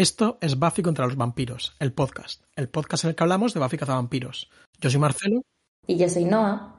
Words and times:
Esto 0.00 0.38
es 0.40 0.58
Buffy 0.58 0.80
contra 0.80 1.04
los 1.04 1.14
vampiros, 1.14 1.74
el 1.78 1.92
podcast, 1.92 2.42
el 2.56 2.70
podcast 2.70 3.04
en 3.04 3.10
el 3.10 3.16
que 3.16 3.22
hablamos 3.22 3.52
de 3.52 3.60
Buffy 3.60 3.76
cazavampiros. 3.76 4.48
Yo 4.80 4.88
soy 4.88 4.98
Marcelo. 4.98 5.42
Y 5.86 5.98
yo 5.98 6.08
soy 6.08 6.24
Noah. 6.24 6.74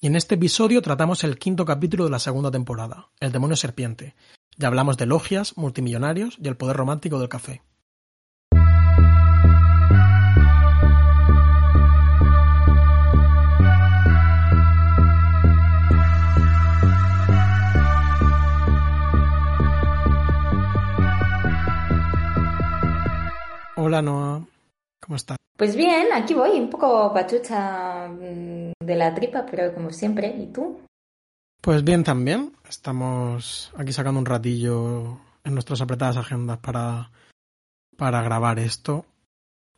Y 0.00 0.06
en 0.06 0.14
este 0.14 0.36
episodio 0.36 0.80
tratamos 0.80 1.24
el 1.24 1.40
quinto 1.40 1.64
capítulo 1.64 2.04
de 2.04 2.12
la 2.12 2.20
segunda 2.20 2.52
temporada, 2.52 3.08
El 3.18 3.32
demonio 3.32 3.56
serpiente. 3.56 4.14
Ya 4.58 4.68
hablamos 4.68 4.96
de 4.96 5.06
logias, 5.06 5.56
multimillonarios 5.56 6.38
y 6.40 6.46
el 6.46 6.56
poder 6.56 6.76
romántico 6.76 7.18
del 7.18 7.28
café. 7.28 7.62
Hola 23.84 24.00
Noah, 24.00 24.46
¿cómo 25.00 25.16
estás? 25.16 25.36
Pues 25.56 25.74
bien, 25.74 26.06
aquí 26.14 26.34
voy, 26.34 26.52
un 26.52 26.70
poco 26.70 27.12
pachucha 27.12 28.06
mm, 28.06 28.74
de 28.78 28.94
la 28.94 29.12
tripa, 29.12 29.44
pero 29.44 29.74
como 29.74 29.90
siempre. 29.90 30.28
¿Y 30.28 30.52
tú? 30.52 30.82
Pues 31.60 31.82
bien 31.82 32.04
también. 32.04 32.52
Estamos 32.68 33.72
aquí 33.76 33.92
sacando 33.92 34.20
un 34.20 34.26
ratillo 34.26 35.18
en 35.42 35.54
nuestras 35.54 35.80
apretadas 35.80 36.16
agendas 36.16 36.58
para, 36.58 37.10
para 37.96 38.22
grabar 38.22 38.60
esto. 38.60 39.04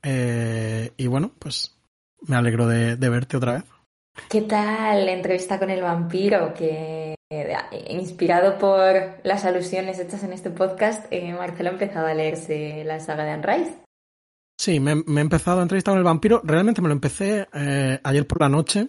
Eh, 0.03 0.93
y 0.99 1.07
bueno, 1.07 1.31
pues 1.39 1.75
me 2.29 2.37
alegro 2.37 2.67
de, 2.67 2.97
de 2.97 3.09
verte 3.09 3.39
otra 3.39 3.55
vez. 3.55 3.65
¿Qué 4.29 4.43
tal 4.43 5.07
la 5.07 5.13
entrevista 5.13 5.59
con 5.59 5.71
el 5.71 5.81
vampiro? 5.81 6.53
Que 6.53 7.15
eh, 7.31 7.57
inspirado 7.89 8.59
por 8.59 9.19
las 9.23 9.47
alusiones 9.47 9.99
hechas 9.99 10.23
en 10.25 10.35
este 10.35 10.51
podcast, 10.51 11.07
eh, 11.11 11.33
Marcelo 11.33 11.71
ha 11.71 11.73
empezado 11.73 12.07
a 12.07 12.13
leerse 12.13 12.85
la 12.85 13.01
saga 13.01 13.25
de 13.25 13.31
Anne 13.31 13.47
Rice. 13.47 13.84
Sí, 14.57 14.81
me, 14.81 14.93
he 14.93 15.21
empezado 15.21 15.61
a 15.61 15.63
entrevistar 15.63 15.93
con 15.93 15.99
el 15.99 16.05
vampiro. 16.05 16.41
Realmente 16.45 16.81
me 16.81 16.89
lo 16.89 16.95
empecé 16.95 17.49
eh, 17.53 18.01
ayer 18.03 18.27
por 18.27 18.41
la 18.41 18.49
noche. 18.49 18.89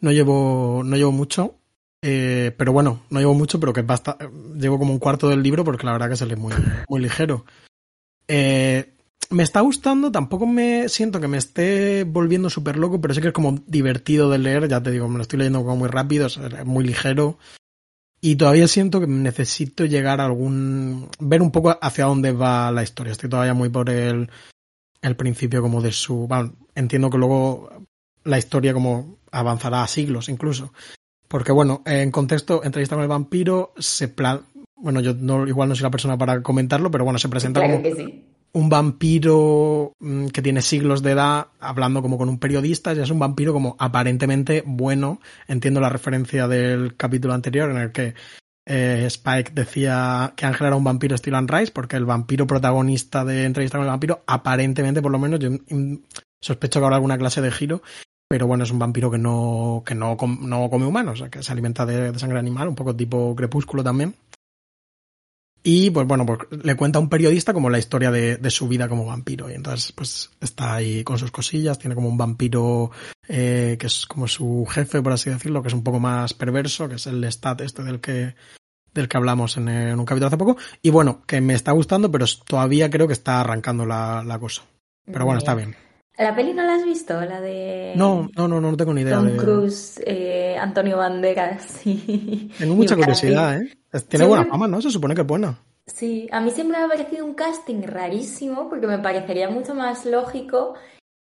No 0.00 0.12
llevo, 0.12 0.82
no 0.84 0.96
llevo 0.96 1.12
mucho. 1.12 1.56
Eh, 2.02 2.54
pero 2.56 2.72
bueno, 2.72 3.02
no 3.10 3.18
llevo 3.18 3.34
mucho, 3.34 3.58
pero 3.58 3.72
que 3.72 3.82
basta. 3.82 4.16
Llevo 4.56 4.78
como 4.78 4.92
un 4.92 4.98
cuarto 4.98 5.28
del 5.28 5.42
libro 5.42 5.64
porque 5.64 5.86
la 5.86 5.92
verdad 5.92 6.10
que 6.10 6.16
se 6.16 6.26
lee 6.26 6.36
muy, 6.36 6.52
muy 6.88 7.00
ligero. 7.00 7.44
Eh, 8.28 8.92
me 9.30 9.42
está 9.42 9.60
gustando, 9.60 10.12
tampoco 10.12 10.46
me 10.46 10.88
siento 10.88 11.20
que 11.20 11.26
me 11.26 11.38
esté 11.38 12.04
volviendo 12.04 12.48
súper 12.48 12.76
loco, 12.76 13.00
pero 13.00 13.12
sí 13.14 13.20
que 13.20 13.28
es 13.28 13.32
como 13.32 13.58
divertido 13.66 14.30
de 14.30 14.38
leer. 14.38 14.68
Ya 14.68 14.82
te 14.82 14.90
digo, 14.90 15.08
me 15.08 15.16
lo 15.16 15.22
estoy 15.22 15.38
leyendo 15.38 15.62
como 15.62 15.76
muy 15.76 15.88
rápido, 15.88 16.26
es 16.26 16.38
muy 16.64 16.84
ligero. 16.84 17.38
Y 18.20 18.36
todavía 18.36 18.68
siento 18.68 19.00
que 19.00 19.06
necesito 19.06 19.84
llegar 19.84 20.20
a 20.20 20.26
algún. 20.26 21.08
ver 21.18 21.42
un 21.42 21.50
poco 21.50 21.76
hacia 21.80 22.04
dónde 22.04 22.32
va 22.32 22.70
la 22.70 22.82
historia. 22.82 23.12
Estoy 23.12 23.30
todavía 23.30 23.54
muy 23.54 23.68
por 23.68 23.90
el 23.90 24.30
el 25.06 25.16
principio 25.16 25.62
como 25.62 25.80
de 25.80 25.92
su... 25.92 26.26
Bueno, 26.26 26.54
entiendo 26.74 27.10
que 27.10 27.18
luego 27.18 27.70
la 28.24 28.38
historia 28.38 28.72
como 28.72 29.18
avanzará 29.30 29.82
a 29.82 29.88
siglos 29.88 30.28
incluso. 30.28 30.72
Porque 31.28 31.52
bueno, 31.52 31.82
en 31.86 32.10
contexto, 32.10 32.62
entrevista 32.64 32.96
con 32.96 33.02
el 33.02 33.08
vampiro, 33.08 33.72
se 33.78 34.08
plan... 34.08 34.42
Bueno, 34.76 35.00
yo 35.00 35.14
no, 35.14 35.46
igual 35.46 35.68
no 35.68 35.74
soy 35.74 35.84
la 35.84 35.90
persona 35.90 36.18
para 36.18 36.42
comentarlo, 36.42 36.90
pero 36.90 37.04
bueno, 37.04 37.18
se 37.18 37.28
presenta 37.28 37.60
claro 37.60 37.82
como 37.82 37.84
que 37.84 37.94
sí. 37.94 38.24
un 38.52 38.68
vampiro 38.68 39.92
mm, 39.98 40.26
que 40.26 40.42
tiene 40.42 40.60
siglos 40.60 41.02
de 41.02 41.12
edad, 41.12 41.48
hablando 41.60 42.02
como 42.02 42.18
con 42.18 42.28
un 42.28 42.38
periodista, 42.38 42.92
y 42.92 43.00
es 43.00 43.10
un 43.10 43.18
vampiro 43.18 43.52
como 43.52 43.76
aparentemente 43.78 44.62
bueno. 44.66 45.20
Entiendo 45.48 45.80
la 45.80 45.88
referencia 45.88 46.46
del 46.46 46.94
capítulo 46.96 47.32
anterior 47.32 47.70
en 47.70 47.78
el 47.78 47.92
que 47.92 48.14
eh, 48.66 49.04
Spike 49.06 49.52
decía 49.54 50.34
que 50.36 50.44
Ángel 50.44 50.66
era 50.66 50.76
un 50.76 50.84
vampiro 50.84 51.14
estilo 51.14 51.36
Anne 51.36 51.48
Rice, 51.50 51.72
porque 51.72 51.96
el 51.96 52.04
vampiro 52.04 52.46
protagonista 52.46 53.24
de 53.24 53.44
Entrevista 53.44 53.78
con 53.78 53.86
el 53.86 53.90
vampiro, 53.90 54.24
aparentemente, 54.26 55.00
por 55.00 55.12
lo 55.12 55.18
menos, 55.18 55.38
yo 55.40 55.50
sospecho 56.40 56.80
que 56.80 56.84
habrá 56.84 56.96
alguna 56.96 57.16
clase 57.16 57.40
de 57.40 57.52
giro, 57.52 57.82
pero 58.28 58.48
bueno, 58.48 58.64
es 58.64 58.72
un 58.72 58.80
vampiro 58.80 59.10
que 59.10 59.18
no, 59.18 59.84
que 59.86 59.94
no, 59.94 60.16
no 60.40 60.68
come 60.68 60.84
humanos, 60.84 61.14
o 61.14 61.16
sea, 61.16 61.30
que 61.30 61.44
se 61.44 61.52
alimenta 61.52 61.86
de, 61.86 62.18
sangre 62.18 62.40
animal, 62.40 62.68
un 62.68 62.74
poco 62.74 62.94
tipo 62.94 63.36
crepúsculo 63.36 63.84
también. 63.84 64.14
Y 65.68 65.90
pues 65.90 66.06
bueno, 66.06 66.24
pues 66.24 66.38
le 66.62 66.76
cuenta 66.76 67.00
a 67.00 67.02
un 67.02 67.08
periodista 67.08 67.52
como 67.52 67.68
la 67.68 67.80
historia 67.80 68.12
de, 68.12 68.36
de, 68.36 68.50
su 68.50 68.68
vida 68.68 68.88
como 68.88 69.04
vampiro. 69.04 69.50
Y 69.50 69.54
entonces, 69.54 69.90
pues 69.90 70.30
está 70.40 70.76
ahí 70.76 71.02
con 71.02 71.18
sus 71.18 71.32
cosillas, 71.32 71.76
tiene 71.76 71.96
como 71.96 72.08
un 72.08 72.16
vampiro 72.16 72.92
eh, 73.26 73.76
que 73.76 73.88
es 73.88 74.06
como 74.06 74.28
su 74.28 74.64
jefe, 74.70 75.02
por 75.02 75.12
así 75.12 75.28
decirlo, 75.28 75.62
que 75.62 75.68
es 75.68 75.74
un 75.74 75.82
poco 75.82 75.98
más 75.98 76.34
perverso, 76.34 76.88
que 76.88 76.94
es 76.94 77.08
el 77.08 77.24
stat 77.24 77.62
este 77.62 77.82
del 77.82 77.98
que 77.98 78.36
del 78.94 79.08
que 79.08 79.16
hablamos 79.16 79.56
en, 79.56 79.68
en, 79.68 79.98
un 79.98 80.06
capítulo 80.06 80.28
hace 80.28 80.36
poco. 80.36 80.56
Y 80.82 80.90
bueno, 80.90 81.24
que 81.26 81.40
me 81.40 81.54
está 81.54 81.72
gustando, 81.72 82.12
pero 82.12 82.26
todavía 82.46 82.88
creo 82.88 83.08
que 83.08 83.14
está 83.14 83.40
arrancando 83.40 83.84
la, 83.84 84.22
la 84.24 84.38
cosa. 84.38 84.62
Pero 85.04 85.24
bueno, 85.24 85.38
está 85.38 85.56
bien. 85.56 85.74
¿La 86.18 86.34
peli 86.34 86.54
no 86.54 86.62
la 86.62 86.76
has 86.76 86.84
visto? 86.84 87.20
La 87.20 87.40
de. 87.40 87.92
No, 87.94 88.30
no, 88.36 88.48
no, 88.48 88.60
no 88.60 88.76
tengo 88.76 88.94
ni 88.94 89.02
idea. 89.02 89.16
Tom 89.16 89.26
de... 89.26 89.36
Cruise, 89.36 90.00
eh, 90.06 90.56
Antonio 90.58 90.96
Banderas. 90.96 91.80
Y... 91.84 92.52
Tengo 92.56 92.74
mucha 92.74 92.96
curiosidad, 92.96 93.60
¿eh? 93.60 93.76
Tiene 94.00 94.24
Sí, 94.24 94.28
buena 94.28 94.44
fama, 94.46 94.66
¿no? 94.68 94.80
Se 94.82 94.90
supone 94.90 95.14
que 95.14 95.20
es 95.22 95.26
buena. 95.26 95.58
Sí, 95.86 96.28
a 96.32 96.40
mí 96.40 96.50
siempre 96.50 96.78
me 96.78 96.84
ha 96.84 96.88
parecido 96.88 97.24
un 97.24 97.34
casting 97.34 97.82
rarísimo 97.82 98.68
porque 98.68 98.86
me 98.86 98.98
parecería 98.98 99.48
mucho 99.48 99.74
más 99.74 100.04
lógico 100.04 100.74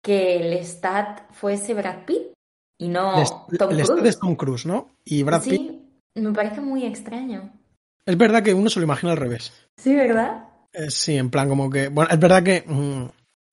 que 0.03 0.38
el 0.38 0.53
stat 0.66 1.22
fuese 1.34 1.74
Brad 1.74 2.06
Pitt 2.06 2.34
y 2.80 2.88
no 2.88 3.22
El- 3.22 3.58
Tom 3.58 3.69
Cruise. 3.69 4.06
es 4.06 4.19
Tom 4.19 4.35
Cruise, 4.35 4.66
¿no? 4.66 4.90
Y 5.03 5.24
Brad 5.24 5.44
Pitt. 5.44 5.62
Sí, 5.62 5.81
me 6.16 6.31
parece 6.34 6.62
muy 6.62 6.84
extraño. 6.85 7.52
Es 8.08 8.18
verdad 8.18 8.44
que 8.44 8.53
uno 8.53 8.69
se 8.69 8.80
lo 8.80 8.85
imagina 8.85 9.12
al 9.12 9.18
revés. 9.18 9.52
Sí, 9.78 9.96
¿verdad? 9.96 10.47
Eh, 10.74 10.90
sí, 10.90 11.16
en 11.18 11.30
plan 11.30 11.47
como 11.47 11.69
que... 11.69 11.88
Bueno, 11.90 12.09
es 12.12 12.19
verdad 12.19 12.44
que 12.44 12.64
mm, 12.68 13.06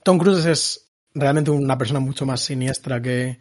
Tom 0.03 0.19
Cruise 0.19 0.45
es 0.47 0.93
realmente 1.15 1.51
una 1.51 1.77
persona 1.79 2.01
mucho 2.01 2.27
más 2.27 2.41
siniestra 2.41 3.01
que, 3.01 3.39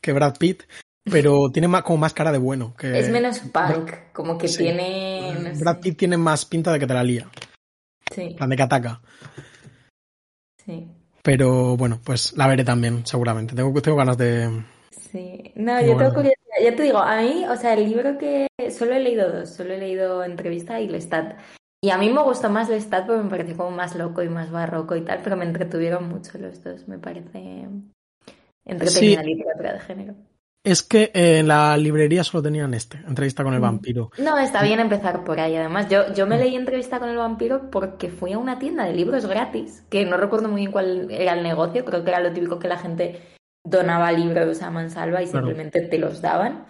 que 0.00 0.12
Brad 0.12 0.36
Pitt, 0.38 0.64
pero 1.04 1.50
tiene 1.50 1.68
más, 1.68 1.82
como 1.82 1.98
más 1.98 2.12
cara 2.14 2.32
de 2.32 2.38
bueno. 2.38 2.74
Que, 2.76 2.98
es 2.98 3.08
menos 3.10 3.40
punk, 3.40 3.92
como 4.12 4.38
que 4.38 4.48
sí. 4.48 4.58
tiene... 4.58 5.34
no. 5.34 5.58
Brad 5.58 5.80
Pitt 5.80 5.98
tiene 5.98 6.16
más 6.16 6.44
pinta 6.44 6.72
de 6.72 6.78
que 6.78 6.86
te 6.86 6.94
la 6.94 7.02
lía, 7.04 7.28
Sí, 8.14 8.34
plan 8.36 8.50
de 8.50 8.56
que 8.56 8.62
ataca. 8.62 9.00
sí, 10.64 10.88
Pero 11.22 11.76
bueno, 11.76 12.00
pues 12.04 12.36
la 12.36 12.46
veré 12.46 12.64
también, 12.64 13.06
seguramente. 13.06 13.54
Tengo, 13.54 13.80
tengo 13.80 13.96
ganas 13.96 14.18
de... 14.18 14.64
sí. 14.90 15.52
No, 15.56 15.76
Tengo 15.78 15.92
yo 15.92 15.98
tengo 15.98 16.14
curiosidad. 16.14 16.36
Ya 16.62 16.76
te 16.76 16.82
digo, 16.82 16.98
a 16.98 17.20
mí, 17.22 17.44
o 17.48 17.56
sea, 17.56 17.72
el 17.74 17.88
libro 17.88 18.18
que 18.18 18.46
solo 18.70 18.92
he 18.94 19.00
leído 19.00 19.32
dos, 19.32 19.50
solo 19.54 19.72
he 19.72 19.78
leído 19.78 20.22
Entrevista 20.22 20.80
y 20.80 20.88
Lestat. 20.88 21.38
Y 21.84 21.90
a 21.90 21.98
mí 21.98 22.10
me 22.10 22.22
gustó 22.22 22.50
más 22.50 22.68
Lestat 22.68 23.06
porque 23.06 23.22
me 23.24 23.30
pareció 23.30 23.56
como 23.56 23.70
más 23.70 23.96
loco 23.96 24.22
y 24.22 24.28
más 24.28 24.50
barroco 24.52 24.94
y 24.94 25.00
tal, 25.02 25.20
pero 25.24 25.36
me 25.36 25.44
entretuvieron 25.46 26.08
mucho 26.08 26.36
los 26.38 26.62
dos, 26.62 26.86
me 26.86 26.98
parece 26.98 27.66
entretenida 28.66 29.22
Sí. 29.22 29.26
literatura 29.26 29.72
de 29.72 29.80
género. 29.80 30.14
Es 30.64 30.82
que 30.84 31.10
eh, 31.12 31.38
en 31.40 31.48
la 31.48 31.76
librería 31.76 32.22
solo 32.22 32.42
tenían 32.42 32.72
este, 32.74 32.98
entrevista 32.98 33.42
con 33.42 33.52
el 33.54 33.58
Mm. 33.58 33.62
vampiro. 33.62 34.10
No, 34.18 34.38
está 34.38 34.62
bien 34.62 34.78
empezar 34.78 35.24
por 35.24 35.40
ahí. 35.40 35.56
Además, 35.56 35.88
yo, 35.88 36.12
yo 36.14 36.26
me 36.26 36.38
leí 36.38 36.54
entrevista 36.54 37.00
con 37.00 37.08
el 37.08 37.16
vampiro 37.16 37.68
porque 37.70 38.08
fui 38.10 38.32
a 38.32 38.38
una 38.38 38.58
tienda 38.60 38.84
de 38.84 38.92
libros 38.94 39.26
gratis, 39.26 39.84
que 39.90 40.04
no 40.06 40.16
recuerdo 40.16 40.48
muy 40.48 40.60
bien 40.60 40.70
cuál 40.72 41.10
era 41.10 41.32
el 41.34 41.42
negocio, 41.42 41.84
creo 41.84 42.04
que 42.04 42.10
era 42.10 42.20
lo 42.20 42.32
típico 42.32 42.60
que 42.60 42.68
la 42.68 42.78
gente 42.78 43.20
donaba 43.64 44.12
libros 44.12 44.62
a 44.62 44.70
mansalva 44.70 45.22
y 45.22 45.26
Claro. 45.26 45.46
simplemente 45.48 45.80
te 45.82 45.98
los 45.98 46.20
daban 46.22 46.66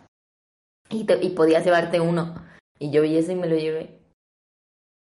y, 0.89 1.05
te- 1.05 1.23
y 1.23 1.31
podías 1.31 1.65
llevarte 1.65 2.01
uno. 2.01 2.35
Y 2.79 2.91
yo 2.91 3.03
vi 3.03 3.17
ese 3.19 3.33
y 3.33 3.37
me 3.37 3.47
lo 3.47 3.57
llevé. 3.57 3.99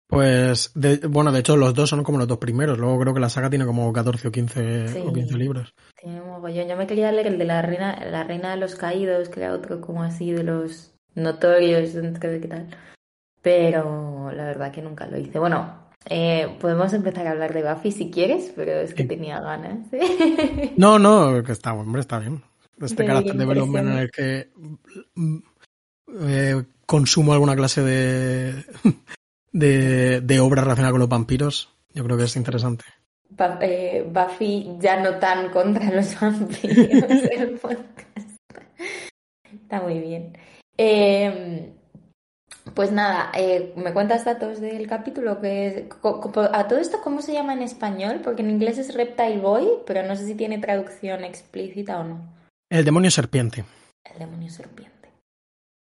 Pues, 0.08 0.72
de- 0.74 1.06
bueno, 1.06 1.30
de 1.32 1.40
hecho 1.40 1.56
los 1.56 1.74
dos 1.74 1.90
son 1.90 2.02
como 2.02 2.16
los 2.18 2.26
dos 2.26 2.38
primeros. 2.38 2.78
Luego 2.78 2.98
creo 2.98 3.12
que 3.14 3.20
la 3.20 3.28
saga 3.28 3.50
tiene 3.50 3.66
como 3.66 3.92
14 3.92 4.28
o 4.28 4.32
15, 4.32 4.88
Sí. 4.88 5.02
o 5.06 5.12
15 5.12 5.36
libros. 5.36 5.74
Tiene 6.00 6.22
un 6.22 6.28
mogollón. 6.28 6.66
Yo 6.66 6.76
me 6.76 6.86
quería 6.86 7.12
leer 7.12 7.26
el 7.26 7.38
de 7.38 7.44
la 7.44 7.60
reina, 7.60 7.98
la 8.10 8.24
reina 8.24 8.50
de 8.52 8.56
los 8.56 8.74
caídos, 8.74 9.28
que 9.28 9.40
era 9.40 9.52
otro 9.52 9.80
como 9.82 10.02
así 10.02 10.32
de 10.32 10.44
los 10.44 10.94
notorios, 11.14 11.92
de 11.92 12.40
qué 12.40 12.48
tal. 12.48 12.68
Pero 13.42 14.30
la 14.32 14.44
verdad 14.44 14.72
que 14.72 14.80
nunca 14.82 15.06
lo 15.06 15.18
hice. 15.18 15.38
Bueno, 15.38 15.88
eh, 16.08 16.56
podemos 16.60 16.92
empezar 16.94 17.26
a 17.26 17.32
hablar 17.32 17.52
de 17.52 17.62
Buffy 17.70 17.92
si 17.92 18.10
quieres, 18.10 18.50
pero 18.56 18.72
es 18.72 18.94
que 18.94 19.02
Sí. 19.02 19.08
tenía 19.08 19.40
ganas. 19.40 19.78
No, 20.78 20.98
no, 20.98 21.42
que 21.44 21.52
está, 21.52 21.74
hombre, 21.74 22.00
está 22.00 22.18
bien. 22.18 22.42
Este 22.80 23.02
De 23.02 23.06
carácter 23.08 23.36
development 23.36 23.88
en 23.90 23.98
el 23.98 24.10
que 24.10 24.50
mm, 25.16 25.36
eh, 26.22 26.64
consumo 26.86 27.32
alguna 27.32 27.56
clase 27.56 27.82
de, 27.82 28.64
de, 29.52 30.20
de 30.20 30.40
obra 30.40 30.62
relacionada 30.62 30.92
con 30.92 31.00
los 31.00 31.08
vampiros, 31.08 31.74
yo 31.92 32.04
creo 32.04 32.16
que 32.16 32.24
es 32.24 32.36
interesante. 32.36 32.84
Eh, 33.60 34.08
Buffy 34.10 34.76
ya 34.78 35.00
no 35.00 35.18
tan 35.18 35.50
contra 35.50 35.90
los 35.92 36.18
vampiros 36.20 37.10
el 37.30 37.58
podcast. 37.58 38.38
Está 39.52 39.80
muy 39.82 39.98
bien. 39.98 40.36
Eh, 40.76 41.72
pues 42.74 42.92
nada, 42.92 43.30
eh, 43.34 43.72
¿me 43.76 43.92
cuentas 43.92 44.24
datos 44.24 44.60
del 44.60 44.86
capítulo? 44.86 45.40
Que 45.40 45.88
a 46.52 46.68
todo 46.68 46.78
esto, 46.78 46.98
¿cómo 47.02 47.22
se 47.22 47.32
llama 47.32 47.54
en 47.54 47.62
español? 47.62 48.20
Porque 48.22 48.42
en 48.42 48.50
inglés 48.50 48.78
es 48.78 48.94
Reptile 48.94 49.38
Boy, 49.38 49.66
pero 49.86 50.06
no 50.06 50.16
sé 50.16 50.26
si 50.26 50.34
tiene 50.34 50.58
traducción 50.58 51.24
explícita 51.24 51.98
o 51.98 52.04
no. 52.04 52.34
El 52.70 52.84
demonio 52.84 53.10
serpiente. 53.10 53.64
El 54.04 54.18
demonio 54.18 54.50
serpiente. 54.50 54.97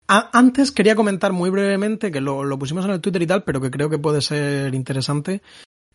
A- 0.07 0.29
antes 0.33 0.71
quería 0.71 0.95
comentar 0.95 1.33
muy 1.33 1.49
brevemente, 1.49 2.11
que 2.11 2.21
lo, 2.21 2.57
pusimos 2.57 2.85
en 2.85 2.91
el 2.91 3.01
Twitter 3.01 3.21
y 3.21 3.27
tal, 3.27 3.43
pero 3.43 3.59
que 3.59 3.71
creo 3.71 3.89
que 3.89 3.99
puede 3.99 4.21
ser 4.21 4.73
interesante, 4.73 5.41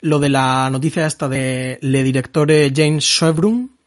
lo 0.00 0.18
de 0.18 0.28
la 0.28 0.68
noticia 0.70 1.06
esta 1.06 1.28
de 1.28 1.78
le 1.80 2.02
directore 2.02 2.72
James 2.74 3.04
Chevron, 3.04 3.78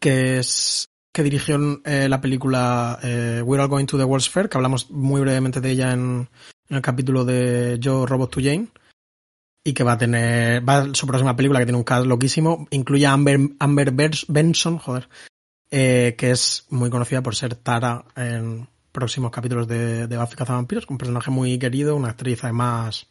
que 0.00 0.38
es 0.38 0.88
que 1.12 1.22
dirigió 1.22 1.58
eh, 1.84 2.08
la 2.08 2.20
película 2.20 2.98
eh, 3.02 3.42
We're 3.44 3.62
All 3.62 3.68
Going 3.68 3.86
to 3.86 3.98
the 3.98 4.04
World's 4.04 4.28
Fair, 4.28 4.48
que 4.48 4.56
hablamos 4.56 4.90
muy 4.90 5.20
brevemente 5.20 5.60
de 5.60 5.70
ella 5.70 5.92
en, 5.92 6.28
el 6.68 6.82
capítulo 6.82 7.24
de 7.24 7.78
Yo 7.80 8.06
Robot 8.06 8.30
to 8.30 8.40
Jane 8.40 8.68
y 9.64 9.72
que 9.72 9.82
va 9.82 9.92
a 9.92 9.98
tener 9.98 10.66
va 10.66 10.94
su 10.94 11.06
próxima 11.06 11.34
película 11.34 11.58
que 11.58 11.66
tiene 11.66 11.78
un 11.78 11.84
cast 11.84 12.06
loquísimo 12.06 12.68
incluye 12.70 13.06
a 13.06 13.12
Amber, 13.12 13.40
Amber 13.58 13.92
Benson 13.92 14.78
joder 14.78 15.08
eh, 15.70 16.14
que 16.16 16.30
es 16.30 16.66
muy 16.70 16.90
conocida 16.90 17.22
por 17.22 17.34
ser 17.34 17.54
Tara 17.56 18.04
en 18.14 18.68
próximos 18.92 19.30
capítulos 19.30 19.66
de, 19.68 20.06
de 20.06 20.16
Buffy 20.18 20.36
Cazavampiros 20.36 20.86
un 20.88 20.98
personaje 20.98 21.30
muy 21.30 21.58
querido 21.58 21.94
una 21.96 22.08
actriz 22.10 22.42
además 22.44 23.06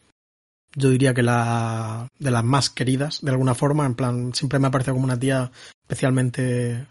yo 0.75 0.89
diría 0.89 1.13
que 1.13 1.23
la 1.23 2.07
de 2.19 2.31
las 2.31 2.43
más 2.43 2.69
queridas 2.69 3.19
de 3.21 3.31
alguna 3.31 3.55
forma 3.55 3.85
en 3.85 3.95
plan 3.95 4.33
siempre 4.33 4.59
me 4.59 4.67
ha 4.67 4.71
parecido 4.71 4.95
como 4.95 5.05
una 5.05 5.19
tía 5.19 5.51
especialmente 5.83 6.85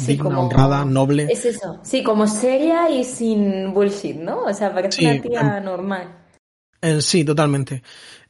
Sí, 0.00 0.12
digna 0.12 0.24
como- 0.24 0.42
honrada 0.42 0.84
noble 0.84 1.26
Es 1.28 1.44
eso. 1.44 1.80
Sí, 1.82 2.04
como 2.04 2.28
seria 2.28 2.88
y 2.88 3.02
sin 3.02 3.74
bullshit, 3.74 4.14
¿no? 4.16 4.44
O 4.44 4.54
sea, 4.54 4.72
parece 4.72 4.96
Sí, 4.96 5.04
una 5.06 5.20
tía 5.20 5.60
normal. 5.60 6.14
Sí, 7.00 7.24
totalmente. 7.24 7.82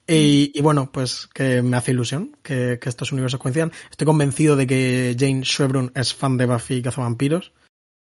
Y, 0.07 0.51
y 0.55 0.63
bueno, 0.63 0.91
pues 0.91 1.29
que 1.35 1.61
me 1.61 1.77
hace 1.77 1.91
ilusión 1.91 2.35
que, 2.43 2.79
que 2.81 2.89
estos 2.89 3.13
universos 3.13 3.39
coincidan. 3.39 3.73
Estoy 3.91 4.07
convencido 4.07 4.57
de 4.57 4.67
que 4.67 5.15
Jane 5.19 5.43
Chevron 5.43 5.93
es 5.95 6.15
fan 6.15 6.39
de 6.39 6.47
Buffy 6.47 6.77
y 6.77 6.83
Cazavampiros. 6.83 7.53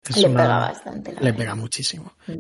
Es 0.07 0.18
Le 0.18 0.28
una- 0.30 0.44
pega 0.44 0.57
bastante. 0.60 1.13
la 1.13 1.22
Le 1.22 1.34
pega 1.34 1.56
muchísimo. 1.56 2.13
Mm. 2.28 2.34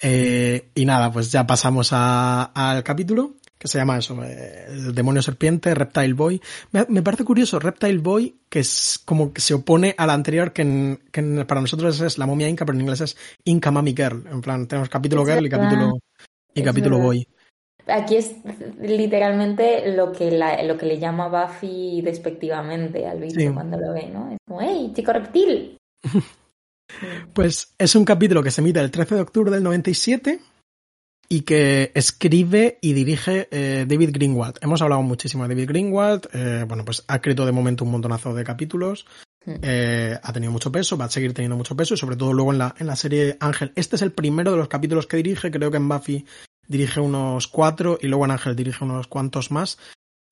Eh, 0.00 0.70
y 0.74 0.84
nada, 0.84 1.12
pues 1.12 1.30
ya 1.30 1.46
pasamos 1.46 1.90
a- 1.92 2.44
al 2.54 2.82
capítulo 2.82 3.34
que 3.58 3.68
se 3.68 3.78
llama 3.78 3.96
eso, 3.98 4.20
eh, 4.24 4.64
el 4.70 4.92
demonio 4.92 5.22
serpiente, 5.22 5.72
Reptile 5.72 6.14
Boy. 6.14 6.40
Me, 6.72 6.84
me 6.88 7.00
parece 7.02 7.22
curioso, 7.24 7.60
Reptile 7.60 7.98
Boy, 7.98 8.40
que 8.48 8.58
es 8.58 9.00
como 9.04 9.32
que 9.32 9.40
se 9.40 9.54
opone 9.54 9.94
al 9.96 10.10
anterior, 10.10 10.52
que, 10.52 10.62
en- 10.62 11.00
que 11.12 11.20
en- 11.20 11.46
para 11.46 11.60
nosotros 11.60 12.00
es 12.00 12.18
la 12.18 12.26
momia 12.26 12.48
inca, 12.48 12.64
pero 12.66 12.74
en 12.76 12.82
inglés 12.82 13.00
es 13.02 13.16
Inca 13.44 13.70
Mami 13.70 13.94
Girl. 13.94 14.24
En 14.28 14.40
plan, 14.40 14.66
tenemos 14.66 14.88
capítulo 14.88 15.22
Es 15.22 15.28
Girl 15.32 15.46
y 15.46 15.50
capítulo, 15.50 15.98
y 16.54 16.60
Es 16.60 16.66
capítulo 16.66 16.96
verdad. 16.96 17.06
Boy. 17.06 17.28
Aquí 17.86 18.16
es 18.16 18.32
literalmente 18.80 19.94
lo 19.94 20.10
que, 20.12 20.30
la- 20.32 20.60
lo 20.64 20.76
que 20.76 20.86
le 20.86 20.98
llama 20.98 21.28
Buffy 21.28 22.00
despectivamente 22.02 23.06
al 23.06 23.20
bicho 23.20 23.38
Sí. 23.40 23.48
cuando 23.48 23.78
lo 23.78 23.92
ve, 23.92 24.08
¿no? 24.12 24.30
Es 24.32 24.38
como, 24.46 24.60
¡hey, 24.60 24.92
chico 24.94 25.12
reptil! 25.12 25.78
Pues 27.34 27.74
es 27.78 27.94
un 27.94 28.04
capítulo 28.04 28.42
que 28.42 28.50
se 28.50 28.60
emite 28.60 28.80
el 28.80 28.90
13 28.90 29.14
de 29.16 29.20
octubre 29.20 29.50
del 29.50 29.62
97 29.62 30.40
y 31.28 31.42
que 31.42 31.92
escribe 31.94 32.78
y 32.82 32.92
dirige 32.92 33.48
eh, 33.50 33.86
David 33.88 34.10
Greenwald. 34.12 34.58
Hemos 34.60 34.82
hablado 34.82 35.02
muchísimo 35.02 35.44
de 35.44 35.54
David 35.54 35.68
Greenwald. 35.68 36.28
eh, 36.32 36.64
bueno, 36.68 36.84
pues 36.84 37.04
ha 37.08 37.16
escrito 37.16 37.46
de 37.46 37.52
momento 37.52 37.84
un 37.84 37.90
montonazo 37.90 38.34
de 38.34 38.44
capítulos. 38.44 39.06
Mm. 39.44 39.54
eh, 39.62 40.18
ha 40.22 40.32
tenido 40.32 40.52
mucho 40.52 40.70
peso, 40.70 40.96
va 40.96 41.06
a 41.06 41.10
seguir 41.10 41.34
teniendo 41.34 41.56
mucho 41.56 41.74
peso 41.74 41.94
y 41.94 41.96
sobre 41.96 42.16
todo 42.16 42.32
luego 42.32 42.52
en 42.52 42.58
la, 42.58 42.74
en 42.78 42.86
la 42.86 42.96
serie 42.96 43.36
Ángel. 43.40 43.72
Este 43.74 43.96
es 43.96 44.02
el 44.02 44.12
primero 44.12 44.52
de 44.52 44.58
los 44.58 44.68
capítulos 44.68 45.06
que 45.06 45.16
dirige. 45.16 45.50
Creo 45.50 45.70
que 45.70 45.78
en 45.78 45.88
Buffy 45.88 46.26
dirige 46.68 47.00
unos 47.00 47.48
cuatro 47.48 47.98
y 48.00 48.06
luego 48.08 48.24
en 48.24 48.32
Ángel 48.32 48.54
dirige 48.54 48.84
unos 48.84 49.06
cuantos 49.06 49.50
más. 49.50 49.78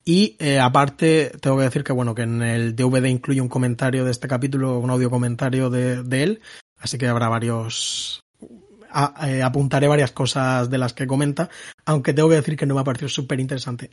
Y 0.03 0.35
eh, 0.39 0.59
aparte, 0.59 1.31
tengo 1.41 1.57
que 1.57 1.63
decir 1.63 1.83
que 1.83 1.93
bueno, 1.93 2.15
que 2.15 2.23
en 2.23 2.41
el 2.41 2.75
DVD 2.75 3.05
incluye 3.05 3.41
un 3.41 3.49
comentario 3.49 4.03
de 4.03 4.11
este 4.11 4.27
capítulo, 4.27 4.79
un 4.79 4.89
audio 4.89 5.09
comentario 5.09 5.69
de, 5.69 6.03
de 6.03 6.23
él, 6.23 6.41
así 6.79 6.97
que 6.97 7.07
habrá 7.07 7.29
varios. 7.29 8.23
eh, 9.23 9.43
apuntaré 9.43 9.87
varias 9.87 10.11
cosas 10.11 10.69
de 10.69 10.77
las 10.79 10.93
que 10.93 11.07
comenta, 11.07 11.49
aunque 11.85 12.13
tengo 12.13 12.29
que 12.29 12.35
decir 12.35 12.57
que 12.57 12.65
no 12.65 12.75
me 12.75 12.81
ha 12.81 12.85
parecido 12.85 13.09
súper 13.09 13.39
interesante. 13.39 13.91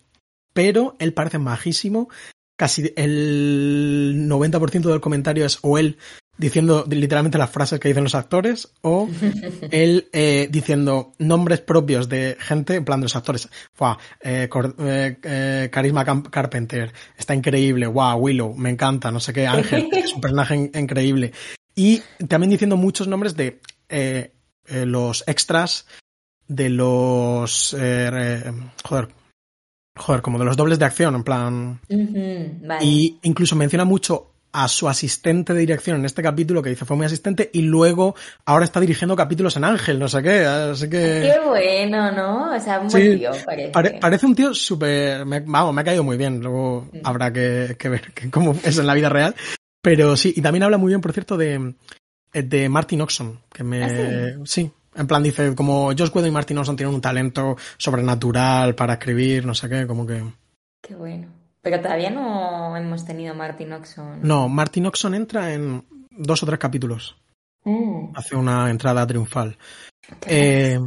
Pero 0.54 0.96
él 0.98 1.12
parece 1.12 1.38
majísimo, 1.38 2.08
casi 2.56 2.92
el 2.96 4.26
90% 4.28 4.88
del 4.88 5.00
comentario 5.00 5.44
es 5.44 5.58
o 5.62 5.78
él 5.78 5.98
diciendo 6.38 6.84
literalmente 6.88 7.36
las 7.36 7.50
frases 7.50 7.78
que 7.80 7.88
dicen 7.88 8.04
los 8.04 8.14
actores, 8.14 8.72
o 8.82 9.08
él 9.70 10.08
eh, 10.12 10.48
diciendo 10.50 11.12
nombres 11.18 11.60
propios 11.60 12.08
de 12.08 12.36
gente, 12.38 12.76
en 12.76 12.84
plan 12.84 13.00
de 13.00 13.04
los 13.06 13.16
actores. 13.16 13.48
Fua, 13.74 13.98
eh, 14.20 14.48
eh, 14.78 15.16
eh, 15.22 15.68
Carisma 15.70 16.04
Carpenter, 16.30 16.92
está 17.16 17.34
increíble, 17.34 17.86
wow, 17.86 18.16
Willow, 18.18 18.54
me 18.54 18.70
encanta, 18.70 19.10
no 19.10 19.20
sé 19.20 19.32
qué, 19.32 19.46
Ángel, 19.46 19.88
es 19.92 20.14
un 20.14 20.20
personaje 20.20 20.54
in- 20.56 20.70
increíble. 20.74 21.32
Y 21.74 22.00
también 22.28 22.50
diciendo 22.50 22.76
muchos 22.76 23.06
nombres 23.08 23.36
de 23.36 23.60
eh, 23.88 24.32
los 24.68 25.24
extras, 25.26 25.86
de 26.46 26.68
los... 26.70 27.76
eh, 27.78 28.52
joder, 28.84 29.08
joder, 29.96 30.22
como 30.22 30.38
de 30.38 30.44
los 30.44 30.56
dobles 30.56 30.78
de 30.78 30.84
acción, 30.84 31.14
en 31.14 31.24
plan... 31.24 31.80
Vale. 32.62 32.84
Y 32.84 33.18
incluso 33.22 33.54
menciona 33.56 33.84
mucho 33.84 34.32
a 34.52 34.66
su 34.68 34.88
asistente 34.88 35.52
de 35.52 35.60
dirección 35.60 35.98
en 35.98 36.04
este 36.06 36.22
capítulo 36.22 36.62
que 36.62 36.70
dice 36.70 36.84
fue 36.84 36.96
mi 36.96 37.04
asistente 37.04 37.50
y 37.52 37.62
luego 37.62 38.14
ahora 38.46 38.64
está 38.64 38.80
dirigiendo 38.80 39.14
capítulos 39.14 39.56
en 39.56 39.64
Ángel, 39.64 39.98
no 39.98 40.08
sé 40.08 40.22
qué, 40.22 40.44
así 40.46 40.88
que 40.88 41.20
Qué 41.32 41.40
bueno, 41.46 42.10
¿no? 42.12 42.56
O 42.56 42.60
sea, 42.60 42.80
un 42.80 42.90
Sí, 42.90 42.96
buen 42.98 43.18
tío, 43.18 43.30
parece. 43.44 43.68
pare- 43.70 43.98
parece 44.00 44.26
un 44.26 44.34
tío 44.34 44.54
súper, 44.54 45.26
me- 45.26 45.40
vamos, 45.40 45.74
me 45.74 45.82
ha 45.82 45.84
caído 45.84 46.02
muy 46.04 46.16
bien, 46.16 46.40
luego 46.40 46.88
Mm. 46.92 47.00
habrá 47.04 47.32
que, 47.32 47.76
que 47.78 47.88
ver 47.88 48.12
que 48.12 48.30
cómo 48.30 48.54
es 48.64 48.78
en 48.78 48.86
la 48.86 48.94
vida 48.94 49.08
real, 49.10 49.34
pero 49.82 50.16
sí, 50.16 50.32
y 50.36 50.40
también 50.40 50.62
habla 50.62 50.78
muy 50.78 50.88
bien, 50.88 51.00
por 51.00 51.12
cierto, 51.12 51.36
de, 51.36 51.74
de 52.32 52.68
Martin 52.68 53.02
Oxon, 53.02 53.40
que 53.52 53.62
me, 53.64 53.84
¿Ah, 53.84 54.38
sí, 54.44 54.70
en 54.96 55.06
plan 55.06 55.22
dice, 55.22 55.54
como 55.54 55.88
Josh 55.96 56.10
Whedon 56.12 56.28
y 56.28 56.32
Martin 56.32 56.58
Oxon 56.58 56.76
tienen 56.76 56.94
un 56.94 57.00
talento 57.00 57.56
sobrenatural 57.76 58.74
para 58.74 58.94
escribir, 58.94 59.44
no 59.46 59.54
sé 59.54 59.68
qué, 59.68 59.86
como 59.86 60.06
que... 60.06 60.22
Qué 60.82 60.94
bueno. 60.94 61.28
Pero 61.62 61.80
todavía 61.80 62.10
no 62.10 62.76
hemos 62.76 63.04
tenido 63.04 63.34
Martin 63.34 63.72
Oxon. 63.72 64.20
No, 64.22 64.48
Martin 64.48 64.86
Oxon 64.86 65.14
entra 65.14 65.52
en 65.52 65.84
dos 66.10 66.42
o 66.42 66.46
tres 66.46 66.58
capítulos. 66.58 67.16
Mm, 67.64 68.12
hace 68.14 68.36
una 68.36 68.70
entrada 68.70 69.06
triunfal. 69.06 69.56
Eh, 70.26 70.78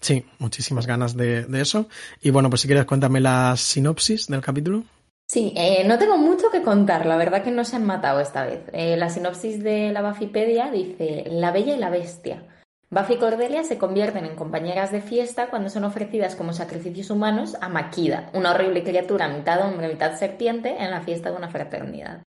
sí, 0.00 0.24
muchísimas 0.38 0.86
ganas 0.86 1.16
de, 1.16 1.44
de 1.44 1.60
eso. 1.60 1.88
Y 2.20 2.30
bueno, 2.30 2.50
pues 2.50 2.62
si 2.62 2.68
quieres 2.68 2.84
cuéntame 2.84 3.20
la 3.20 3.56
sinopsis 3.56 4.26
del 4.26 4.40
capítulo. 4.40 4.84
Sí, 5.30 5.52
eh, 5.56 5.84
no 5.86 5.98
tengo 5.98 6.16
mucho 6.16 6.50
que 6.50 6.62
contar, 6.62 7.04
la 7.04 7.18
verdad 7.18 7.44
que 7.44 7.50
no 7.50 7.62
se 7.62 7.76
han 7.76 7.84
matado 7.84 8.20
esta 8.20 8.46
vez. 8.46 8.62
Eh, 8.72 8.96
la 8.96 9.10
sinopsis 9.10 9.62
de 9.62 9.92
la 9.92 10.00
Buffypedia 10.00 10.70
dice, 10.70 11.24
La 11.30 11.52
Bella 11.52 11.74
y 11.74 11.78
la 11.78 11.90
Bestia. 11.90 12.44
Buffy 12.90 13.14
y 13.14 13.18
Cordelia 13.18 13.64
se 13.64 13.76
convierten 13.76 14.24
en 14.24 14.34
compañeras 14.34 14.90
de 14.90 15.02
fiesta 15.02 15.50
cuando 15.50 15.68
son 15.68 15.84
ofrecidas 15.84 16.36
como 16.36 16.54
sacrificios 16.54 17.10
humanos 17.10 17.54
a 17.60 17.68
Makida, 17.68 18.30
una 18.32 18.52
horrible 18.52 18.82
criatura 18.82 19.28
mitad 19.28 19.60
hombre, 19.66 19.88
mitad 19.88 20.16
serpiente, 20.16 20.82
en 20.82 20.90
la 20.90 21.02
fiesta 21.02 21.30
de 21.30 21.36
una 21.36 21.50
fraternidad. 21.50 22.22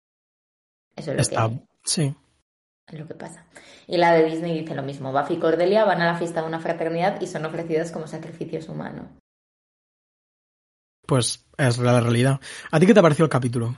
Eso 0.96 1.10
es 1.10 1.16
lo, 1.16 1.20
Está, 1.20 1.48
que, 1.50 1.66
sí. 1.84 2.14
es 2.86 2.98
lo 2.98 3.06
que 3.06 3.14
pasa. 3.14 3.44
Y 3.86 3.98
la 3.98 4.12
de 4.12 4.24
Disney 4.24 4.58
dice 4.58 4.74
lo 4.74 4.82
mismo. 4.82 5.12
Buffy 5.12 5.34
y 5.34 5.38
Cordelia 5.38 5.84
van 5.84 6.00
a 6.00 6.06
la 6.06 6.16
fiesta 6.18 6.40
de 6.40 6.48
una 6.48 6.58
fraternidad 6.58 7.20
y 7.20 7.26
son 7.26 7.44
ofrecidas 7.44 7.92
como 7.92 8.06
sacrificios 8.06 8.70
humanos. 8.70 9.08
Pues 11.06 11.44
es 11.58 11.78
la 11.78 12.00
realidad. 12.00 12.40
¿A 12.70 12.80
ti 12.80 12.86
qué 12.86 12.94
te 12.94 13.00
ha 13.00 13.02
parecido 13.02 13.26
el 13.26 13.30
capítulo? 13.30 13.74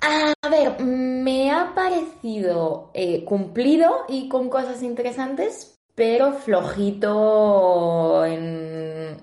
A 0.00 0.29
ver, 0.50 0.80
me 0.80 1.50
ha 1.50 1.74
parecido 1.74 2.90
eh, 2.94 3.24
cumplido 3.24 4.04
y 4.08 4.28
con 4.28 4.48
cosas 4.50 4.82
interesantes, 4.82 5.78
pero 5.94 6.32
flojito 6.32 8.24
en... 8.26 9.16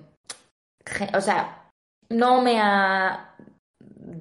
O 1.15 1.21
sea, 1.21 1.69
no 2.09 2.41
me 2.41 2.59
ha 2.59 3.35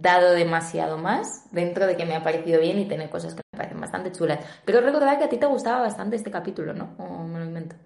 dado 0.00 0.32
demasiado 0.32 0.98
más, 0.98 1.48
dentro 1.52 1.86
de 1.86 1.96
que 1.96 2.04
me 2.04 2.16
ha 2.16 2.22
parecido 2.22 2.60
bien 2.60 2.78
y 2.78 2.86
tiene 2.86 3.08
cosas 3.08 3.34
que 3.34 3.42
me 3.52 3.58
parecen 3.58 3.80
bastante 3.80 4.12
chulas. 4.12 4.40
Pero 4.64 4.80
recordar 4.80 5.18
que 5.18 5.24
a 5.24 5.28
ti 5.28 5.36
te 5.36 5.46
gustaba 5.46 5.80
bastante 5.80 6.16
este 6.16 6.30
capítulo, 6.30 6.74
¿no? 6.74 6.94
O 6.98 7.22
me 7.24 7.38
lo 7.38 7.44
invento. 7.44 7.76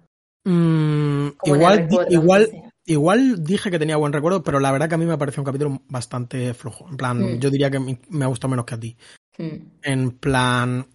Mm, 0.43 1.29
igual, 1.43 1.77
recuerdo, 1.77 2.11
igual. 2.11 2.49
Igual 2.85 3.43
dije 3.43 3.71
que 3.71 3.79
tenía 3.79 3.97
buen 3.97 4.13
recuerdo, 4.13 4.43
pero 4.43 4.59
la 4.59 4.71
verdad 4.71 4.89
que 4.89 4.95
a 4.95 4.97
mí 4.97 5.05
me 5.05 5.17
pareció 5.17 5.41
un 5.41 5.45
capítulo 5.45 5.81
bastante 5.87 6.53
flojo. 6.53 6.87
En 6.89 6.97
plan, 6.97 7.19
Mm. 7.19 7.39
yo 7.39 7.49
diría 7.49 7.69
que 7.71 7.79
me 7.79 8.25
ha 8.25 8.27
gustado 8.27 8.49
menos 8.49 8.65
que 8.65 8.75
a 8.75 8.79
ti. 8.79 8.97
Mm. 9.37 9.55
En 9.83 10.11
plan, 10.11 10.87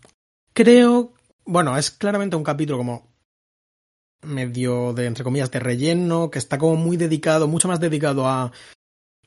creo, 0.53 1.15
bueno, 1.45 1.77
es 1.77 1.91
claramente 1.91 2.37
un 2.37 2.45
capítulo 2.45 2.79
como 2.79 3.15
medio 4.23 4.93
de, 4.93 5.07
entre 5.07 5.25
comillas, 5.25 5.51
de 5.51 5.61
relleno, 5.61 6.31
que 6.31 6.39
está 6.39 6.59
como 6.59 6.77
muy 6.77 6.97
dedicado, 6.97 7.47
mucho 7.47 7.69
más 7.69 7.81
dedicado 7.81 8.27
a 8.27 8.53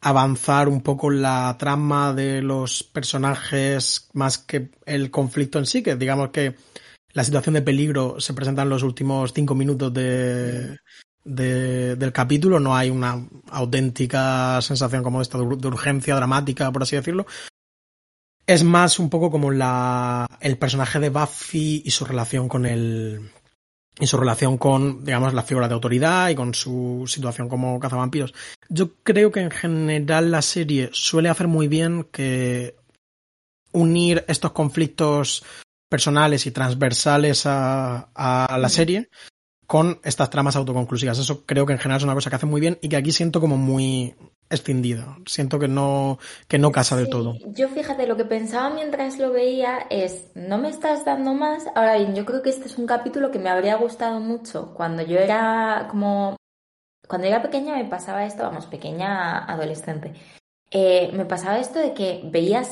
avanzar 0.02 0.70
un 0.70 0.82
poco 0.82 1.10
la 1.10 1.56
trama 1.60 2.14
de 2.14 2.42
los 2.42 2.84
personajes 2.84 4.10
más 4.14 4.38
que 4.38 4.72
el 4.86 5.12
conflicto 5.12 5.60
en 5.60 5.66
sí, 5.66 5.84
que 5.84 5.96
digamos 5.96 6.30
que 6.30 6.56
la 7.14 7.24
situación 7.24 7.56
de 7.56 7.62
peligro 7.62 8.20
se 8.20 8.34
presenta 8.34 8.62
en 8.62 8.70
los 8.70 8.84
últimos 8.84 9.34
cinco 9.34 9.56
minutos 9.56 9.94
de, 9.94 10.78
de- 11.24 11.96
del 11.96 12.12
capítulo, 12.14 12.60
no 12.60 12.76
hay 12.76 12.90
una 12.90 13.24
auténtica 13.50 14.62
sensación 14.62 15.04
como 15.04 15.22
esta 15.22 15.38
de 15.38 15.44
ur- 15.44 15.58
de 15.58 15.68
urgencia 15.68 16.16
dramática, 16.16 16.72
por 16.72 16.84
así 16.84 16.96
decirlo. 16.96 17.26
Es 18.46 18.64
más 18.64 18.98
un 19.00 19.10
poco 19.10 19.30
como 19.30 19.52
la, 19.52 20.26
el 20.42 20.58
personaje 20.58 21.00
de 21.00 21.10
Buffy 21.10 21.84
y 21.86 21.92
su 21.92 22.04
relación 22.06 22.50
con 22.50 22.66
el, 22.66 23.30
y 24.00 24.08
su 24.08 24.18
relación 24.18 24.58
con, 24.58 25.04
digamos, 25.06 25.34
la 25.36 25.44
figura 25.44 25.68
de 25.68 25.76
autoridad 25.76 26.30
y 26.30 26.36
con 26.36 26.56
su 26.56 27.04
situación 27.08 27.48
como 27.48 27.80
cazavampiros. 27.80 28.34
Yo 28.70 28.96
creo 29.04 29.32
que 29.32 29.42
en 29.42 29.52
general 29.52 30.32
la 30.32 30.42
serie 30.42 30.90
suele 30.94 31.30
hacer 31.30 31.48
muy 31.48 31.68
bien 31.68 32.06
que 32.12 32.76
unir 33.72 34.26
estos 34.28 34.52
conflictos 34.52 35.44
personales 35.88 36.48
y 36.48 36.52
transversales 36.52 37.46
a, 37.46 38.10
a 38.16 38.58
la 38.58 38.70
serie 38.70 39.10
con 39.70 40.00
estas 40.04 40.32
tramas 40.32 40.56
autoconclusivas. 40.56 41.20
Eso 41.20 41.46
creo 41.46 41.68
que 41.68 41.74
en 41.74 41.78
general 41.78 42.00
es 42.00 42.04
una 42.04 42.16
cosa 42.16 42.32
que 42.32 42.38
hace 42.38 42.48
muy 42.48 42.60
bien 42.60 42.80
y 42.82 42.90
que 42.90 42.98
aquí 42.98 43.12
siento 43.12 43.40
como 43.40 43.56
muy 43.56 44.16
escindido. 44.50 45.18
Siento 45.28 45.60
que 45.60 45.68
no, 45.68 46.18
que 46.48 46.58
no 46.58 46.72
casa 46.72 46.98
del 46.98 47.08
todo. 47.08 47.36
Yo 47.50 47.70
fíjate, 47.70 48.08
lo 48.08 48.18
que 48.18 48.26
pensaba 48.26 48.74
mientras 48.74 49.20
lo 49.20 49.32
veía 49.32 49.86
es, 49.92 50.32
no 50.34 50.58
me 50.58 50.70
estás 50.70 51.06
dando 51.06 51.36
más. 51.36 51.68
Ahora 51.76 51.98
bien, 51.98 52.16
yo 52.16 52.26
creo 52.26 52.42
que 52.42 52.50
este 52.50 52.66
es 52.66 52.80
un 52.80 52.88
capítulo 52.88 53.30
que 53.30 53.38
me 53.38 53.52
habría 53.52 53.76
gustado 53.76 54.20
mucho 54.20 54.74
cuando 54.74 55.04
yo 55.04 55.20
era 55.20 55.86
como... 55.92 56.36
Cuando 57.08 57.28
era 57.28 57.44
pequeña 57.44 57.76
me 57.76 57.86
pasaba 57.86 58.26
esto, 58.26 58.42
vamos, 58.42 58.66
pequeña 58.66 59.46
adolescente. 59.46 60.16
Eh, 60.72 61.12
me 61.14 61.26
pasaba 61.26 61.60
esto 61.60 61.78
de 61.78 61.94
que 61.94 62.22
veía 62.24 62.64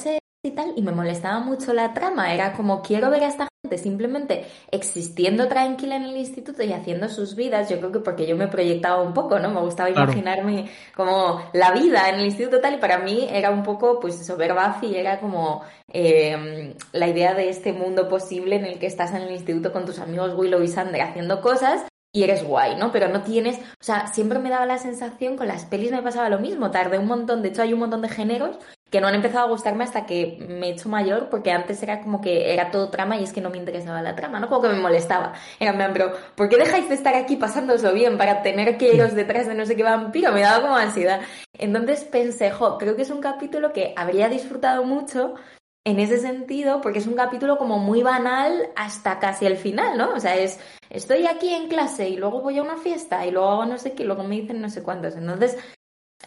y 0.43 0.51
tal, 0.51 0.73
y 0.75 0.81
me 0.81 0.91
molestaba 0.91 1.39
mucho 1.39 1.73
la 1.73 1.93
trama. 1.93 2.33
Era 2.33 2.53
como, 2.53 2.81
quiero 2.81 3.09
ver 3.09 3.23
a 3.23 3.27
esta 3.27 3.47
gente 3.63 3.77
simplemente 3.77 4.45
existiendo 4.71 5.47
tranquila 5.47 5.95
en 5.95 6.03
el 6.03 6.17
instituto 6.17 6.63
y 6.63 6.73
haciendo 6.73 7.09
sus 7.09 7.35
vidas. 7.35 7.69
Yo 7.69 7.77
creo 7.79 7.91
que 7.91 7.99
porque 7.99 8.27
yo 8.27 8.37
me 8.37 8.47
proyectaba 8.47 9.01
un 9.01 9.13
poco, 9.13 9.39
¿no? 9.39 9.49
Me 9.49 9.61
gustaba 9.61 9.89
imaginarme 9.89 10.69
como 10.95 11.41
la 11.53 11.71
vida 11.71 12.09
en 12.09 12.15
el 12.15 12.25
instituto 12.25 12.61
tal, 12.61 12.75
y 12.75 12.77
para 12.77 12.99
mí 12.99 13.27
era 13.29 13.51
un 13.51 13.63
poco, 13.63 13.99
pues 13.99 14.19
eso, 14.21 14.37
ver 14.37 14.53
Buffy 14.53 14.95
era 14.95 15.19
como 15.19 15.63
eh, 15.91 16.75
la 16.93 17.07
idea 17.07 17.33
de 17.33 17.49
este 17.49 17.73
mundo 17.73 18.07
posible 18.07 18.55
en 18.55 18.65
el 18.65 18.79
que 18.79 18.87
estás 18.87 19.13
en 19.13 19.23
el 19.23 19.31
instituto 19.31 19.73
con 19.73 19.85
tus 19.85 19.99
amigos 19.99 20.33
Willow 20.35 20.61
y 20.61 20.67
Sander 20.67 21.01
haciendo 21.01 21.41
cosas 21.41 21.85
y 22.13 22.23
eres 22.23 22.43
guay, 22.43 22.75
¿no? 22.77 22.91
Pero 22.91 23.09
no 23.09 23.21
tienes, 23.21 23.57
o 23.57 23.83
sea, 23.83 24.07
siempre 24.07 24.39
me 24.39 24.49
daba 24.49 24.65
la 24.65 24.77
sensación, 24.77 25.35
con 25.35 25.47
las 25.47 25.65
pelis 25.65 25.91
me 25.91 26.01
pasaba 26.01 26.29
lo 26.29 26.39
mismo, 26.39 26.71
tardé 26.71 26.97
un 26.97 27.07
montón, 27.07 27.41
de 27.41 27.49
hecho 27.49 27.61
hay 27.61 27.73
un 27.73 27.79
montón 27.79 28.01
de 28.01 28.09
géneros 28.09 28.57
que 28.89 29.01
no 29.01 29.07
han 29.07 29.15
empezado 29.15 29.45
a 29.45 29.49
gustarme 29.49 29.83
hasta 29.83 30.05
que 30.05 30.37
me 30.47 30.67
he 30.67 30.71
hecho 30.71 30.87
mayor, 30.87 31.29
porque 31.29 31.51
antes 31.51 31.81
era 31.83 32.01
como 32.01 32.21
que 32.21 32.53
era 32.53 32.71
todo 32.71 32.89
trama 32.89 33.17
y 33.17 33.23
es 33.23 33.33
que 33.33 33.41
no 33.41 33.49
me 33.49 33.57
interesaba 33.57 34.01
la 34.01 34.15
trama, 34.15 34.39
¿no? 34.39 34.47
Como 34.47 34.61
que 34.61 34.69
me 34.69 34.79
molestaba. 34.79 35.33
Era, 35.59 35.91
pero 35.91 36.13
¿por 36.35 36.47
qué 36.47 36.57
dejáis 36.57 36.87
de 36.87 36.95
estar 36.95 37.15
aquí 37.15 37.35
pasándoslo 37.35 37.93
bien 37.93 38.17
para 38.17 38.41
tener 38.41 38.77
que 38.77 38.93
iros 38.93 39.13
detrás 39.15 39.47
de 39.47 39.55
no 39.55 39.65
sé 39.65 39.75
qué 39.75 39.83
vampiro? 39.83 40.31
Me 40.31 40.41
daba 40.41 40.61
como 40.61 40.77
ansiedad. 40.77 41.21
Entonces 41.57 42.05
pensé, 42.05 42.51
jo, 42.51 42.77
creo 42.77 42.95
que 42.95 43.01
es 43.01 43.09
un 43.09 43.19
capítulo 43.19 43.73
que 43.73 43.93
habría 43.97 44.29
disfrutado 44.29 44.83
mucho 44.83 45.35
en 45.83 45.99
ese 45.99 46.19
sentido, 46.19 46.81
porque 46.81 46.99
es 46.99 47.07
un 47.07 47.15
capítulo 47.15 47.57
como 47.57 47.79
muy 47.79 48.03
banal 48.03 48.69
hasta 48.75 49.19
casi 49.19 49.45
el 49.45 49.55
final, 49.55 49.97
¿no? 49.97 50.13
O 50.13 50.19
sea, 50.19 50.35
es, 50.35 50.59
estoy 50.89 51.25
aquí 51.25 51.53
en 51.53 51.69
clase 51.69 52.09
y 52.09 52.17
luego 52.17 52.41
voy 52.41 52.57
a 52.57 52.61
una 52.61 52.75
fiesta 52.75 53.25
y 53.25 53.31
luego 53.31 53.49
hago 53.49 53.65
no 53.65 53.77
sé 53.77 53.93
qué, 53.93 54.03
y 54.03 54.05
luego 54.05 54.23
me 54.23 54.35
dicen 54.35 54.59
no 54.61 54.69
sé 54.69 54.83
cuántos. 54.83 55.15
Entonces, 55.15 55.57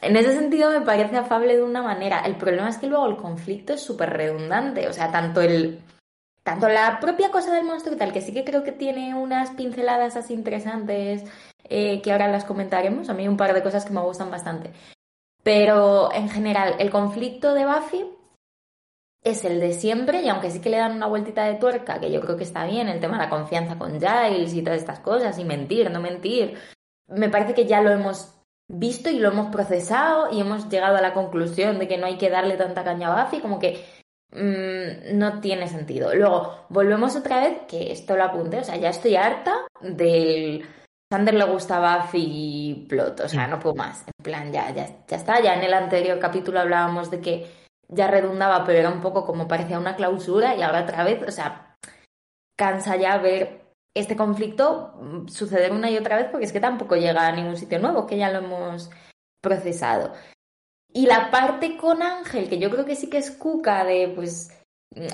en 0.03 0.17
ese 0.17 0.35
sentido 0.35 0.71
me 0.71 0.81
parece 0.81 1.17
afable 1.17 1.57
de 1.57 1.63
una 1.63 1.83
manera. 1.83 2.21
El 2.21 2.37
problema 2.37 2.69
es 2.69 2.79
que 2.79 2.87
luego 2.87 3.07
el 3.07 3.17
conflicto 3.17 3.75
es 3.75 3.83
súper 3.83 4.11
redundante, 4.11 4.89
o 4.89 4.93
sea, 4.93 5.11
tanto 5.11 5.41
el... 5.41 5.81
Tanto 6.43 6.69
la 6.69 6.99
propia 7.01 7.31
cosa 7.31 7.55
del 7.55 7.67
monstruo 7.67 7.95
y 7.95 7.99
tal, 7.99 8.13
que 8.13 8.23
sí 8.23 8.33
que 8.33 8.45
creo 8.45 8.65
que 8.65 8.73
tiene 8.73 9.15
unas 9.15 9.51
pinceladas 9.51 10.17
así 10.17 10.33
interesantes 10.33 11.23
eh, 11.65 12.01
que 12.01 12.13
ahora 12.13 12.29
las 12.29 12.47
comentaremos. 12.47 13.11
A 13.11 13.15
mí 13.15 13.29
un 13.29 13.37
par 13.37 13.53
de 13.53 13.63
cosas 13.63 13.85
que 13.85 13.93
me 13.93 14.01
gustan 14.01 14.31
bastante. 14.31 14.73
Pero 15.43 16.13
en 16.13 16.31
general, 16.31 16.77
el 16.79 16.91
conflicto 16.91 17.53
de 17.53 17.67
Buffy 17.67 18.07
es 19.23 19.45
el 19.45 19.61
de 19.61 19.75
siempre 19.75 20.23
y 20.23 20.29
aunque 20.31 20.51
sí 20.51 20.61
que 20.61 20.71
le 20.71 20.79
dan 20.79 20.97
una 20.97 21.07
vueltita 21.07 21.45
de 21.45 21.57
tuerca, 21.57 22.01
que 22.01 22.11
yo 22.11 22.23
creo 22.23 22.39
que 22.39 22.45
está 22.45 22.65
bien, 22.65 22.89
el 22.89 23.01
tema 23.01 23.19
de 23.19 23.25
la 23.25 23.31
confianza 23.31 23.79
con 23.79 24.01
Giles 24.01 24.55
y 24.55 24.63
todas 24.63 24.81
estas 24.81 25.01
cosas, 25.01 25.39
y 25.39 25.45
mentir, 25.45 25.91
no 25.91 26.01
mentir, 26.01 26.57
me 27.07 27.29
parece 27.29 27.53
que 27.53 27.67
ya 27.67 27.83
lo 27.83 27.91
hemos 27.91 28.40
visto 28.73 29.11
y 29.11 29.19
lo 29.19 29.31
hemos 29.31 29.51
procesado 29.51 30.33
y 30.33 30.41
hemos 30.41 30.69
llegado 30.69 30.97
a 30.97 31.03
la 31.03 31.13
conclusión 31.13 31.79
de 31.79 31.89
que 31.89 31.99
no 31.99 32.07
hay 32.07 32.19
que 32.19 32.31
darle 32.31 32.57
tanta 32.57 32.85
caña 32.85 33.13
a 33.13 33.25
Buffy, 33.25 33.41
como 33.41 33.59
que 33.59 33.85
mmm, 34.33 35.19
no 35.19 35.41
tiene 35.41 35.69
sentido. 35.69 36.15
Luego, 36.15 36.67
volvemos 36.69 37.17
otra 37.17 37.41
vez, 37.41 37.63
que 37.69 37.91
esto 37.91 38.17
lo 38.17 38.25
apunte, 38.25 38.59
o 38.59 38.65
sea, 38.65 38.77
ya 38.77 38.91
estoy 38.91 39.17
harta 39.17 39.67
del... 39.81 40.65
Sander 41.13 41.35
le 41.35 41.45
gusta 41.45 41.81
Buffy 41.81 42.87
Plot, 42.89 43.21
o 43.21 43.29
sea, 43.29 43.49
no 43.49 43.59
puedo 43.59 43.75
más. 43.75 44.05
En 44.07 44.23
plan, 44.23 44.53
ya, 44.53 44.71
ya, 44.71 44.87
ya 45.09 45.17
está. 45.17 45.41
Ya 45.41 45.55
en 45.55 45.65
el 45.65 45.75
anterior 45.75 46.21
capítulo 46.21 46.61
hablábamos 46.61 47.11
de 47.11 47.21
que 47.21 47.51
ya 47.89 48.07
redundaba, 48.07 48.65
pero 48.65 48.79
era 48.79 48.91
un 48.91 49.01
poco 49.01 49.27
como 49.27 49.49
parecía 49.49 49.81
una 49.81 49.97
clausura 49.97 50.55
y 50.55 50.63
ahora 50.63 50.83
otra 50.83 51.03
vez, 51.03 51.21
o 51.27 51.33
sea, 51.33 51.77
cansa 52.57 52.95
ya 52.95 53.19
ver 53.19 53.60
este 53.95 54.17
conflicto 54.17 54.95
mm, 55.01 55.29
suceder 55.29 55.73
una 55.73 55.91
y 55.91 55.99
otra 55.99 56.17
vez 56.17 56.29
porque 56.31 56.47
es 56.47 56.53
que 56.53 56.61
tampoco 56.61 56.97
llega 56.97 57.27
a 57.27 57.33
ningún 57.33 57.57
sitio 57.57 57.79
nuevo, 57.79 58.07
que 58.07 58.19
ya 58.19 58.31
lo 58.31 58.39
hemos 58.39 58.91
procesado. 59.41 60.13
Y 60.93 61.07
la 61.07 61.31
parte 61.31 61.77
con 61.77 62.03
Ángel, 62.03 62.49
que 62.49 62.59
yo 62.59 62.71
creo 62.71 62.85
que 62.85 62.97
sí 62.97 63.09
que 63.09 63.19
es 63.19 63.31
cuca 63.31 63.85
de, 63.85 64.13
pues, 64.15 64.51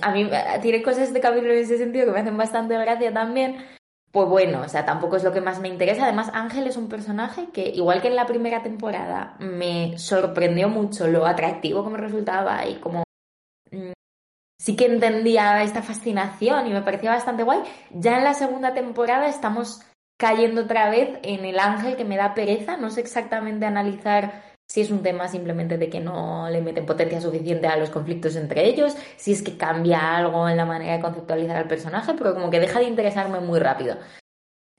a 0.00 0.10
mí 0.10 0.28
tiene 0.62 0.82
cosas 0.82 1.12
de 1.12 1.20
capítulo 1.20 1.52
en 1.52 1.58
ese 1.58 1.76
sentido 1.76 2.06
que 2.06 2.12
me 2.12 2.20
hacen 2.20 2.36
bastante 2.36 2.78
gracia 2.78 3.12
también, 3.12 3.58
pues 4.10 4.28
bueno, 4.30 4.62
o 4.62 4.68
sea, 4.70 4.86
tampoco 4.86 5.16
es 5.16 5.24
lo 5.24 5.32
que 5.32 5.42
más 5.42 5.60
me 5.60 5.68
interesa. 5.68 6.04
Además, 6.04 6.30
Ángel 6.32 6.66
es 6.66 6.78
un 6.78 6.88
personaje 6.88 7.48
que, 7.52 7.68
igual 7.68 8.00
que 8.00 8.08
en 8.08 8.16
la 8.16 8.24
primera 8.24 8.62
temporada, 8.62 9.36
me 9.38 9.98
sorprendió 9.98 10.70
mucho 10.70 11.06
lo 11.06 11.26
atractivo 11.26 11.84
que 11.84 11.90
me 11.90 11.98
resultaba 11.98 12.66
y 12.66 12.76
como 12.76 13.00
mm, 13.00 13.05
sí 14.58 14.76
que 14.76 14.86
entendía 14.86 15.62
esta 15.62 15.82
fascinación 15.82 16.66
y 16.66 16.72
me 16.72 16.82
parecía 16.82 17.10
bastante 17.10 17.42
guay. 17.42 17.60
Ya 17.90 18.18
en 18.18 18.24
la 18.24 18.34
segunda 18.34 18.74
temporada 18.74 19.26
estamos 19.26 19.80
cayendo 20.18 20.62
otra 20.62 20.90
vez 20.90 21.18
en 21.22 21.44
el 21.44 21.58
ángel 21.58 21.96
que 21.96 22.04
me 22.04 22.16
da 22.16 22.34
pereza. 22.34 22.76
No 22.76 22.90
sé 22.90 23.00
exactamente 23.00 23.66
analizar 23.66 24.42
si 24.68 24.80
es 24.80 24.90
un 24.90 25.02
tema 25.02 25.28
simplemente 25.28 25.78
de 25.78 25.88
que 25.88 26.00
no 26.00 26.48
le 26.50 26.60
meten 26.60 26.86
potencia 26.86 27.20
suficiente 27.20 27.68
a 27.68 27.76
los 27.76 27.90
conflictos 27.90 28.34
entre 28.34 28.66
ellos, 28.66 28.96
si 29.16 29.32
es 29.32 29.42
que 29.42 29.56
cambia 29.56 30.16
algo 30.16 30.48
en 30.48 30.56
la 30.56 30.64
manera 30.64 30.96
de 30.96 31.02
conceptualizar 31.02 31.56
al 31.56 31.68
personaje, 31.68 32.14
pero 32.14 32.34
como 32.34 32.50
que 32.50 32.58
deja 32.58 32.80
de 32.80 32.86
interesarme 32.86 33.38
muy 33.40 33.60
rápido. 33.60 33.96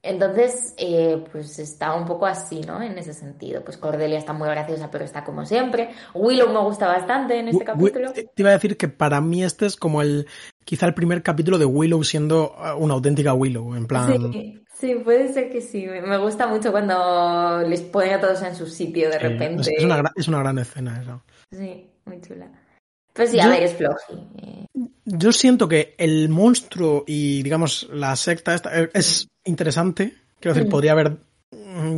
Entonces, 0.07 0.73
eh, 0.77 1.23
pues 1.31 1.59
está 1.59 1.93
un 1.93 2.05
poco 2.05 2.25
así, 2.25 2.61
¿no? 2.61 2.81
En 2.81 2.97
ese 2.97 3.13
sentido. 3.13 3.63
Pues 3.63 3.77
Cordelia 3.77 4.17
está 4.17 4.31
muy 4.31 4.47
graciosa, 4.47 4.89
pero 4.89 5.03
está 5.03 5.23
como 5.23 5.45
siempre. 5.45 5.89
Willow 6.13 6.51
me 6.51 6.61
gusta 6.61 6.87
bastante 6.87 7.37
en 7.39 7.49
este 7.49 7.65
capítulo. 7.65 8.13
Te 8.13 8.29
iba 8.37 8.49
a 8.49 8.53
decir 8.53 8.77
que 8.77 8.87
para 8.87 9.19
mí 9.19 9.43
este 9.43 9.65
es 9.65 9.75
como 9.75 10.01
el, 10.01 10.25
quizá 10.63 10.85
el 10.85 10.93
primer 10.93 11.23
capítulo 11.23 11.57
de 11.57 11.65
Willow 11.65 12.03
siendo 12.03 12.55
uh, 12.55 12.81
una 12.81 12.93
auténtica 12.93 13.33
Willow, 13.33 13.75
en 13.75 13.85
plan... 13.85 14.31
Sí. 14.31 14.63
Sí, 14.79 14.93
puede 14.93 15.33
ser 15.33 15.49
que 15.49 15.59
sí. 15.59 15.87
Me 15.87 16.19
gusta 16.19 16.45
mucho 16.45 16.71
cuando 16.71 17.63
les 17.67 17.81
ponen 17.81 18.13
a 18.13 18.19
todos 18.19 18.43
en 18.43 18.55
su 18.55 18.67
sitio 18.67 19.09
de 19.09 19.17
repente. 19.17 19.73
Es 19.75 19.83
una, 19.83 19.97
gran, 19.97 20.13
es 20.15 20.27
una 20.27 20.39
gran 20.39 20.59
escena 20.59 21.01
eso. 21.01 21.23
Sí, 21.51 21.89
muy 22.05 22.21
chula. 22.21 22.47
Pues 23.17 23.31
sí, 23.31 23.39
a 23.39 23.47
ver, 23.47 23.63
es 23.63 23.73
floji. 23.73 24.13
Eh. 24.37 24.67
Yo 25.05 25.31
siento 25.31 25.67
que 25.67 25.95
el 25.97 26.29
monstruo 26.29 27.03
y, 27.07 27.41
digamos, 27.41 27.89
la 27.91 28.15
secta 28.15 28.53
esta 28.53 28.79
eh, 28.79 28.89
es 28.93 29.27
interesante. 29.43 30.15
Quiero 30.39 30.53
decir, 30.53 30.67
mm. 30.67 30.71
podría 30.71 30.91
haber 30.91 31.17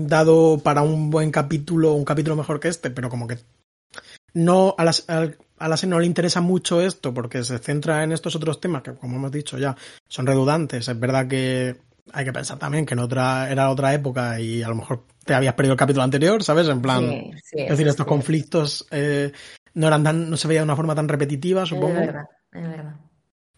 dado 0.08 0.60
para 0.60 0.82
un 0.82 1.10
buen 1.10 1.32
capítulo, 1.32 1.94
un 1.94 2.06
capítulo 2.06 2.36
mejor 2.36 2.60
que 2.60 2.70
este, 2.70 2.90
pero 2.90 3.10
como 3.10 3.28
que 3.28 3.38
no 4.34 4.76
a, 4.78 4.86
las, 4.86 5.06
a, 5.10 5.68
la 5.68 5.78
serie 5.78 5.92
no 5.92 6.00
le 6.00 6.06
interesa 6.06 6.42
mucho 6.42 6.82
esto 6.82 7.14
porque 7.14 7.44
se 7.44 7.58
centra 7.60 8.04
en 8.04 8.12
estos 8.12 8.36
otros 8.36 8.62
temas 8.62 8.84
que, 8.84 8.94
como 8.94 9.18
hemos 9.18 9.32
dicho 9.32 9.58
ya, 9.58 9.76
son 10.08 10.26
redundantes. 10.26 10.88
Es 10.88 11.00
verdad 11.00 11.28
que 11.28 11.76
hay 12.12 12.26
que 12.26 12.34
pensar 12.34 12.58
también 12.58 12.86
que 12.86 12.94
en 12.94 13.00
otra 13.00 13.52
era 13.52 13.70
otra 13.70 13.94
época 13.94 14.40
y 14.40 14.64
a 14.64 14.70
lo 14.70 14.76
mejor 14.76 15.04
te 15.26 15.34
habías 15.34 15.54
perdido 15.54 15.74
el 15.74 15.80
capítulo 15.80 16.04
anterior, 16.04 16.44
¿sabes? 16.44 16.68
En 16.68 16.82
plan, 16.82 17.04
es 17.52 17.70
decir, 17.70 17.88
estos 17.88 18.06
conflictos 18.06 18.88
eh, 18.90 19.32
no 19.74 19.88
eran 19.88 20.04
tan, 20.04 20.30
no 20.30 20.38
se 20.38 20.48
veía 20.48 20.62
de 20.62 20.66
una 20.66 20.76
forma 20.76 20.96
tan 20.96 21.08
repetitiva, 21.08 21.66
supongo. 21.66 22.00
Es 22.00 22.08
verdad, 22.08 22.26
es 22.52 22.64
verdad. 22.64 22.96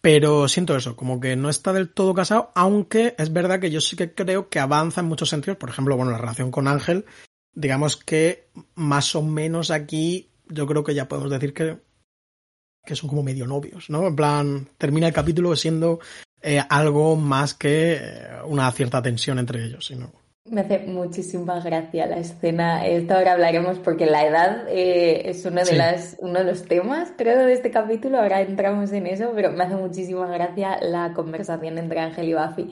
Pero 0.00 0.48
siento 0.48 0.76
eso, 0.76 0.96
como 0.96 1.20
que 1.20 1.36
no 1.36 1.48
está 1.48 1.72
del 1.72 1.88
todo 1.88 2.12
casado, 2.12 2.50
aunque 2.56 3.14
es 3.18 3.32
verdad 3.32 3.60
que 3.60 3.70
yo 3.70 3.80
sí 3.80 3.94
que 3.94 4.12
creo 4.12 4.48
que 4.48 4.58
avanza 4.58 5.00
en 5.00 5.06
muchos 5.06 5.28
sentidos. 5.28 5.58
Por 5.58 5.70
ejemplo, 5.70 5.96
bueno, 5.96 6.10
la 6.10 6.18
relación 6.18 6.50
con 6.50 6.66
Ángel, 6.66 7.04
digamos 7.54 7.96
que 7.96 8.48
más 8.74 9.14
o 9.14 9.22
menos 9.22 9.70
aquí 9.70 10.32
yo 10.48 10.66
creo 10.66 10.82
que 10.82 10.94
ya 10.94 11.06
podemos 11.06 11.30
decir 11.30 11.54
que, 11.54 11.78
que 12.84 12.96
son 12.96 13.08
como 13.08 13.22
medio 13.22 13.46
novios, 13.46 13.90
¿no? 13.90 14.08
En 14.08 14.16
plan, 14.16 14.68
termina 14.76 15.06
el 15.06 15.14
capítulo 15.14 15.54
siendo 15.54 16.00
eh, 16.40 16.60
algo 16.68 17.14
más 17.14 17.54
que 17.54 17.94
eh, 17.94 18.28
una 18.44 18.70
cierta 18.72 19.00
tensión 19.00 19.38
entre 19.38 19.64
ellos, 19.64 19.86
sino 19.86 20.12
me 20.50 20.60
hace 20.62 20.80
muchísima 20.80 21.60
gracia 21.60 22.06
la 22.06 22.18
escena. 22.18 22.86
Esto 22.86 23.14
ahora 23.14 23.32
hablaremos 23.32 23.78
porque 23.78 24.06
la 24.06 24.26
edad 24.26 24.66
eh, 24.68 25.30
es 25.30 25.44
uno 25.44 25.64
de, 25.64 25.74
las, 25.74 26.16
uno 26.20 26.40
de 26.40 26.44
los 26.44 26.64
temas, 26.64 27.12
creo, 27.16 27.46
de 27.46 27.52
este 27.52 27.70
capítulo. 27.70 28.18
Ahora 28.18 28.40
entramos 28.42 28.92
en 28.92 29.06
eso, 29.06 29.32
pero 29.34 29.52
me 29.52 29.64
hace 29.64 29.76
muchísima 29.76 30.26
gracia 30.26 30.78
la 30.80 31.12
conversación 31.14 31.78
entre 31.78 32.00
Ángel 32.00 32.28
y 32.28 32.34
Buffy. 32.34 32.70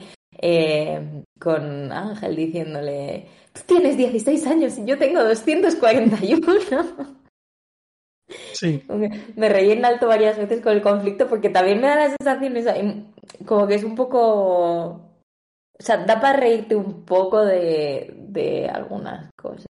con 1.39 1.91
Ángel 1.91 2.35
diciéndole, 2.35 3.27
tú 3.53 3.61
tienes 3.65 3.97
16 3.97 4.47
años 4.47 4.77
y 4.77 4.85
yo 4.85 4.97
tengo 4.97 5.23
241. 5.23 6.41
Sí. 8.53 8.81
Me 9.35 9.49
reí 9.49 9.71
en 9.71 9.83
alto 9.83 10.07
varias 10.07 10.37
veces 10.37 10.61
con 10.61 10.71
el 10.71 10.81
conflicto 10.81 11.27
porque 11.27 11.49
también 11.49 11.81
me 11.81 11.87
da 11.87 11.95
la 11.95 12.15
sensación 12.15 13.13
como 13.45 13.67
que 13.67 13.75
es 13.75 13.83
un 13.83 13.95
poco 13.95 15.10
O 15.81 15.83
sea, 15.83 15.97
da 15.97 16.21
para 16.21 16.39
reírte 16.39 16.75
un 16.75 17.03
poco 17.05 17.43
de, 17.43 18.13
de 18.15 18.69
algunas 18.69 19.31
cosas 19.35 19.65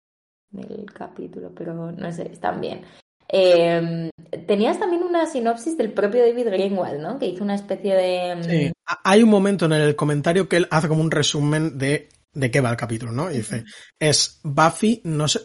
del 0.49 0.91
capítulo, 0.91 1.51
pero 1.55 1.91
no 1.91 2.11
sé, 2.11 2.31
están 2.31 2.59
bien. 2.59 2.81
Eh, 3.31 4.09
tenías 4.47 4.79
también 4.79 5.03
una 5.03 5.27
sinopsis 5.27 5.77
del 5.77 5.91
propio 5.91 6.25
David 6.25 6.47
Greenwald, 6.47 6.99
¿no? 6.99 7.19
Que 7.19 7.27
hizo 7.27 7.43
una 7.43 7.53
especie 7.53 7.93
de... 7.93 8.35
Mm, 8.37 8.43
sí, 8.43 8.71
hay 9.03 9.21
un 9.21 9.29
momento 9.29 9.65
en 9.65 9.73
el 9.73 9.95
comentario 9.95 10.49
que 10.49 10.57
él 10.57 10.67
hace 10.71 10.87
como 10.87 11.03
un 11.03 11.11
resumen 11.11 11.77
de, 11.77 12.09
de 12.33 12.49
qué 12.49 12.59
va 12.59 12.71
el 12.71 12.77
capítulo, 12.77 13.11
¿no? 13.11 13.29
Y 13.29 13.37
dice, 13.37 13.65
es 13.99 14.39
Buffy, 14.43 15.01
no 15.03 15.27
sé, 15.27 15.41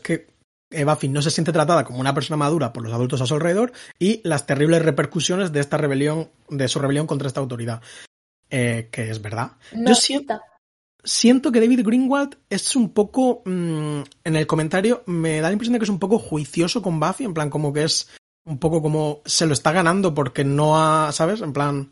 eh, 0.71 0.85
Buffy 0.87 1.09
no 1.09 1.21
se 1.21 1.31
siente 1.31 1.53
tratada 1.53 1.85
como 1.85 2.01
una 2.01 2.15
persona 2.15 2.39
madura 2.39 2.73
por 2.73 2.85
los 2.85 2.93
adultos 2.95 3.21
a 3.21 3.27
su 3.27 3.35
alrededor 3.35 3.73
y 3.99 4.23
las 4.25 4.47
terribles 4.47 4.83
repercusiones 4.83 5.53
de 5.53 5.61
esta 5.61 5.77
rebelión, 5.77 6.31
de 6.49 6.69
su 6.69 6.79
rebelión 6.79 7.07
contra 7.07 7.29
esta 7.29 7.41
autoridad. 7.41 7.83
Eh, 8.51 8.89
que 8.93 9.11
es 9.11 9.21
verdad. 9.21 9.53
Yo 9.73 9.95
siento, 9.95 10.41
siento 11.05 11.53
que 11.53 11.61
David 11.61 11.85
Greenwald 11.85 12.37
es 12.51 12.75
un 12.75 12.91
poco, 12.91 13.43
mm, 13.45 14.01
en 14.25 14.37
el 14.37 14.47
comentario, 14.47 15.03
me 15.07 15.41
da 15.41 15.49
la 15.49 15.53
impresión 15.53 15.75
de 15.75 15.79
que 15.79 15.85
es 15.85 15.91
un 15.91 15.99
poco 15.99 16.19
juicioso 16.19 16.83
con 16.83 16.99
Buffy, 16.99 17.25
en 17.25 17.35
plan 17.35 17.51
como 17.51 17.73
que 17.73 17.85
es 17.85 18.09
un 18.47 18.59
poco 18.59 18.83
como 18.83 19.21
se 19.25 19.47
lo 19.47 19.55
está 19.55 19.73
ganando 19.73 20.13
porque 20.13 20.45
no 20.45 20.79
ha, 20.79 21.13
¿sabes? 21.13 21.41
En 21.41 21.53
plan, 21.53 21.91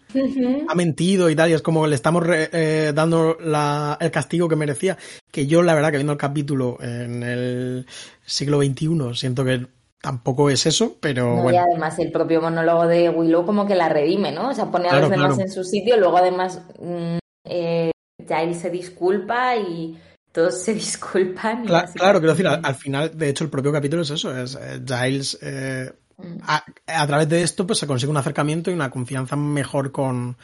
ha 0.69 0.75
mentido 0.75 1.31
y 1.31 1.37
tal, 1.37 1.51
y 1.51 1.55
es 1.55 1.63
como 1.63 1.87
le 1.87 1.95
estamos 1.95 2.25
eh, 2.29 2.93
dando 2.95 3.39
la, 3.41 3.97
el 4.01 4.11
castigo 4.11 4.49
que 4.49 4.57
merecía. 4.57 4.99
Que 5.31 5.47
yo, 5.47 5.63
la 5.63 5.75
verdad, 5.75 5.91
que 5.91 5.97
viendo 5.97 6.13
el 6.13 6.19
capítulo 6.19 6.77
en 6.81 7.23
el 7.23 7.87
siglo 8.27 8.63
XXI, 8.63 9.15
siento 9.15 9.45
que 9.45 9.67
tampoco 10.03 10.51
es 10.51 10.67
eso, 10.67 10.97
pero 11.01 11.37
bueno. 11.37 11.53
Y 11.53 11.57
además 11.57 11.99
el 11.99 12.13
propio 12.13 12.43
monólogo 12.43 12.87
de 12.87 13.09
Willow 13.09 13.47
como 13.47 13.67
que 13.67 13.75
la 13.75 13.89
redime, 13.89 14.33
¿no? 14.33 14.51
O 14.51 14.55
sea, 14.55 14.71
pone 14.71 14.91
a 14.91 15.01
los 15.01 15.09
demás 15.09 15.39
en 15.39 15.51
su 15.51 15.65
sitio, 15.65 15.97
luego 15.97 16.19
además 16.19 16.61
mm, 16.79 17.19
eh, 17.45 17.92
Giles 18.27 18.61
se 18.61 18.71
disculpa 18.71 19.57
y 19.57 19.99
todos 20.33 20.63
se 20.63 20.75
disculpan. 20.75 21.65
claro, 21.65 22.21
quiero 22.21 22.33
decir, 22.33 22.47
al, 22.47 22.75
final, 22.75 23.17
de 23.17 23.29
hecho, 23.29 23.45
el 23.45 23.51
propio 23.51 23.73
capítulo 23.73 24.03
es 24.03 24.11
eso, 24.11 24.37
es 24.37 24.55
eh, 24.55 24.81
Giles... 24.87 25.39
Eh, 25.43 25.93
mm. 26.17 26.39
a, 26.43 27.07
través 27.07 27.29
de 27.29 27.43
esto 27.43 27.67
pues 27.67 27.79
se 27.79 27.87
consigue 27.87 28.11
un 28.11 28.17
acercamiento 28.17 28.71
y 28.71 28.75
una 28.75 28.91
confianza 28.91 29.37
mejor 29.37 29.93
con, 29.93 30.37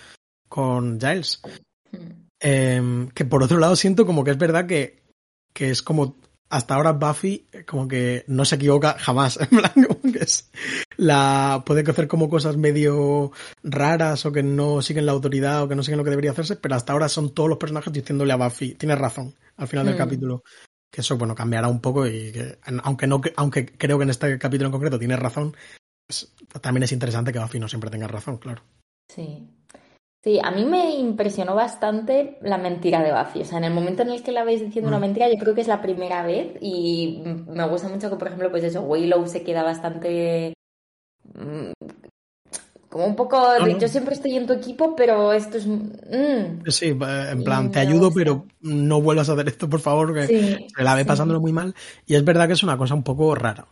con 0.49 1.00
Giles. 1.00 1.40
Mm. 1.92 2.28
Em, 2.40 3.08
que 3.08 3.25
por 3.25 3.42
otro 3.42 3.58
lado 3.58 3.75
siento 3.75 4.06
como 4.06 4.23
que 4.23 4.30
es 4.30 4.38
verdad 4.38 4.66
que, 4.66 5.02
que 5.52 5.70
es 5.70 5.82
como 5.82 6.16
hasta 6.50 6.74
ahora 6.74 6.92
Buffy 6.92 7.46
como 7.66 7.86
que 7.88 8.24
no 8.26 8.44
se 8.44 8.56
equivoca 8.56 8.96
jamás. 8.98 9.38
En 9.50 9.58
plan, 9.58 9.72
como 9.74 10.12
que 10.12 10.18
es 10.18 10.50
la, 10.96 11.62
puede 11.64 11.88
hacer 11.88 12.08
como 12.08 12.28
cosas 12.28 12.56
medio 12.56 13.32
raras 13.62 14.26
o 14.26 14.32
que 14.32 14.42
no 14.42 14.82
siguen 14.82 15.06
la 15.06 15.12
autoridad 15.12 15.62
o 15.62 15.68
que 15.68 15.74
no 15.74 15.82
siguen 15.82 15.98
lo 15.98 16.04
que 16.04 16.10
debería 16.10 16.32
hacerse, 16.32 16.56
pero 16.56 16.74
hasta 16.74 16.92
ahora 16.92 17.08
son 17.08 17.34
todos 17.34 17.48
los 17.48 17.58
personajes 17.58 17.92
diciéndole 17.92 18.32
a 18.32 18.36
Buffy, 18.36 18.74
tienes 18.74 18.98
razón, 18.98 19.34
al 19.56 19.68
final 19.68 19.86
del 19.86 19.94
mm. 19.94 19.98
capítulo. 19.98 20.42
Que 20.90 21.02
eso, 21.02 21.18
bueno, 21.18 21.34
cambiará 21.34 21.68
un 21.68 21.80
poco 21.80 22.06
y 22.06 22.32
que, 22.32 22.58
aunque 22.82 23.06
no, 23.06 23.20
aunque 23.36 23.66
creo 23.66 23.98
que 23.98 24.04
en 24.04 24.10
este 24.10 24.38
capítulo 24.38 24.68
en 24.68 24.72
concreto 24.72 24.98
tiene 24.98 25.16
razón, 25.16 25.54
pues, 26.06 26.32
también 26.62 26.84
es 26.84 26.92
interesante 26.92 27.32
que 27.32 27.38
Buffy 27.38 27.60
no 27.60 27.68
siempre 27.68 27.90
tenga 27.90 28.08
razón, 28.08 28.38
claro. 28.38 28.62
Sí. 29.08 29.46
Sí, 30.22 30.40
a 30.42 30.50
mí 30.50 30.64
me 30.64 30.96
impresionó 30.96 31.54
bastante 31.54 32.38
la 32.42 32.58
mentira 32.58 33.02
de 33.02 33.12
Buffy. 33.12 33.42
O 33.42 33.44
sea, 33.44 33.58
en 33.58 33.64
el 33.64 33.72
momento 33.72 34.02
en 34.02 34.10
el 34.10 34.22
que 34.22 34.32
la 34.32 34.42
veis 34.42 34.60
diciendo 34.60 34.88
una 34.88 34.98
mm. 34.98 35.00
mentira, 35.00 35.28
yo 35.28 35.38
creo 35.38 35.54
que 35.54 35.60
es 35.60 35.68
la 35.68 35.80
primera 35.80 36.25
vez 36.25 36.56
y 36.60 37.22
me 37.46 37.68
gusta 37.68 37.88
mucho 37.88 38.10
que, 38.10 38.16
por 38.16 38.26
ejemplo, 38.26 38.50
pues 38.50 38.64
eso, 38.64 38.82
Willow 38.82 39.26
se 39.28 39.44
queda 39.44 39.62
bastante... 39.62 40.54
Mm, 41.34 41.70
como 42.88 43.06
un 43.06 43.14
poco... 43.14 43.38
Yo 43.78 43.87
siempre 43.87 44.14
estoy 44.14 44.37
en 44.37 44.46
tu 44.46 44.54
equipo, 44.54 44.96
pero 44.96 45.32
esto 45.32 45.56
es... 45.56 45.66
Mm. 45.66 46.62
Sí, 46.66 46.96
en 46.98 47.44
plan, 47.44 47.70
te 47.70 47.78
ayudo, 47.78 48.10
pero 48.12 48.46
no 48.60 49.00
vuelvas 49.00 49.28
a 49.28 49.34
hacer 49.34 49.46
esto, 49.46 49.70
por 49.70 49.80
favor, 49.80 50.14
que 50.14 50.26
se 50.26 50.82
la 50.82 50.96
ve 50.96 51.04
pasándolo 51.04 51.40
muy 51.40 51.52
mal. 51.52 51.75
Y 52.06 52.16
es 52.16 52.25
verdad 52.25 52.48
que 52.48 52.54
es 52.54 52.62
una 52.64 52.76
cosa 52.76 52.94
un 52.94 53.04
poco 53.04 53.37
rara. 53.37 53.68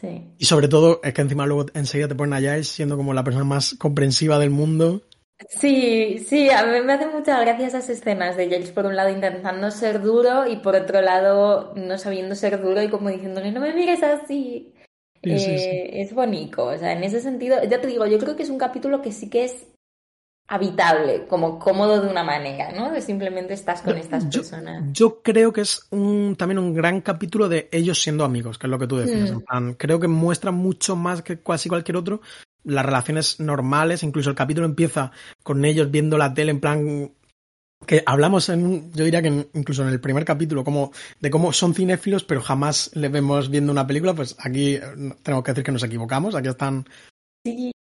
Sí. 0.00 0.34
Y 0.38 0.44
sobre 0.44 0.68
todo 0.68 1.00
es 1.02 1.12
que 1.12 1.22
encima 1.22 1.46
luego 1.46 1.66
enseguida 1.74 2.08
te 2.08 2.14
ponen 2.14 2.34
a 2.34 2.38
Giles 2.38 2.68
siendo 2.68 2.96
como 2.96 3.12
la 3.12 3.24
persona 3.24 3.44
más 3.44 3.74
comprensiva 3.74 4.38
del 4.38 4.50
mundo. 4.50 5.02
Sí, 5.48 6.18
sí, 6.18 6.50
a 6.50 6.64
mí 6.64 6.80
me 6.82 6.92
hacen 6.92 7.12
muchas 7.12 7.40
gracias 7.40 7.74
esas 7.74 7.88
escenas 7.88 8.36
de 8.36 8.50
James 8.50 8.72
por 8.72 8.84
un 8.84 8.94
lado 8.94 9.08
intentando 9.08 9.70
ser 9.70 10.02
duro 10.02 10.46
y 10.46 10.56
por 10.56 10.76
otro 10.76 11.00
lado 11.00 11.72
no 11.76 11.96
sabiendo 11.96 12.34
ser 12.34 12.60
duro 12.60 12.82
y 12.82 12.90
como 12.90 13.08
diciéndole 13.08 13.50
no 13.50 13.60
me 13.60 13.72
mires 13.72 14.02
así. 14.02 14.74
Eh, 15.22 16.00
es 16.00 16.14
bonito, 16.14 16.64
o 16.64 16.78
sea, 16.78 16.92
en 16.92 17.04
ese 17.04 17.20
sentido, 17.20 17.62
ya 17.64 17.80
te 17.80 17.86
digo, 17.86 18.06
yo 18.06 18.18
creo 18.18 18.36
que 18.36 18.42
es 18.42 18.50
un 18.50 18.58
capítulo 18.58 19.02
que 19.02 19.12
sí 19.12 19.28
que 19.28 19.44
es 19.44 19.66
habitable, 20.50 21.26
como 21.28 21.60
cómodo 21.60 22.02
de 22.02 22.08
una 22.08 22.24
manera, 22.24 22.72
¿no? 22.72 22.90
De 22.90 23.00
simplemente 23.00 23.54
estás 23.54 23.82
con 23.82 23.96
estas 23.96 24.24
personas. 24.24 24.82
Yo 24.92 25.22
creo 25.22 25.52
que 25.52 25.60
es 25.60 25.86
un, 25.90 26.34
también 26.36 26.58
un 26.58 26.74
gran 26.74 27.00
capítulo 27.02 27.48
de 27.48 27.68
ellos 27.70 28.02
siendo 28.02 28.24
amigos, 28.24 28.58
que 28.58 28.66
es 28.66 28.70
lo 28.70 28.78
que 28.78 28.88
tú 28.88 28.96
decías. 28.96 29.30
Hmm. 29.30 29.70
creo 29.78 30.00
que 30.00 30.08
muestra 30.08 30.50
mucho 30.50 30.96
más 30.96 31.22
que 31.22 31.40
casi 31.40 31.68
cualquier 31.68 31.96
otro 31.96 32.20
las 32.64 32.84
relaciones 32.84 33.38
normales, 33.38 34.02
incluso 34.02 34.28
el 34.28 34.36
capítulo 34.36 34.66
empieza 34.66 35.12
con 35.44 35.64
ellos 35.64 35.88
viendo 35.88 36.18
la 36.18 36.34
tele 36.34 36.50
en 36.50 36.60
plan 36.60 37.12
que 37.86 38.02
hablamos 38.04 38.48
en 38.48 38.92
yo 38.92 39.04
diría 39.04 39.22
que 39.22 39.48
incluso 39.54 39.82
en 39.82 39.88
el 39.88 40.00
primer 40.00 40.24
capítulo 40.24 40.64
como 40.64 40.92
de 41.20 41.30
cómo 41.30 41.50
son 41.54 41.74
cinéfilos 41.74 42.24
pero 42.24 42.42
jamás 42.42 42.90
le 42.94 43.08
vemos 43.08 43.48
viendo 43.48 43.72
una 43.72 43.86
película 43.86 44.12
pues 44.12 44.36
aquí 44.38 44.74
eh, 44.74 44.82
tengo 45.22 45.42
que 45.42 45.52
decir 45.52 45.64
que 45.64 45.72
nos 45.72 45.82
equivocamos 45.82 46.34
aquí 46.34 46.48
están 46.48 46.84
sí 47.42 47.72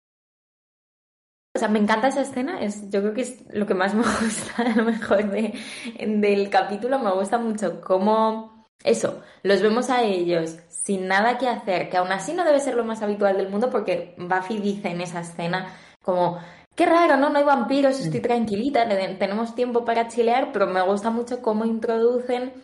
o 1.58 1.60
sea 1.60 1.68
me 1.68 1.80
encanta 1.80 2.08
esa 2.08 2.20
escena 2.20 2.60
es 2.60 2.88
yo 2.90 3.00
creo 3.00 3.14
que 3.14 3.22
es 3.22 3.42
lo 3.52 3.66
que 3.66 3.74
más 3.74 3.94
me 3.96 4.02
gusta 4.02 4.62
a 4.62 4.76
lo 4.76 4.84
mejor 4.84 5.30
de, 5.30 5.54
del 5.98 6.48
capítulo 6.50 6.98
me 7.00 7.12
gusta 7.12 7.38
mucho 7.38 7.80
cómo 7.80 8.66
eso 8.84 9.20
los 9.42 9.60
vemos 9.60 9.90
a 9.90 10.02
ellos 10.02 10.56
sin 10.88 11.06
nada 11.06 11.36
que 11.36 11.46
hacer, 11.46 11.90
que 11.90 11.98
aún 11.98 12.12
así 12.12 12.32
no 12.32 12.46
debe 12.46 12.60
ser 12.60 12.74
lo 12.74 12.82
más 12.82 13.02
habitual 13.02 13.36
del 13.36 13.50
mundo 13.50 13.68
porque 13.68 14.14
Buffy 14.16 14.58
dice 14.58 14.88
en 14.88 15.02
esa 15.02 15.20
escena 15.20 15.74
como, 16.02 16.38
qué 16.74 16.86
raro, 16.86 17.18
¿no? 17.18 17.28
No 17.28 17.38
hay 17.38 17.44
vampiros, 17.44 18.00
estoy 18.00 18.20
tranquilita, 18.20 18.88
tenemos 19.18 19.54
tiempo 19.54 19.84
para 19.84 20.08
chilear, 20.08 20.50
pero 20.50 20.66
me 20.66 20.80
gusta 20.80 21.10
mucho 21.10 21.42
cómo 21.42 21.66
introducen 21.66 22.54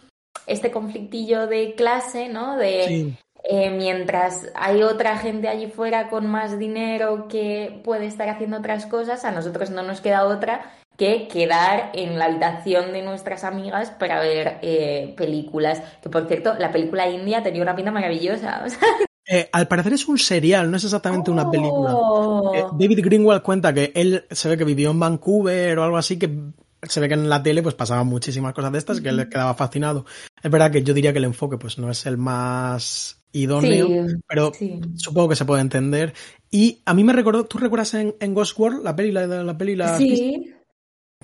este 0.47 0.71
conflictillo 0.71 1.47
de 1.47 1.75
clase, 1.75 2.31
¿no? 2.31 2.57
De 2.57 3.15
eh, 3.47 3.71
mientras 3.71 4.51
hay 4.55 4.83
otra 4.83 5.19
gente 5.19 5.49
allí 5.49 5.67
fuera 5.67 6.09
con 6.09 6.27
más 6.27 6.59
dinero 6.59 7.29
que 7.29 7.81
puede 7.85 8.07
estar 8.07 8.29
haciendo 8.29 8.59
otras 8.59 8.87
cosas, 8.87 9.25
a 9.25 9.33
nosotros 9.33 9.71
no 9.71 9.83
nos 9.83 10.01
queda 10.01 10.25
otra 10.25 10.73
que 10.97 11.29
quedar 11.29 11.91
en 11.93 12.19
la 12.19 12.27
habitación 12.27 12.93
de 12.93 13.03
nuestras 13.03 13.45
amigas 13.45 13.91
para 13.91 14.21
ver 14.21 14.59
eh, 14.63 15.15
películas. 15.17 15.83
Que 16.03 16.09
por 16.09 16.27
cierto, 16.27 16.55
la 16.55 16.71
película 16.71 17.09
india 17.09 17.43
tenía 17.43 17.63
una 17.63 17.77
pinta 17.77 17.91
maravillosa. 17.91 18.65
Eh, 19.27 19.49
al 19.53 19.67
parecer 19.67 19.95
es 19.95 20.07
un 20.07 20.19
serial, 20.19 20.71
no 20.71 20.77
es 20.77 20.85
exactamente 20.85 21.31
una 21.31 21.51
película. 21.51 21.95
Oh. 21.95 22.55
Eh, 22.55 22.63
David 22.79 23.01
Greenwald 23.03 23.41
cuenta 23.41 23.73
que 23.73 23.91
él 23.95 24.27
se 24.31 24.51
ve 24.51 24.59
que 24.59 24.65
vivió 24.65 24.91
en 24.91 25.01
Vancouver 25.01 25.79
o 25.79 25.83
algo 25.83 25.97
así, 25.97 26.19
que 26.19 26.31
se 26.83 27.01
ve 27.01 27.09
que 27.09 27.15
en 27.15 27.31
la 27.31 27.43
tele 27.43 27.63
pues 27.63 27.75
pasaban 27.75 28.07
muchísimas 28.07 28.53
cosas 28.53 28.73
de 28.73 28.79
estas, 28.79 29.01
que 29.01 29.09
él 29.09 29.27
quedaba 29.31 29.55
fascinado. 29.55 30.05
Es 30.43 30.51
verdad 30.51 30.71
que 30.71 30.83
yo 30.83 30.93
diría 30.93 31.13
que 31.13 31.21
el 31.21 31.25
enfoque 31.25 31.57
pues 31.57 31.79
no 31.79 31.91
es 31.91 32.05
el 32.05 32.19
más 32.19 33.24
idóneo, 33.35 34.07
pero 34.27 34.53
supongo 34.97 35.29
que 35.29 35.37
se 35.37 35.45
puede 35.45 35.61
entender. 35.61 36.15
Y 36.51 36.81
a 36.87 36.95
mí 36.95 37.05
me 37.05 37.13
recordó, 37.13 37.45
¿tú 37.45 37.59
recuerdas 37.59 37.93
en, 37.95 38.35
Ghost 38.35 38.59
World 38.59 38.83
la 38.83 38.97
peli, 38.97 39.13
la, 39.13 39.27
la 39.27 39.59
peli, 39.59 39.77
la 39.77 39.99
Sí 39.99 40.55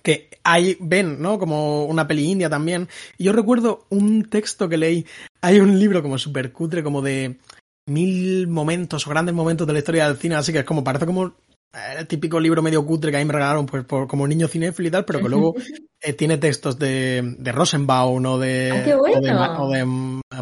que 0.02 0.30
ahí 0.44 0.76
ven, 0.80 1.20
¿no? 1.20 1.38
Como 1.38 1.84
una 1.84 2.06
peli 2.06 2.30
india 2.30 2.48
también. 2.48 2.88
Y 3.18 3.24
yo 3.24 3.32
recuerdo 3.32 3.86
un 3.90 4.24
texto 4.24 4.68
que 4.68 4.76
leí, 4.76 5.06
hay 5.40 5.60
un 5.60 5.78
libro 5.78 6.02
como 6.02 6.18
súper 6.18 6.52
cutre, 6.52 6.82
como 6.82 7.02
de 7.02 7.38
mil 7.86 8.46
momentos 8.48 9.06
o 9.06 9.10
grandes 9.10 9.34
momentos 9.34 9.66
de 9.66 9.72
la 9.72 9.78
historia 9.80 10.06
del 10.06 10.16
cine, 10.16 10.36
así 10.36 10.52
que 10.52 10.60
es 10.60 10.64
como, 10.64 10.84
parece 10.84 11.06
como 11.06 11.34
el 11.72 12.06
típico 12.06 12.40
libro 12.40 12.62
medio 12.62 12.84
cutre 12.84 13.10
que 13.10 13.18
ahí 13.18 13.24
me 13.24 13.32
regalaron 13.32 13.66
pues 13.66 13.84
por, 13.84 14.08
como 14.08 14.26
niño 14.26 14.48
cinéfilo 14.48 14.88
y 14.88 14.90
tal, 14.90 15.04
pero 15.04 15.20
que 15.20 15.28
luego 15.28 15.54
eh, 16.00 16.12
tiene 16.12 16.38
textos 16.38 16.78
de, 16.78 17.36
de 17.38 17.52
Rosenbaum 17.52 18.24
o 18.26 18.38
de, 18.38 18.72
ah, 19.30 19.62
o 19.62 19.70
de, 19.70 19.84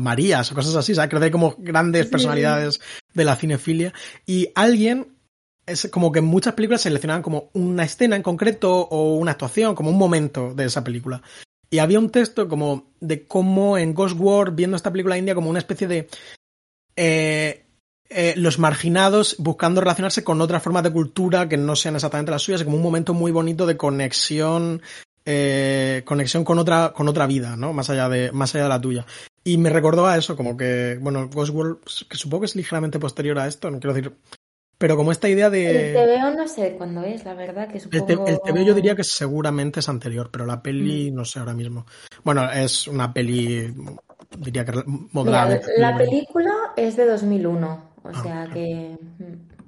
Marías 0.01 0.51
o 0.51 0.55
cosas 0.55 0.75
así, 0.77 0.95
¿sabes? 0.95 1.11
Que 1.11 1.25
hay 1.25 1.31
como 1.31 1.55
grandes 1.59 2.07
personalidades 2.07 2.81
de 3.13 3.25
la 3.25 3.37
cinefilia. 3.37 3.93
Y 4.27 4.49
alguien 4.55 5.19
es 5.67 5.89
como 5.91 6.13
que 6.13 6.23
muchas 6.23 6.55
películas 6.55 6.81
seleccionaban 6.81 7.23
como 7.23 7.51
una 7.53 7.85
escena 7.85 8.17
en 8.17 8.23
concreto 8.23 8.75
o 8.75 9.17
una 9.17 9.33
actuación, 9.33 9.75
como 9.75 9.91
un 9.91 9.99
momento 9.99 10.55
de 10.55 10.65
esa 10.65 10.83
película. 10.83 11.23
Y 11.71 11.81
había 11.81 11.99
un 11.99 12.11
texto 12.11 12.49
como 12.49 12.93
de 13.01 13.27
cómo 13.27 13.77
en 13.77 13.93
Ghost 13.93 14.19
World, 14.19 14.57
viendo 14.57 14.77
esta 14.77 14.91
película 14.91 15.19
india, 15.19 15.35
como 15.35 15.51
una 15.51 15.59
especie 15.59 15.87
de 15.87 16.09
eh, 16.97 17.67
eh, 18.11 18.35
los 18.37 18.59
marginados 18.59 19.37
buscando 19.39 19.81
relacionarse 19.81 20.25
con 20.25 20.41
otras 20.41 20.63
formas 20.63 20.83
de 20.83 20.91
cultura 20.93 21.49
que 21.49 21.57
no 21.57 21.77
sean 21.77 21.95
exactamente 21.97 22.31
las 22.33 22.43
suyas, 22.43 22.65
como 22.65 22.77
un 22.77 22.83
momento 22.83 23.15
muy 23.15 23.33
bonito 23.33 23.67
de 23.67 23.77
conexión, 23.77 24.81
eh, 25.27 26.03
conexión 26.07 26.45
con 26.45 26.59
otra, 26.59 26.93
con 26.95 27.09
otra 27.09 27.27
vida, 27.27 27.57
¿no? 27.57 27.73
Más 27.73 27.91
allá 27.91 28.09
de, 28.09 28.33
más 28.33 28.55
allá 28.55 28.65
de 28.65 28.71
la 28.71 28.81
tuya. 28.81 29.05
Y 29.45 29.59
me 29.59 29.71
recordó 29.71 30.07
a 30.07 30.17
eso, 30.17 30.37
como 30.37 30.57
que, 30.57 30.99
bueno, 31.01 31.29
Ghost 31.29 31.53
World, 31.53 31.79
que 32.09 32.17
supongo 32.17 32.41
que 32.43 32.47
es 32.47 32.57
ligeramente 32.57 32.99
posterior 32.99 33.39
a 33.39 33.47
esto, 33.47 33.71
no 33.71 33.79
quiero 33.81 33.95
decir, 33.95 34.13
Pero 34.79 34.97
como 34.97 35.11
esta 35.13 35.29
idea 35.29 35.51
de... 35.51 35.91
El 35.91 36.21
TVO 36.21 36.31
no 36.37 36.49
sé 36.49 36.75
cuándo 36.79 37.03
es, 37.03 37.25
la 37.25 37.35
verdad, 37.35 37.69
que 37.69 37.79
El, 37.79 37.89
te- 37.91 37.99
supongo... 38.15 38.27
el 38.27 38.41
TVO 38.41 38.63
yo 38.63 38.75
diría 38.75 38.95
que 38.95 39.05
seguramente 39.05 39.81
es 39.81 39.89
anterior, 39.89 40.31
pero 40.31 40.47
la 40.47 40.63
peli 40.63 41.11
no 41.11 41.25
sé 41.25 41.41
ahora 41.41 41.53
mismo. 41.55 41.85
Bueno, 42.25 42.51
es 42.51 42.87
una 42.89 43.13
peli, 43.13 43.75
diría 44.39 44.65
que 44.65 44.83
moderada. 45.13 45.61
la 45.79 45.97
película 45.97 46.53
es 46.77 46.97
de 46.97 47.07
2001, 47.07 47.88
o 48.09 48.13
Ah, 48.15 48.23
sea 48.23 48.45
ok. 48.45 48.53
que... 48.53 48.97
mm. 49.19 49.59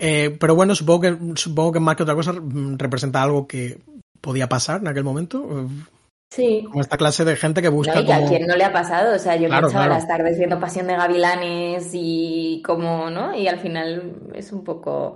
Eh, 0.00 0.36
pero 0.40 0.56
bueno, 0.56 0.74
supongo 0.74 1.00
que, 1.02 1.16
supongo 1.36 1.72
que 1.72 1.80
más 1.80 1.94
que 1.96 2.02
otra 2.02 2.16
cosa 2.16 2.32
mm, 2.32 2.78
representa 2.78 3.22
algo 3.22 3.46
que 3.46 3.78
podía 4.20 4.48
pasar 4.48 4.80
en 4.80 4.88
aquel 4.88 5.04
momento. 5.04 5.68
Sí. 6.32 6.64
Como 6.68 6.80
esta 6.80 6.96
clase 6.96 7.24
de 7.24 7.36
gente 7.36 7.62
que 7.62 7.68
busca 7.68 7.94
No, 7.94 8.00
y 8.00 8.06
que 8.06 8.12
a 8.12 8.26
quien 8.26 8.46
no 8.46 8.56
le 8.56 8.64
ha 8.64 8.72
pasado, 8.72 9.14
o 9.14 9.18
sea, 9.20 9.36
yo 9.36 9.46
Claro, 9.46 9.68
me 9.68 9.70
echaba 9.70 9.84
claro. 9.86 10.00
las 10.00 10.08
tardes 10.08 10.36
viendo 10.36 10.58
Pasión 10.58 10.88
de 10.88 10.96
Gavilanes 10.96 11.90
y 11.92 12.60
como, 12.66 13.08
¿no? 13.10 13.36
Y 13.36 13.46
al 13.46 13.60
final 13.60 14.16
es 14.34 14.50
un 14.52 14.64
poco 14.64 15.14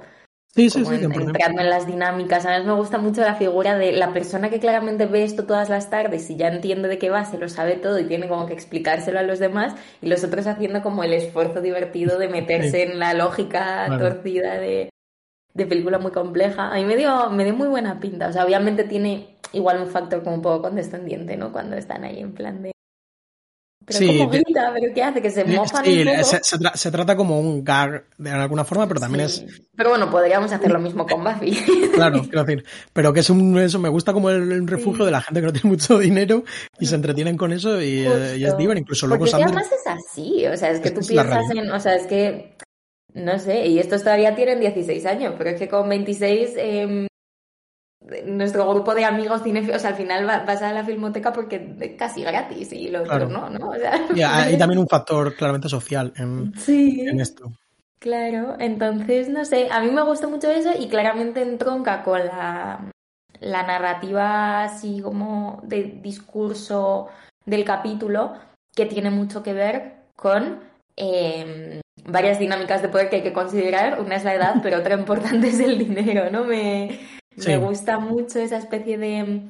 Sí, 0.54 0.70
sí, 0.70 0.84
sí, 0.84 0.94
en- 0.94 1.00
100%. 1.00 1.30
entrando 1.38 1.62
en 1.62 1.70
las 1.70 1.87
dinámicas. 1.87 2.44
A 2.46 2.58
mí 2.58 2.64
me 2.66 2.72
gusta 2.72 2.98
mucho 2.98 3.20
la 3.20 3.34
figura 3.37 3.78
de 3.78 3.92
la 3.92 4.12
persona 4.12 4.50
que 4.50 4.58
claramente 4.58 5.06
ve 5.06 5.22
esto 5.22 5.44
todas 5.46 5.68
las 5.68 5.88
tardes 5.90 6.28
y 6.30 6.37
ya 6.37 6.48
entiende 6.48 6.88
de 6.88 6.98
qué 6.98 7.11
va, 7.11 7.24
se 7.24 7.38
lo 7.38 7.48
sabe 7.48 7.76
todo 7.76 7.98
y 7.98 8.04
tiene 8.08 8.28
como 8.28 8.46
que 8.46 8.54
explicárselo 8.54 9.18
a 9.20 9.22
los 9.22 9.38
demás 9.38 9.74
y 10.02 10.08
los 10.08 10.24
otros 10.24 10.46
haciendo 10.46 10.82
como 10.82 11.04
el 11.04 11.12
esfuerzo 11.12 11.61
divertido 11.61 12.18
de 12.18 12.28
meterse 12.28 12.82
en 12.82 12.98
la 12.98 13.14
lógica 13.14 13.94
torcida 13.98 14.54
de, 14.58 14.90
de 15.54 15.66
película 15.66 15.98
muy 15.98 16.12
compleja. 16.12 16.70
A 16.72 16.76
mí 16.76 16.84
me 16.84 16.96
dio, 16.96 17.30
me 17.30 17.44
dio 17.44 17.54
muy 17.54 17.68
buena 17.68 18.00
pinta. 18.00 18.28
O 18.28 18.32
sea, 18.32 18.44
obviamente 18.44 18.84
tiene 18.84 19.37
igual 19.52 19.80
un 19.80 19.88
factor 19.88 20.22
como 20.24 20.37
un 20.37 20.42
poco 20.42 20.62
condescendiente, 20.62 21.37
¿no? 21.37 21.52
Cuando 21.52 21.76
están 21.76 22.04
ahí 22.04 22.20
en 22.20 22.34
plan 22.34 22.62
de... 22.62 22.72
Pero 23.88 23.98
Sí, 23.98 24.18
¿cómo 24.18 24.31
de- 24.31 24.38
grita? 24.40 24.70
¿Pero 24.74 24.94
qué 24.94 25.03
hace? 25.03 25.22
Que 25.22 25.31
se 25.31 25.44
Sí, 25.44 25.51
un 25.51 25.57
poco. 25.57 25.68
se, 26.24 26.38
se 26.42 26.57
tra- 26.59 26.74
se 26.77 26.90
trata 26.90 27.16
como 27.16 27.40
un 27.40 27.64
gag 27.64 28.05
de 28.18 28.31
alguna 28.31 28.64
forma, 28.64 28.87
pero 28.87 29.01
también 29.01 29.29
Sí. 29.29 29.46
Pero 29.77 29.90
bueno, 29.90 30.11
podríamos 30.11 30.53
hacer 30.53 30.70
lo 30.70 30.79
mismo 30.79 31.07
con 31.07 31.24
Buffy. 31.24 31.51
es, 31.51 31.59
claro, 31.94 32.20
quiero 32.22 32.44
decir, 32.44 32.64
pero 32.92 33.12
que 33.12 33.20
es 33.20 33.31
un, 33.31 33.59
eso, 33.59 33.79
me 33.79 33.88
gusta 33.88 34.12
como 34.12 34.31
el, 34.31 34.53
el 34.53 34.66
refugio 34.68 35.01
Sí. 35.01 35.07
de 35.07 35.11
la 35.11 35.20
gente 35.22 35.40
que 35.40 35.46
no 35.46 35.53
tiene 35.53 35.70
mucho 35.70 35.98
dinero 35.98 36.44
y 36.79 36.87
se 36.87 36.94
entretienen 36.94 37.37
con 37.37 37.53
eso 37.53 37.81
y, 37.81 38.01
eh, 38.07 38.37
y 38.38 38.42
es 38.44 38.51
Justo. 38.51 38.57
diver, 38.59 38.79
incluso 38.79 39.07
luego 39.07 39.24
Porque 39.24 39.31
es 39.31 39.37
que 39.37 39.42
Sander, 39.42 39.64
además 39.66 39.72
es 39.72 40.11
así, 40.12 40.46
o 40.46 40.57
sea, 40.57 40.70
es 40.70 40.81
que 40.81 40.88
Es 40.88 40.94
tú 40.94 41.01
es 41.01 41.09
piensas 41.09 41.51
en, 41.51 41.70
o 41.70 41.81
sea, 41.81 41.94
es 41.96 42.07
que, 42.07 42.57
no 43.14 43.38
sé, 43.38 43.66
y 43.66 43.79
estos 43.79 44.03
todavía 44.03 44.35
tienen 44.35 44.61
16 44.61 45.07
años, 45.07 45.35
pero 45.38 45.51
es 45.51 45.59
que 45.59 45.68
con 45.68 45.88
26, 45.88 46.51
eh, 46.57 47.07
nuestro 48.26 48.68
grupo 48.70 48.94
de 48.94 49.04
amigos 49.04 49.42
tiene, 49.42 49.60
o 49.74 49.78
sea, 49.78 49.90
al 49.90 49.96
final 49.96 50.28
va- 50.28 50.44
vas 50.44 50.62
a 50.62 50.72
la 50.72 50.84
filmoteca 50.84 51.32
porque 51.32 51.74
es 51.80 51.92
casi 51.96 52.22
gratis 52.22 52.72
y 52.72 52.88
lo 52.88 53.02
Claro. 53.04 53.26
otro 53.26 53.40
no, 53.40 53.50
¿no? 53.50 53.70
O 53.70 53.74
sea, 53.74 53.92
hay 54.46 54.56
también 54.58 54.78
un 54.80 54.88
factor 54.88 55.34
claramente 55.34 55.68
social 55.68 56.12
en, 56.16 56.52
sí. 56.58 57.00
en 57.06 57.20
esto. 57.20 57.52
Claro, 58.00 58.56
entonces, 58.60 59.28
no 59.28 59.44
sé, 59.44 59.68
a 59.70 59.80
mí 59.80 59.90
me 59.90 60.02
gusta 60.02 60.28
mucho 60.28 60.50
eso 60.50 60.70
y 60.78 60.88
claramente 60.88 61.42
entronca 61.42 62.04
con 62.04 62.24
la, 62.24 62.78
la 63.40 63.62
narrativa 63.64 64.62
así 64.62 65.00
como 65.02 65.60
de 65.64 65.98
discurso 66.00 67.08
del 67.44 67.64
capítulo 67.64 68.34
que 68.74 68.86
tiene 68.86 69.10
mucho 69.10 69.42
que 69.42 69.52
ver 69.52 69.94
con 70.14 70.60
eh, 70.96 71.80
varias 72.04 72.38
dinámicas 72.38 72.82
de 72.82 72.88
poder 72.88 73.10
que 73.10 73.16
hay 73.16 73.22
que 73.22 73.32
considerar. 73.32 74.00
Una 74.00 74.14
es 74.16 74.24
la 74.24 74.34
edad, 74.34 74.54
pero 74.62 74.78
otra 74.78 74.94
importante 74.94 75.48
es 75.48 75.58
el 75.58 75.76
dinero, 75.78 76.30
¿no? 76.30 76.44
Me, 76.44 77.00
Sí. 77.40 77.48
me 77.51 77.57
gusta 77.59 77.98
mucho 77.98 78.38
esa 78.40 78.59
especie 78.59 78.98
de... 78.98 79.40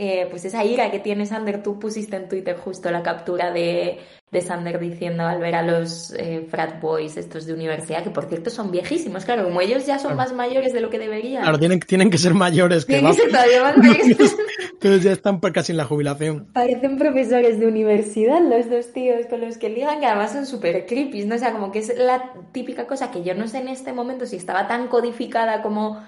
eh, 0.00 0.26
pues 0.30 0.44
esa 0.44 0.64
ira 0.64 0.90
que 0.90 1.00
tiene 1.00 1.26
Sander, 1.26 1.62
tú 1.62 1.78
pusiste 1.78 2.16
en 2.16 2.28
Twitter 2.28 2.56
justo 2.56 2.90
la 2.90 3.02
captura 3.02 3.50
de, 3.52 3.98
de 4.30 4.40
Sander 4.40 4.78
diciendo 4.78 5.24
al 5.24 5.40
ver 5.40 5.56
a 5.56 5.62
los 5.62 6.12
eh, 6.16 6.46
frat 6.48 6.80
boys 6.80 7.16
estos 7.16 7.46
de 7.46 7.54
universidad, 7.54 8.04
que 8.04 8.10
por 8.10 8.26
cierto 8.26 8.48
son 8.50 8.70
viejísimos, 8.70 9.24
claro, 9.24 9.42
como 9.44 9.60
ellos 9.60 9.86
ya 9.86 9.98
son 9.98 10.12
Claro. 10.14 10.16
más 10.18 10.32
mayores 10.32 10.72
de 10.72 10.80
lo 10.82 10.88
que 10.90 10.98
deberían. 11.00 11.42
Claro, 11.42 11.58
tienen, 11.58 11.80
tienen 11.80 12.10
que 12.10 12.18
ser 12.18 12.32
mayores 12.34 12.84
que 12.84 12.92
Tienen 12.94 13.10
que 13.12 13.22
ser 13.22 13.30
todavía 13.30 13.62
más 13.62 13.76
mayores. 13.78 14.36
entonces 14.72 15.02
ya 15.02 15.10
están 15.10 15.40
por 15.40 15.52
casi 15.52 15.72
en 15.72 15.78
la 15.78 15.84
jubilación. 15.84 16.46
Parecen 16.52 16.96
profesores 16.96 17.58
de 17.58 17.66
universidad 17.66 18.40
los 18.40 18.70
dos 18.70 18.92
tíos 18.92 19.26
con 19.28 19.40
los 19.40 19.58
que 19.58 19.68
ligan, 19.68 19.98
que 19.98 20.06
además 20.06 20.30
son 20.32 20.46
súper 20.46 20.86
creepy, 20.86 21.24
¿no? 21.24 21.34
O 21.34 21.38
sea, 21.38 21.50
como 21.52 21.72
que 21.72 21.80
es 21.80 21.92
la 21.98 22.32
típica 22.52 22.86
cosa 22.86 23.10
que 23.10 23.24
yo 23.24 23.34
no 23.34 23.48
sé 23.48 23.58
en 23.58 23.66
este 23.68 23.92
momento 23.92 24.26
si 24.26 24.36
estaba 24.36 24.68
tan 24.68 24.86
codificada 24.86 25.60
como 25.62 26.04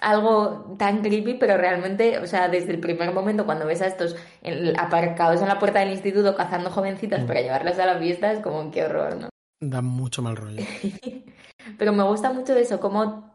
algo 0.00 0.74
tan 0.78 1.02
creepy, 1.02 1.34
pero 1.34 1.56
realmente, 1.56 2.18
o 2.18 2.26
sea, 2.26 2.48
desde 2.48 2.72
el 2.72 2.80
primer 2.80 3.12
momento 3.12 3.46
cuando 3.46 3.66
ves 3.66 3.82
a 3.82 3.86
estos 3.86 4.16
en- 4.42 4.78
aparcados 4.78 5.40
en 5.42 5.48
la 5.48 5.58
puerta 5.58 5.80
del 5.80 5.90
instituto 5.92 6.34
cazando 6.36 6.70
jovencitas 6.70 7.22
Mm. 7.22 7.26
para 7.26 7.40
llevarlas 7.40 7.78
a 7.78 7.86
la 7.86 7.98
fiesta, 7.98 8.32
es 8.32 8.40
como 8.40 8.70
qué 8.70 8.84
horror, 8.84 9.16
¿no? 9.16 9.28
Da 9.60 9.80
mucho 9.82 10.22
mal 10.22 10.36
rollo. 10.36 10.56
Pero 11.78 11.92
me 11.92 12.02
gusta 12.04 12.32
mucho 12.32 12.54
eso, 12.56 12.78
como 12.80 13.34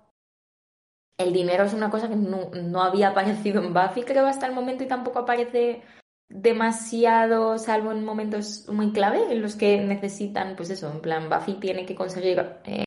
el 1.18 1.34
dinero 1.34 1.64
es 1.66 1.74
una 1.74 1.90
cosa 1.90 2.10
que 2.10 2.16
no, 2.16 2.50
no 2.52 2.82
había 2.82 3.10
aparecido 3.10 3.62
en 3.62 3.74
Buffy, 3.74 4.04
creo, 4.04 4.26
hasta 4.26 4.48
el 4.48 4.54
momento 4.54 4.84
y 4.84 4.88
tampoco 4.88 5.20
aparece 5.20 5.82
demasiado, 6.30 7.58
salvo 7.58 7.92
en 7.92 8.06
momentos 8.06 8.68
muy 8.70 8.92
clave 8.94 9.32
en 9.32 9.42
los 9.42 9.56
que 9.56 9.82
necesitan, 9.82 10.56
pues 10.56 10.70
eso, 10.70 10.90
en 10.92 11.02
plan, 11.02 11.30
Buffy 11.30 11.56
tiene 11.56 11.86
que 11.86 11.96
conseguir... 11.96 12.40
eh, 12.66 12.86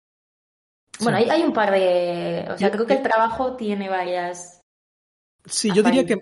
Bueno, 1.00 1.18
Sí. 1.18 1.24
hay, 1.24 1.30
hay 1.30 1.42
un 1.42 1.52
par 1.52 1.70
de... 1.72 2.46
O 2.52 2.58
sea, 2.58 2.68
Yo- 2.68 2.72
creo 2.72 2.86
que 2.86 2.94
el 2.94 3.02
trabajo 3.02 3.56
tiene 3.56 3.88
varias... 3.88 4.60
Sí, 5.46 5.70
yo 5.74 5.82
diría 5.82 6.06
que 6.06 6.18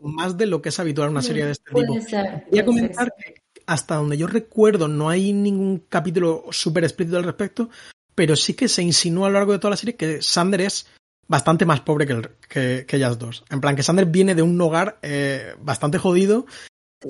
más 0.00 0.36
de 0.36 0.46
lo 0.46 0.60
que 0.60 0.70
es 0.70 0.80
habitual 0.80 1.10
una 1.10 1.22
serie 1.22 1.44
de 1.44 1.52
este 1.52 1.70
Puede 1.70 1.86
tipo. 1.86 2.00
ser, 2.08 2.44
puede 2.50 2.56
ser, 2.56 2.64
comentar 2.64 3.14
que 3.16 3.34
hasta 3.66 3.94
donde 3.96 4.16
yo 4.16 4.26
recuerdo 4.26 4.88
no 4.88 5.08
hay 5.10 5.32
ningún 5.32 5.84
capítulo 5.88 6.44
súper 6.50 6.82
explícito 6.82 7.18
al 7.18 7.24
respecto, 7.24 7.68
pero 8.16 8.34
sí 8.34 8.54
que 8.54 8.66
se 8.66 8.82
insinúa 8.82 9.28
a 9.28 9.30
lo 9.30 9.34
largo 9.34 9.52
de 9.52 9.58
toda 9.60 9.70
la 9.70 9.76
serie 9.76 9.94
que 9.94 10.22
Sander 10.22 10.62
es 10.62 10.88
bastante 11.28 11.66
más 11.66 11.80
pobre 11.82 12.04
que, 12.06 12.14
el- 12.14 12.30
que, 12.48 12.84
que 12.88 12.96
ellas 12.96 13.16
dos. 13.18 13.44
En 13.48 13.60
plan, 13.60 13.76
que 13.76 13.84
Sander 13.84 14.06
viene 14.06 14.34
de 14.34 14.42
un 14.42 14.60
hogar 14.60 14.98
eh, 15.02 15.54
bastante 15.60 15.98
jodido. 15.98 16.46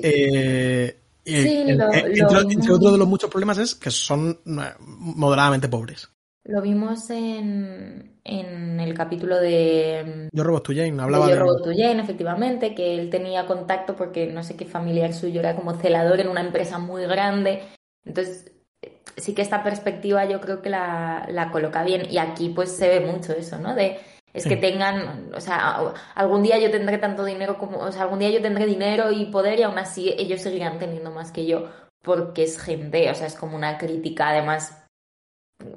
eh, 0.03 0.99
Sí, 1.25 1.35
en- 1.35 1.79
lo- 1.79 1.85
en- 1.85 1.91
lo 1.93 1.97
entre, 1.97 2.11
vimos. 2.11 2.53
entre 2.53 2.73
otros 2.73 2.93
de 2.93 2.99
los 2.99 3.09
muchos 3.09 3.31
problemas 3.31 3.57
es 3.59 3.75
que 3.75 3.91
son 3.91 4.39
eh, 4.47 4.75
moderadamente 4.81 5.69
pobres. 5.69 6.11
Lo 6.49 6.63
vimos 6.63 7.11
en, 7.11 8.19
en 8.25 8.81
el 8.81 8.95
capítulo 8.95 9.39
de... 9.39 10.31
Yo 10.33 10.45
Robot 10.45 10.63
to 10.63 10.73
Jane 10.73 11.03
hablaba 11.03 11.27
de 11.27 11.33
de... 11.33 11.39
Yo 11.39 11.45
Robot 11.45 11.63
to 11.63 11.71
Jane, 11.77 12.01
efectivamente, 12.01 12.75
que 12.75 12.95
él 12.99 13.11
tenía 13.11 13.45
contacto 13.45 13.95
porque 13.95 14.29
no 14.29 14.43
sé 14.43 14.57
qué 14.57 14.65
familiar 14.65 15.13
suyo 15.13 15.41
era 15.41 15.55
como 15.55 15.75
celador 15.75 16.21
en 16.21 16.29
una 16.29 16.41
empresa 16.41 16.79
muy 16.79 17.05
grande. 17.05 17.65
Entonces, 18.03 18.51
eh, 18.81 19.03
sí 19.19 19.35
que 19.35 19.43
esta 19.43 19.63
perspectiva 19.63 20.25
yo 20.25 20.41
creo 20.41 20.63
que 20.63 20.71
la, 20.71 21.29
la 21.31 21.51
coloca 21.51 21.85
bien. 21.85 22.11
Y 22.11 22.17
aquí 22.17 22.49
pues 22.49 22.75
se 22.75 22.89
ve 22.89 23.01
mucho 23.01 23.35
eso, 23.35 23.59
¿no? 23.59 23.75
De 23.75 23.99
es 24.33 24.47
que 24.47 24.57
tengan, 24.57 25.31
o 25.35 25.41
sea, 25.43 25.93
algún 26.15 26.43
día 26.43 26.59
yo 26.59 26.71
tendré 26.71 26.97
tanto 26.97 27.27
dinero 27.27 27.59
como, 27.59 27.79
o 27.79 27.93
sea, 27.93 28.03
algún 28.05 28.21
día 28.21 28.31
yo 28.31 28.41
tendré 28.41 28.65
dinero 28.65 29.13
y 29.13 29.27
poder 29.27 29.59
y 29.59 29.65
aún 29.65 29.79
así 29.79 30.15
ellos 30.17 30.41
seguirán 30.41 30.79
teniendo 30.79 31.11
más 31.11 31.31
que 31.31 31.45
yo 31.45 31.69
porque 32.03 32.45
es 32.45 32.59
gente, 32.59 33.11
o 33.11 33.15
sea, 33.15 33.27
es 33.27 33.35
como 33.35 33.57
una 33.57 33.77
crítica 33.77 34.29
además 34.29 34.88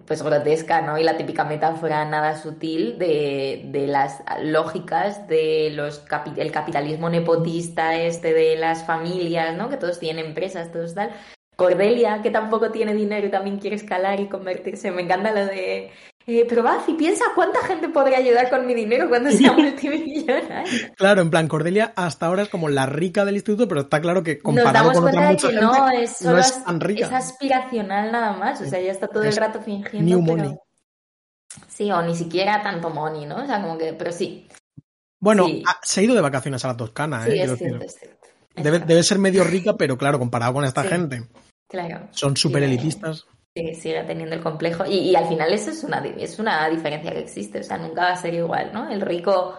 pues 0.06 0.22
grotesca, 0.22 0.82
¿no? 0.82 0.98
Y 0.98 1.04
la 1.04 1.18
típica 1.18 1.44
metáfora 1.44 2.06
nada 2.06 2.38
sutil 2.38 2.98
de, 3.00 3.64
de 3.66 3.88
las 3.88 4.24
lógicas 4.44 5.28
de 5.28 5.72
los 5.74 6.04
el 6.38 6.52
capitalismo 6.52 7.10
nepotista 7.10 7.96
este 7.96 8.34
de 8.34 8.56
las 8.56 8.86
familias, 8.86 9.56
¿no? 9.58 9.70
Que 9.70 9.78
todos 9.78 10.00
tienen 10.00 10.26
empresas, 10.26 10.72
todos 10.72 10.94
tal. 10.94 11.12
Cordelia, 11.56 12.22
que 12.22 12.32
tampoco 12.32 12.72
tiene 12.72 12.94
dinero 12.94 13.28
y 13.28 13.32
también 13.32 13.60
quiere 13.60 13.76
escalar 13.76 14.20
y 14.20 14.28
convertirse. 14.28 14.92
Me 14.92 15.04
encanta 15.04 15.32
lo 15.32 15.46
de... 15.46 15.92
eh, 16.40 16.46
pero 16.48 16.64
Buffy, 16.64 16.94
piensa 16.94 17.26
cuánta 17.36 17.60
gente 17.66 17.90
podría 17.90 18.18
ayudar 18.18 18.50
con 18.50 18.66
mi 18.66 18.74
dinero 18.74 19.10
cuando 19.10 19.30
sea 19.32 19.52
multimillonario. 19.54 20.90
Claro, 20.96 21.22
en 21.22 21.30
plan, 21.30 21.48
Cordelia 21.48 21.94
hasta 21.96 22.26
ahora 22.28 22.44
es 22.44 22.50
como 22.50 22.70
la 22.70 22.86
rica 22.86 23.26
del 23.26 23.36
instituto, 23.36 23.68
pero 23.68 23.82
está 23.82 24.00
claro 24.02 24.24
que 24.24 24.36
Nos 24.36 24.44
comparado 24.44 24.74
damos 24.74 24.94
con 24.94 25.02
cuenta 25.04 25.20
otra 25.20 25.28
de 25.28 25.34
mucha 25.34 25.48
que 25.48 25.54
gente, 25.54 25.66
no 25.66 25.90
es 25.90 26.18
solo 26.18 26.32
no 26.32 26.38
es 26.40 26.64
tan 26.64 26.80
rica. 26.80 27.06
es 27.08 27.12
aspiracional 27.14 28.12
nada 28.12 28.34
más, 28.34 28.62
o 28.62 28.66
sea, 28.66 28.80
ya 28.82 28.92
está 28.92 29.08
todo 29.08 29.24
el 29.24 29.36
rato 29.36 29.62
fingiendo, 29.62 30.10
new 30.10 30.24
pero- 30.26 30.38
money. 30.38 30.58
Sí, 31.68 31.92
o 31.92 32.02
ni 32.02 32.16
siquiera 32.16 32.62
tanto 32.64 32.90
money, 32.90 33.26
¿no? 33.26 33.44
O 33.44 33.46
sea, 33.46 33.62
como 33.62 33.78
que, 33.78 33.94
pero 33.94 34.12
sí, 34.12 34.48
Bueno, 35.20 35.46
Sí. 35.46 35.64
ha- 35.68 35.78
se 35.84 36.00
ha 36.00 36.04
ido 36.04 36.16
de 36.16 36.22
vacaciones 36.22 36.66
a 36.66 36.70
la 36.70 36.78
Toscana, 36.78 37.24
sí, 37.26 37.32
¿eh? 37.34 37.44
es 37.44 37.58
cierto, 37.58 37.84
es 37.86 37.96
cierto. 37.96 38.18
Debe, 38.56 39.04
ser 39.04 39.20
medio 39.20 39.44
rica, 39.44 39.78
pero 39.78 39.96
claro, 39.98 40.18
comparado 40.18 40.54
con 40.54 40.66
esta 40.66 40.82
Sí. 40.82 40.88
gente, 40.90 41.24
Claro. 41.70 42.08
son 42.12 42.36
súper 42.36 42.64
elitistas. 42.64 43.26
Sí, 43.56 43.76
sigue 43.76 44.04
teniendo 44.04 44.36
el 44.36 44.42
complejo. 44.42 44.86
Y, 44.86 45.00
y 45.10 45.16
al 45.16 45.28
final 45.28 45.52
eso 45.52 45.72
es 45.72 45.84
una, 45.84 46.00
es 46.06 46.40
una 46.40 46.70
diferencia 46.70 47.12
que 47.12 47.20
existe, 47.20 47.60
o 47.60 47.64
sea, 47.64 47.78
nunca 47.78 48.04
va 48.04 48.12
a 48.14 48.16
ser 48.16 48.34
igual, 48.34 48.72
¿no? 48.74 48.90
El 48.90 49.02
rico 49.02 49.58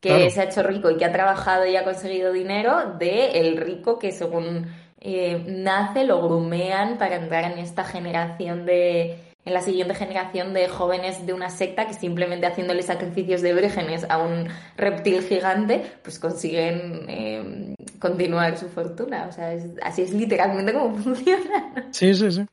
que 0.00 0.08
Claro. 0.10 0.30
se 0.30 0.40
ha 0.40 0.44
hecho 0.44 0.62
rico 0.62 0.90
y 0.90 0.96
que 0.96 1.04
ha 1.04 1.12
trabajado 1.12 1.64
y 1.66 1.76
ha 1.76 1.84
conseguido 1.84 2.32
dinero, 2.32 2.94
de 2.98 3.38
el 3.40 3.56
rico 3.56 3.98
que 3.98 4.10
según 4.12 4.66
eh, 5.00 5.42
nace 5.46 6.04
lo 6.04 6.20
grumean 6.22 6.98
para 6.98 7.16
entrar 7.16 7.52
en 7.52 7.58
esta 7.58 7.84
generación 7.84 8.66
de 8.66 9.18
en 9.44 9.54
la 9.54 9.62
siguiente 9.62 9.94
generación 9.94 10.52
de 10.52 10.68
jóvenes 10.68 11.24
de 11.24 11.32
una 11.32 11.48
secta 11.48 11.86
que 11.86 11.94
simplemente 11.94 12.46
haciéndole 12.46 12.82
sacrificios 12.82 13.40
de 13.40 13.54
vírgenes 13.54 14.04
a 14.10 14.18
un 14.18 14.46
reptil 14.76 15.22
gigante, 15.22 15.82
pues 16.02 16.18
consiguen 16.18 17.06
eh, 17.08 17.74
continuar 17.98 18.58
su 18.58 18.68
fortuna. 18.68 19.26
O 19.28 19.32
sea, 19.32 19.54
es- 19.54 19.70
así 19.82 20.02
es 20.02 20.12
literalmente 20.12 20.72
como 20.74 20.94
funciona. 21.02 21.88
Sí, 21.92 22.12
sí, 22.14 22.30
sí. 22.30 22.46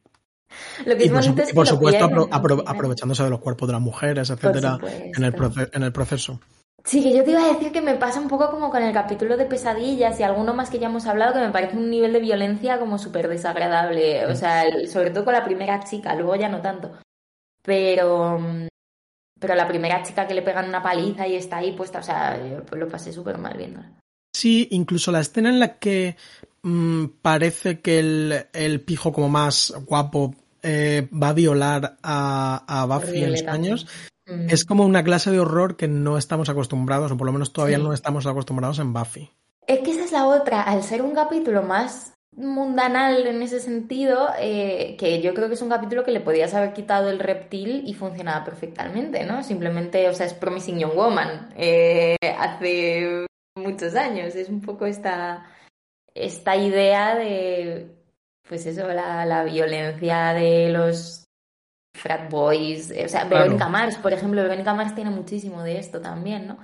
Lo 0.85 0.95
que 0.95 1.03
Y 1.03 1.05
es 1.07 1.11
por, 1.11 1.23
su- 1.23 1.29
bonito 1.29 1.41
es 1.43 1.47
y 1.49 1.51
que 1.51 1.55
por 1.55 1.67
supuesto, 1.67 2.05
apro- 2.05 2.29
apro- 2.29 2.59
final. 2.59 2.75
aprovechándose 2.75 3.23
de 3.23 3.29
los 3.29 3.39
cuerpos 3.39 3.67
de 3.67 3.73
las 3.73 3.81
mujeres, 3.81 4.29
etcétera, 4.29 4.77
en 5.15 5.23
el, 5.23 5.35
en 5.73 5.91
proceso. 5.93 6.39
Sí, 6.83 7.01
que 7.01 7.15
yo 7.17 7.23
te 7.23 7.31
iba 7.31 7.43
a 7.43 7.53
decir 7.53 7.71
que 7.71 7.81
me 7.81 7.95
pasa 7.95 8.19
un 8.21 8.27
poco 8.27 8.51
como 8.51 8.69
con 8.69 8.83
el 8.83 8.93
capítulo 8.93 9.37
de 9.37 9.45
pesadillas 9.45 10.19
y 10.19 10.23
alguno 10.23 10.53
más 10.53 10.69
que 10.69 10.77
ya 10.77 10.85
hemos 10.87 11.07
hablado 11.07 11.33
que 11.33 11.39
me 11.39 11.49
parece 11.49 11.77
un 11.77 11.89
nivel 11.89 12.13
de 12.13 12.19
violencia 12.19 12.77
como 12.79 12.99
súper 12.99 13.27
desagradable. 13.27 14.27
O 14.27 14.35
sea, 14.35 14.65
sobre 14.87 15.09
todo 15.09 15.25
con 15.25 15.33
la 15.33 15.43
primera 15.43 15.83
chica, 15.83 16.13
luego 16.13 16.35
ya 16.35 16.47
no 16.47 16.61
tanto. 16.61 16.91
Pero, 17.63 18.39
pero 19.39 19.55
la 19.55 19.67
primera 19.67 20.03
chica 20.03 20.27
que 20.27 20.35
le 20.35 20.43
pegan 20.43 20.69
una 20.69 20.83
paliza 20.83 21.27
y 21.27 21.35
está 21.35 21.57
ahí 21.57 21.71
puesta, 21.71 21.99
o 21.99 22.03
sea, 22.03 22.37
yo 22.45 22.61
lo 22.77 22.87
pasé 22.87 23.11
súper 23.11 23.37
mal 23.39 23.57
viéndola. 23.57 23.91
Sí, 24.35 24.67
incluso 24.71 25.11
la 25.11 25.21
escena 25.21 25.49
en 25.49 25.59
la 25.59 25.79
que 25.79 26.17
mm, 26.65 27.05
parece 27.21 27.79
que 27.79 27.99
el, 27.99 28.45
el 28.53 28.81
pijo 28.81 29.13
como 29.13 29.29
más 29.29 29.73
guapo 29.85 30.33
eh, 30.63 31.07
va 31.13 31.29
a 31.29 31.33
violar 31.33 31.97
a, 32.01 32.63
a 32.67 32.85
Buffy 32.85 33.23
en 33.23 33.45
también. 33.45 33.77
sueños, 33.77 33.87
Mm. 34.27 34.47
es 34.49 34.65
como 34.65 34.83
una 34.85 35.03
clase 35.03 35.29
de 35.29 35.39
horror 35.39 35.77
que 35.77 35.87
no 35.87 36.17
estamos 36.17 36.49
acostumbrados, 36.49 37.11
o 37.11 37.15
por 37.17 37.27
lo 37.27 37.31
menos 37.31 37.53
todavía 37.53 37.77
Sí. 37.77 37.83
no 37.83 37.93
estamos 37.93 38.25
acostumbrados 38.25 38.79
en 38.79 38.91
Buffy. 38.91 39.29
Es 39.67 39.81
que 39.81 39.91
esa 39.91 40.03
es 40.03 40.11
la 40.11 40.25
otra, 40.25 40.63
al 40.63 40.81
ser 40.81 41.03
un 41.03 41.13
capítulo 41.13 41.61
más 41.61 42.11
mundanal 42.35 43.27
en 43.27 43.43
ese 43.43 43.59
sentido, 43.59 44.29
eh, 44.39 44.95
que 44.97 45.21
yo 45.21 45.35
creo 45.35 45.47
que 45.47 45.53
es 45.53 45.61
un 45.61 45.69
capítulo 45.69 46.03
que 46.03 46.09
le 46.11 46.21
podías 46.21 46.55
haber 46.55 46.73
quitado 46.73 47.09
el 47.11 47.19
reptil 47.19 47.83
y 47.85 47.93
funcionaba 47.93 48.43
perfectamente, 48.43 49.25
¿no? 49.25 49.43
Simplemente, 49.43 50.09
o 50.09 50.13
sea, 50.15 50.25
es 50.25 50.33
Promising 50.33 50.79
Young 50.79 50.95
Woman 50.95 51.49
eh, 51.55 52.15
hace 52.39 53.27
muchos 53.55 53.93
años, 53.93 54.33
es 54.33 54.49
un 54.49 54.61
poco 54.61 54.87
esta, 54.87 55.45
esta 56.15 56.55
idea 56.55 57.15
de, 57.15 57.91
pues 58.47 58.65
eso, 58.65 58.87
la, 58.87 59.25
la 59.25 59.43
violencia 59.43 60.33
de 60.33 60.69
los 60.69 61.25
frat 61.93 62.29
boys, 62.31 62.89
eh, 62.91 63.05
o 63.05 63.09
sea, 63.09 63.27
Claro. 63.27 63.43
Verónica 63.45 63.67
Mars, 63.69 63.97
por 63.97 64.13
ejemplo, 64.13 64.41
Verónica 64.41 64.73
Mars 64.73 64.95
tiene 64.95 65.09
muchísimo 65.11 65.61
de 65.63 65.77
esto 65.79 66.01
también, 66.01 66.47
¿no? 66.47 66.57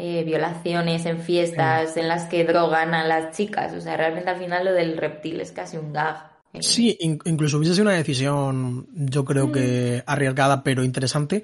eh, 0.00 0.22
violaciones 0.22 1.06
en 1.06 1.20
fiestas 1.20 1.96
en 1.96 2.06
las 2.06 2.26
que 2.26 2.44
drogan 2.44 2.94
a 2.94 3.04
las 3.04 3.36
chicas. 3.36 3.72
O 3.72 3.80
sea, 3.80 3.96
realmente 3.96 4.30
al 4.30 4.38
final 4.38 4.64
lo 4.64 4.72
del 4.72 4.96
reptil 4.96 5.40
es 5.40 5.50
casi 5.50 5.76
un 5.76 5.92
gag. 5.92 6.30
Eh, 6.52 6.62
Sí, 6.62 6.96
in- 7.00 7.18
incluso 7.24 7.58
hubiese 7.58 7.74
sido 7.74 7.88
una 7.88 7.96
decisión, 7.96 8.86
yo 8.92 9.24
creo 9.24 9.48
Mm. 9.48 9.52
que 9.52 10.02
arriesgada, 10.06 10.62
pero 10.62 10.84
interesante, 10.84 11.42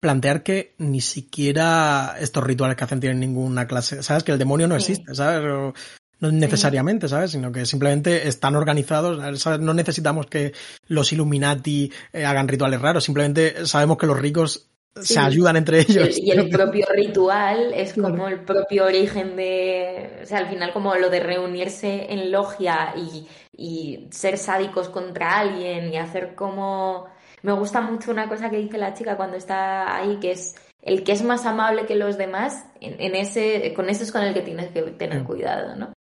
plantear 0.00 0.44
que 0.44 0.76
ni 0.78 1.00
siquiera 1.00 2.14
estos 2.20 2.44
rituales 2.44 2.76
que 2.76 2.84
hacen 2.84 3.00
tienen 3.00 3.18
ninguna 3.18 3.66
clase, 3.66 4.04
¿sabes? 4.04 4.22
Que 4.22 4.30
el 4.30 4.38
demonio 4.38 4.68
no 4.68 4.78
Sí. 4.78 4.92
existe, 4.92 5.12
¿sabes? 5.14 5.74
No 6.20 6.32
necesariamente, 6.32 7.08
¿sabes? 7.08 7.32
Sino 7.32 7.52
que 7.52 7.66
simplemente 7.66 8.26
están 8.28 8.56
organizados, 8.56 9.40
¿sabes? 9.40 9.60
No 9.60 9.74
necesitamos 9.74 10.26
que 10.26 10.52
los 10.88 11.12
Illuminati 11.12 11.92
eh, 12.12 12.24
hagan 12.24 12.48
rituales 12.48 12.80
raros, 12.80 13.04
simplemente 13.04 13.66
sabemos 13.66 13.98
que 13.98 14.06
los 14.06 14.18
ricos 14.18 14.68
Sí. 14.98 15.12
se 15.12 15.20
ayudan 15.20 15.56
entre 15.56 15.80
Y 15.80 15.80
ellos. 15.82 16.16
el, 16.16 16.24
y 16.24 16.30
el 16.30 16.48
propio 16.48 16.86
ritual 16.90 17.74
es 17.74 17.92
como 17.92 18.28
el 18.28 18.40
propio 18.40 18.86
origen 18.86 19.36
de, 19.36 20.20
o 20.22 20.26
sea, 20.26 20.38
al 20.38 20.46
final 20.48 20.72
como 20.72 20.94
lo 20.94 21.10
de 21.10 21.20
reunirse 21.20 22.10
en 22.10 22.32
logia 22.32 22.94
y, 22.96 23.26
y 23.54 24.06
ser 24.10 24.38
sádicos 24.38 24.88
contra 24.88 25.38
alguien 25.40 25.92
y 25.92 25.98
hacer 25.98 26.34
como... 26.34 27.08
Me 27.42 27.52
gusta 27.52 27.82
mucho 27.82 28.10
una 28.10 28.26
cosa 28.26 28.48
que 28.48 28.56
dice 28.56 28.78
la 28.78 28.94
chica 28.94 29.18
cuando 29.18 29.36
está 29.36 29.94
ahí, 29.94 30.16
que 30.18 30.30
es 30.30 30.54
el 30.80 31.04
que 31.04 31.12
es 31.12 31.22
más 31.22 31.44
amable 31.44 31.84
que 31.84 31.94
los 31.94 32.16
demás, 32.16 32.64
en, 32.80 32.98
en 32.98 33.16
ese, 33.16 33.74
con 33.74 33.90
ese 33.90 34.04
es 34.04 34.10
con 34.12 34.22
el 34.22 34.32
que 34.32 34.40
tienes 34.40 34.70
que 34.70 34.80
tener 34.80 35.24
Mm. 35.24 35.26
cuidado, 35.26 35.76
¿no? 35.76 35.92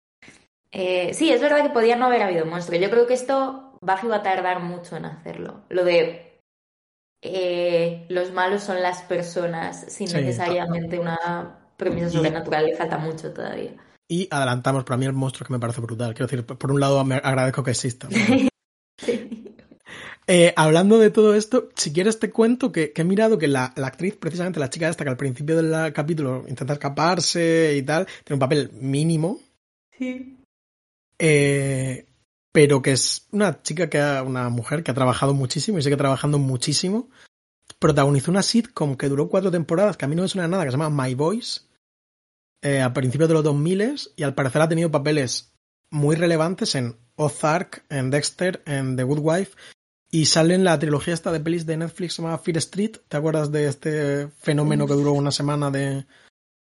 Eh, 0.78 1.14
sí, 1.14 1.32
es 1.32 1.40
verdad 1.40 1.64
que 1.64 1.70
podía 1.70 1.96
no 1.96 2.06
haber 2.06 2.22
habido 2.22 2.46
monstruo. 2.46 2.78
Yo 2.78 2.90
creo 2.90 3.08
que 3.08 3.14
esto 3.14 3.78
Buffy 3.80 4.08
va 4.08 4.18
a 4.18 4.24
tardar 4.24 4.62
mucho 4.62 4.98
en 4.98 5.06
hacerlo. 5.06 5.64
Lo 5.70 5.86
de 5.86 6.42
eh, 7.22 8.06
los 8.10 8.34
malos 8.34 8.64
son 8.64 8.82
las 8.82 9.02
personas 9.04 9.86
sin 9.88 10.08
Sí. 10.10 10.18
necesariamente 10.18 11.00
una 11.00 11.60
premisa 11.78 12.10
sobrenatural, 12.10 12.66
le 12.66 12.76
falta 12.76 12.98
mucho 12.98 13.32
todavía. 13.34 13.72
Y 14.10 14.28
adelantamos, 14.30 14.84
para 14.84 14.98
mí 14.98 15.06
el 15.06 15.14
monstruo 15.14 15.48
que 15.48 15.54
me 15.54 15.60
parece 15.60 15.80
brutal. 15.80 16.14
Quiero 16.14 16.28
decir, 16.28 16.46
por 16.46 16.72
un 16.72 16.80
lado 16.82 17.04
me 17.06 17.16
agradezco 17.16 17.64
que 17.64 17.72
exista. 17.72 18.08
Sí. 18.98 19.56
Eh, 20.26 20.54
hablando 20.56 20.98
de 20.98 21.12
todo 21.12 21.36
esto, 21.36 21.70
si 21.76 21.92
quieres 21.92 22.18
te 22.18 22.32
cuento 22.32 22.72
que, 22.72 22.94
que 22.94 23.02
he 23.02 23.06
mirado 23.06 23.38
que 23.38 23.48
la, 23.50 23.74
la 23.76 23.88
actriz, 23.88 24.16
precisamente 24.16 24.60
la 24.60 24.70
chica 24.70 24.88
esta 24.88 25.04
que 25.04 25.10
al 25.10 25.18
principio 25.18 25.62
del 25.62 25.92
capítulo 25.94 26.46
intenta 26.48 26.74
escaparse 26.74 27.76
y 27.76 27.84
tal, 27.84 28.06
tiene 28.24 28.36
un 28.36 28.40
papel 28.40 28.72
mínimo, 28.80 29.40
Sí. 29.98 30.35
Eh, 31.20 32.08
pero 32.52 32.82
que 32.82 32.92
es 32.92 33.28
una 33.32 33.62
chica 33.62 33.90
que 33.90 34.00
ha, 34.00 34.24
una 34.24 34.50
mujer 34.50 34.84
que 34.84 34.92
ha 34.92 34.96
trabajado 34.96 35.34
muchísimo 35.34 35.78
y 35.78 35.82
sigue 35.82 35.98
trabajando 35.98 36.40
muchísimo. 36.40 37.10
Protagonizó 37.80 38.32
una 38.32 38.44
sitcom 38.44 38.96
que 38.96 39.10
duró 39.10 39.28
cuatro 39.28 39.52
temporadas, 39.52 39.98
que 39.98 40.06
a 40.06 40.08
mí 40.08 40.16
no 40.16 40.22
me 40.22 40.28
suena 40.28 40.48
nada, 40.48 40.64
que 40.64 40.72
se 40.72 40.78
llama 40.78 41.04
My 41.04 41.14
Voice, 41.16 41.62
eh, 42.62 42.82
a 42.82 42.94
principios 42.94 43.28
de 43.28 43.34
los 43.34 43.44
2000 43.44 43.96
y 44.16 44.24
al 44.24 44.34
parecer 44.34 44.62
ha 44.62 44.70
tenido 44.70 44.92
papeles 44.92 45.54
muy 45.90 46.16
relevantes 46.16 46.76
en 46.76 46.98
Ozark, 47.16 47.86
en 47.90 48.10
Dexter, 48.10 48.64
en 48.66 48.96
The 48.96 49.04
Good 49.04 49.20
Wife 49.22 49.56
y 50.12 50.26
sale 50.26 50.56
en 50.56 50.64
la 50.64 50.80
trilogía 50.80 51.14
esta 51.14 51.32
de 51.32 51.42
pelis 51.42 51.66
de 51.66 51.78
Netflix 51.78 52.14
que 52.14 52.16
se 52.16 52.22
llama 52.22 52.38
Fear 52.38 52.58
Street. 52.58 52.98
¿Te 53.08 53.18
acuerdas 53.18 53.52
de 53.52 53.68
este 53.68 54.30
fenómeno 54.30 54.88
que 54.88 54.94
duró 54.94 55.12
una 55.12 55.32
semana 55.32 55.70
de... 55.72 56.06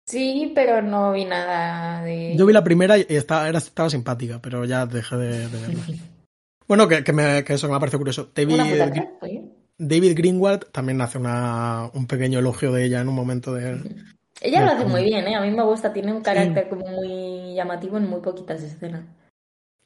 Sí, 0.06 0.52
pero 0.54 0.82
no 0.82 1.12
vi 1.12 1.24
nada 1.24 2.02
de... 2.04 2.36
Yo 2.36 2.44
vi 2.44 2.52
la 2.52 2.62
primera 2.62 2.98
y 2.98 3.06
estaba, 3.08 3.48
era, 3.48 3.58
estaba 3.58 3.88
simpática, 3.88 4.38
pero 4.42 4.64
ya 4.64 4.84
dejé 4.84 5.16
de, 5.16 5.48
de 5.48 5.60
verla. 5.60 5.82
Bueno, 6.68 6.88
que, 6.88 7.02
que, 7.02 7.12
me, 7.12 7.42
que 7.42 7.54
eso 7.54 7.70
me 7.70 7.78
parece 7.78 7.96
curioso. 7.96 8.30
David, 9.76 10.14
Greenwald 10.14 10.70
también 10.72 11.00
hace 11.00 11.18
una, 11.18 11.90
un 11.94 12.06
pequeño 12.06 12.38
elogio 12.38 12.70
de 12.70 12.84
ella 12.84 13.00
en 13.00 13.08
un 13.08 13.14
momento 13.14 13.54
de... 13.54 13.80
Ella 14.40 14.64
lo 14.64 14.72
hace 14.72 14.84
muy 14.84 15.04
bien, 15.04 15.26
¿eh? 15.26 15.36
A 15.36 15.40
mí 15.40 15.50
me 15.50 15.64
gusta, 15.64 15.92
tiene 15.92 16.12
un 16.12 16.22
carácter 16.22 16.68
como 16.68 16.86
muy 16.86 17.54
llamativo 17.54 17.96
en 17.96 18.08
muy 18.08 18.20
poquitas 18.20 18.62
escenas. 18.62 19.04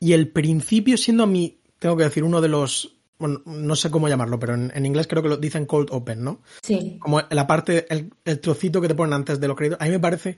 Y 0.01 0.15
el 0.15 0.33
principio 0.33 0.97
siendo 0.97 1.25
a 1.25 1.27
mí, 1.27 1.61
tengo 1.79 1.97
que 1.97 2.05
decir, 2.05 2.25
uno 2.25 2.41
de 2.41 2.49
los... 2.49 2.98
Bueno, 3.19 3.43
no 3.47 3.75
sé 3.77 3.91
cómo 3.91 4.09
llamarlo, 4.09 4.39
pero 4.39 4.55
en, 4.55 4.71
en 4.75 4.87
inglés 4.87 5.07
creo 5.07 5.23
que 5.23 5.29
lo 5.29 5.37
dicen 5.37 5.67
cold 5.67 5.89
open, 5.91 6.23
¿no? 6.23 6.41
Sí. 6.63 6.99
Como 7.01 7.21
la 7.31 7.47
parte, 7.47 7.87
el, 7.93 8.13
el 8.25 8.41
trocito 8.41 8.81
que 8.81 8.89
te 8.89 8.95
ponen 8.95 9.15
antes 9.15 9.41
de 9.41 9.49
los 9.49 9.57
créditos. 9.57 9.81
A 9.81 9.85
mí 9.87 9.91
me 9.91 10.01
parece, 10.01 10.37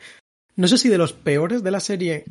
no 0.57 0.67
sé 0.67 0.79
si 0.79 0.89
de 0.89 0.99
los 0.99 1.13
peores 1.13 1.63
de 1.63 1.71
la 1.71 1.81
serie, 1.81 2.25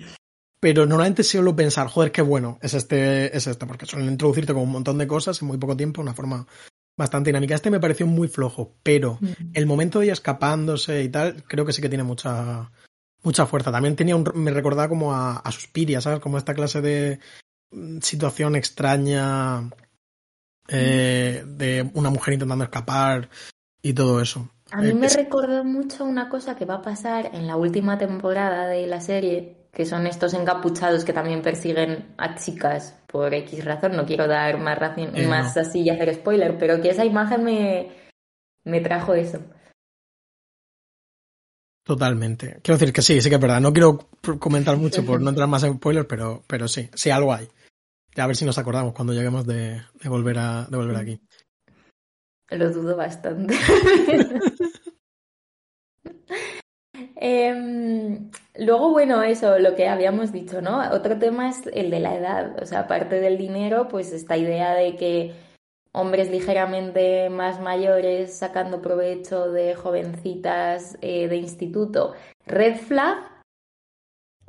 pero 0.60 0.86
normalmente 0.86 1.24
suelo 1.24 1.56
pensar, 1.56 1.88
joder, 1.88 2.12
qué 2.12 2.22
bueno 2.22 2.60
es 2.62 2.74
este, 2.74 3.36
es 3.36 3.48
este, 3.48 3.66
porque 3.66 3.86
suelen 3.86 4.10
introducirte 4.10 4.54
con 4.54 4.64
un 4.64 4.72
montón 4.72 4.98
de 4.98 5.08
cosas 5.08 5.42
en 5.42 5.48
muy 5.48 5.58
poco 5.58 5.78
tiempo, 5.78 6.02
una 6.02 6.14
forma 6.14 6.46
bastante 6.98 7.30
dinámica. 7.30 7.56
Este 7.56 7.72
me 7.72 7.80
pareció 7.80 8.08
muy 8.08 8.28
flojo, 8.28 8.76
pero 8.84 9.20
el 9.54 9.66
momento 9.66 10.00
de 10.00 10.06
ella 10.06 10.14
escapándose 10.14 11.02
y 11.04 11.10
tal, 11.10 11.44
creo 11.48 11.66
que 11.66 11.72
sí 11.72 11.82
que 11.82 11.88
tiene 11.88 12.04
mucha, 12.04 12.72
mucha 13.24 13.46
fuerza. 13.46 13.72
También 13.72 13.96
tenía 13.96 14.18
un, 14.18 14.30
me 14.36 14.52
recordaba 14.52 14.90
como 14.90 15.14
a, 15.14 15.38
a 15.38 15.52
Suspiria, 15.52 16.02
¿sabes? 16.02 16.20
Como 16.20 16.38
esta 16.38 16.54
clase 16.54 16.82
de 16.82 17.20
mm, 17.72 18.00
situación 18.02 18.58
extraña 18.58 19.70
eh, 20.72 21.44
de 21.46 21.90
una 21.94 22.10
mujer 22.10 22.34
intentando 22.36 22.64
escapar 22.64 23.30
y 23.82 23.94
todo 23.94 24.22
eso. 24.22 24.50
A 24.72 24.82
mí 24.82 24.94
me 24.94 25.08
es- 25.08 25.16
recordó 25.16 25.64
mucho 25.64 26.06
una 26.06 26.30
cosa 26.30 26.56
que 26.56 26.66
va 26.66 26.76
a 26.76 26.82
pasar 26.82 27.32
en 27.34 27.48
la 27.48 27.56
última 27.56 27.98
temporada 27.98 28.68
de 28.68 28.86
la 28.88 29.02
serie, 29.02 29.58
que 29.74 29.86
son 29.86 30.06
estos 30.08 30.34
encapuchados 30.34 31.04
que 31.06 31.14
también 31.14 31.42
persiguen 31.42 32.14
a 32.18 32.36
chicas 32.36 32.96
por 33.08 33.34
X 33.34 33.66
razón. 33.66 33.96
No 33.96 34.06
quiero 34.06 34.28
dar 34.28 34.60
más, 34.60 34.78
Eh, 34.98 35.28
más 35.28 35.56
no. 35.56 35.62
así 35.62 35.82
y 35.82 35.90
hacer 35.90 36.14
spoiler, 36.14 36.58
pero 36.58 36.82
que 36.82 36.90
esa 36.90 37.06
imagen 37.06 37.44
me, 37.44 37.92
me 38.64 38.82
trajo 38.82 39.14
eso. 39.16 39.40
Totalmente. 41.84 42.60
Quiero 42.62 42.78
decir 42.78 42.94
que 42.94 43.02
sí, 43.02 43.20
sí 43.22 43.30
que 43.30 43.36
es 43.36 43.42
verdad. 43.42 43.62
No 43.62 43.74
quiero 43.74 43.98
comentar 44.38 44.78
mucho 44.78 45.04
por 45.04 45.22
no 45.22 45.30
entrar 45.30 45.48
más 45.48 45.64
en 45.64 45.76
spoilers, 45.78 46.06
pero, 46.08 46.44
pero 46.46 46.68
sí, 46.68 46.90
sí, 46.94 47.10
algo 47.10 47.34
hay. 47.34 47.48
A 48.20 48.28
ver 48.28 48.36
si 48.36 48.46
nos 48.46 48.58
acordamos 48.58 48.94
cuando 48.94 49.14
lleguemos 49.14 49.46
de, 49.46 49.82
de 50.02 50.10
volver 50.10 50.38
a 50.40 50.66
de 50.66 50.78
volver 50.78 50.98
aquí. 50.98 51.22
Lo 52.50 52.72
dudo 52.72 52.96
bastante. 52.96 53.56
Em, 57.22 58.32
luego, 58.56 58.92
bueno, 58.92 59.22
eso, 59.24 59.60
lo 59.60 59.76
que 59.76 59.90
habíamos 59.90 60.32
dicho, 60.32 60.62
¿no? 60.62 60.80
Otro 60.92 61.20
tema 61.20 61.50
es 61.50 61.68
el 61.74 61.92
de 61.92 62.00
la 62.00 62.16
edad. 62.16 62.62
O 62.62 62.66
sea, 62.66 62.82
aparte 62.82 63.20
del 63.20 63.38
dinero, 63.38 63.90
pues 63.90 64.14
esta 64.14 64.38
idea 64.38 64.74
de 64.74 64.96
que 64.96 65.34
hombres 65.92 66.30
ligeramente 66.30 67.30
más 67.30 67.60
mayores 67.60 68.38
sacando 68.38 68.82
provecho 68.82 69.52
de 69.52 69.76
jovencitas 69.76 70.98
eh, 71.02 71.28
de 71.28 71.36
instituto. 71.38 72.14
Red 72.46 72.78
flag. 72.78 73.18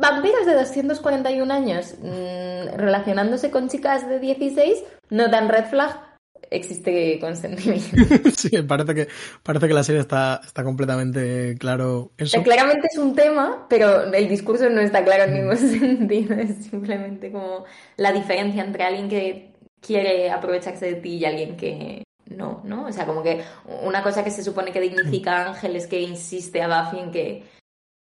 Vampiros 0.00 0.46
de 0.46 0.54
241 0.54 1.52
años 1.52 1.94
mm, 2.00 2.76
relacionándose 2.76 3.50
con 3.50 3.68
chicas 3.68 4.08
de 4.08 4.18
16, 4.18 4.82
no 5.10 5.30
tan 5.30 5.48
red 5.48 5.66
flag, 5.66 6.10
existe 6.50 7.18
consentimiento. 7.20 7.96
sí, 8.36 8.50
parece 8.62 8.94
que, 8.94 9.08
parece 9.42 9.68
que 9.68 9.74
la 9.74 9.84
serie 9.84 10.00
está, 10.00 10.40
está 10.44 10.64
completamente 10.64 11.56
claro 11.58 12.12
eso. 12.16 12.32
sea, 12.32 12.42
claramente 12.42 12.88
es 12.90 12.98
un 12.98 13.14
tema, 13.14 13.66
pero 13.68 14.12
el 14.12 14.28
discurso 14.28 14.68
no 14.68 14.80
está 14.80 15.04
claro 15.04 15.24
en 15.24 15.34
ningún 15.34 15.56
sentido. 15.56 16.34
Es 16.34 16.66
simplemente 16.66 17.30
como 17.30 17.64
la 17.96 18.12
diferencia 18.12 18.64
entre 18.64 18.84
alguien 18.84 19.08
que 19.08 19.52
quiere 19.80 20.30
aprovecharse 20.30 20.86
de 20.86 20.94
ti 20.94 21.16
y 21.16 21.24
alguien 21.24 21.56
que 21.56 22.04
no, 22.26 22.60
¿no? 22.64 22.86
O 22.86 22.92
sea, 22.92 23.06
como 23.06 23.22
que 23.22 23.42
una 23.82 24.02
cosa 24.02 24.22
que 24.22 24.30
se 24.30 24.42
supone 24.42 24.72
que 24.72 24.80
dignifica 24.80 25.36
a 25.44 25.48
Ángel 25.50 25.76
es 25.76 25.86
que 25.86 26.00
insiste 26.00 26.62
a 26.62 26.68
Buffy 26.68 26.98
en 26.98 27.10
que 27.10 27.59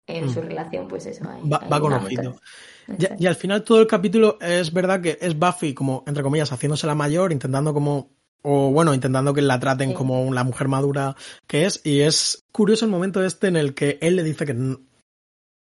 en 0.08 0.30
su 0.30 0.40
mm. 0.40 0.44
relación, 0.44 0.88
pues 0.88 1.06
eso. 1.06 1.24
Hay, 1.28 1.48
va, 1.48 1.58
va 1.58 1.80
conocido. 1.80 2.40
Y, 3.18 3.26
al 3.26 3.36
final 3.36 3.62
todo 3.62 3.80
el 3.80 3.86
capítulo 3.86 4.38
es 4.40 4.72
verdad 4.72 5.02
que 5.02 5.18
es 5.20 5.38
Buffy 5.38 5.74
como, 5.74 6.02
entre 6.06 6.22
comillas, 6.22 6.50
haciéndose 6.50 6.86
la 6.86 6.94
mayor, 6.94 7.32
intentando 7.32 7.74
como, 7.74 8.10
o 8.42 8.70
bueno, 8.70 8.94
intentando 8.94 9.34
que 9.34 9.42
la 9.42 9.60
traten 9.60 9.92
como 9.92 10.32
la 10.32 10.42
mujer 10.42 10.68
madura 10.68 11.14
que 11.46 11.66
es, 11.66 11.82
y 11.84 12.00
es 12.00 12.44
curioso 12.50 12.86
el 12.86 12.90
momento 12.90 13.22
este 13.22 13.48
en 13.48 13.56
el 13.56 13.74
que 13.74 13.98
él 14.00 14.16
le 14.16 14.22
dice 14.22 14.46
que, 14.46 14.76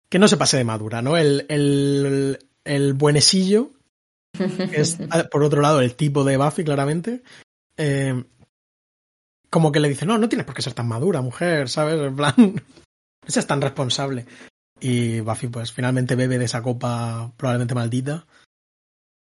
que 0.09 0.19
no 0.19 0.27
se 0.27 0.35
pase 0.35 0.57
de 0.57 0.65
madura, 0.65 1.01
¿no? 1.01 1.15
El, 1.15 1.45
el, 1.47 2.39
el 2.65 2.93
buenesillo, 2.93 3.71
es 4.73 4.97
por 5.31 5.43
otro 5.43 5.61
lado 5.61 5.79
el 5.79 5.95
tipo 5.95 6.25
de 6.25 6.35
Buffy 6.35 6.65
claramente, 6.65 7.23
eh, 7.77 8.21
como 9.49 9.71
que 9.71 9.79
le 9.79 9.87
dice, 9.87 10.05
no, 10.05 10.17
no 10.17 10.27
tienes 10.27 10.45
por 10.45 10.55
qué 10.55 10.61
ser 10.61 10.73
tan 10.73 10.89
madura, 10.89 11.21
mujer, 11.21 11.69
¿sabes? 11.69 12.01
En 12.01 12.15
plan, 12.17 12.35
no 13.23 13.29
seas 13.29 13.47
tan 13.47 13.61
responsable. 13.61 14.25
Y 14.79 15.21
Buffy, 15.21 15.47
pues 15.47 15.71
finalmente 15.71 16.15
bebe 16.15 16.37
de 16.37 16.45
esa 16.45 16.61
copa 16.61 17.31
probablemente 17.37 17.75
maldita. 17.75 18.25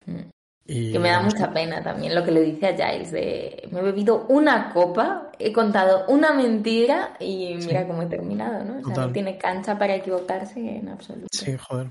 Mm. 0.06 0.28
Y... 0.66 0.92
Que 0.92 0.98
me 1.00 1.10
da 1.10 1.20
mucha 1.20 1.52
pena 1.52 1.82
también 1.82 2.14
lo 2.14 2.24
que 2.24 2.30
le 2.30 2.42
dice 2.42 2.68
a 2.68 2.76
Giles 2.76 3.10
de 3.10 3.68
me 3.72 3.80
he 3.80 3.82
bebido 3.82 4.26
una 4.28 4.72
copa, 4.72 5.32
he 5.36 5.52
contado 5.52 6.04
una 6.06 6.32
mentira 6.32 7.16
y 7.18 7.54
mira 7.56 7.88
cómo 7.88 8.02
he 8.02 8.06
terminado, 8.06 8.64
¿no? 8.64 8.78
O 8.88 8.94
sea, 8.94 9.06
no 9.06 9.12
tiene 9.12 9.36
cancha 9.36 9.76
para 9.76 9.96
equivocarse 9.96 10.60
en 10.60 10.88
absoluto. 10.88 11.26
Sí, 11.32 11.56
joder. 11.56 11.88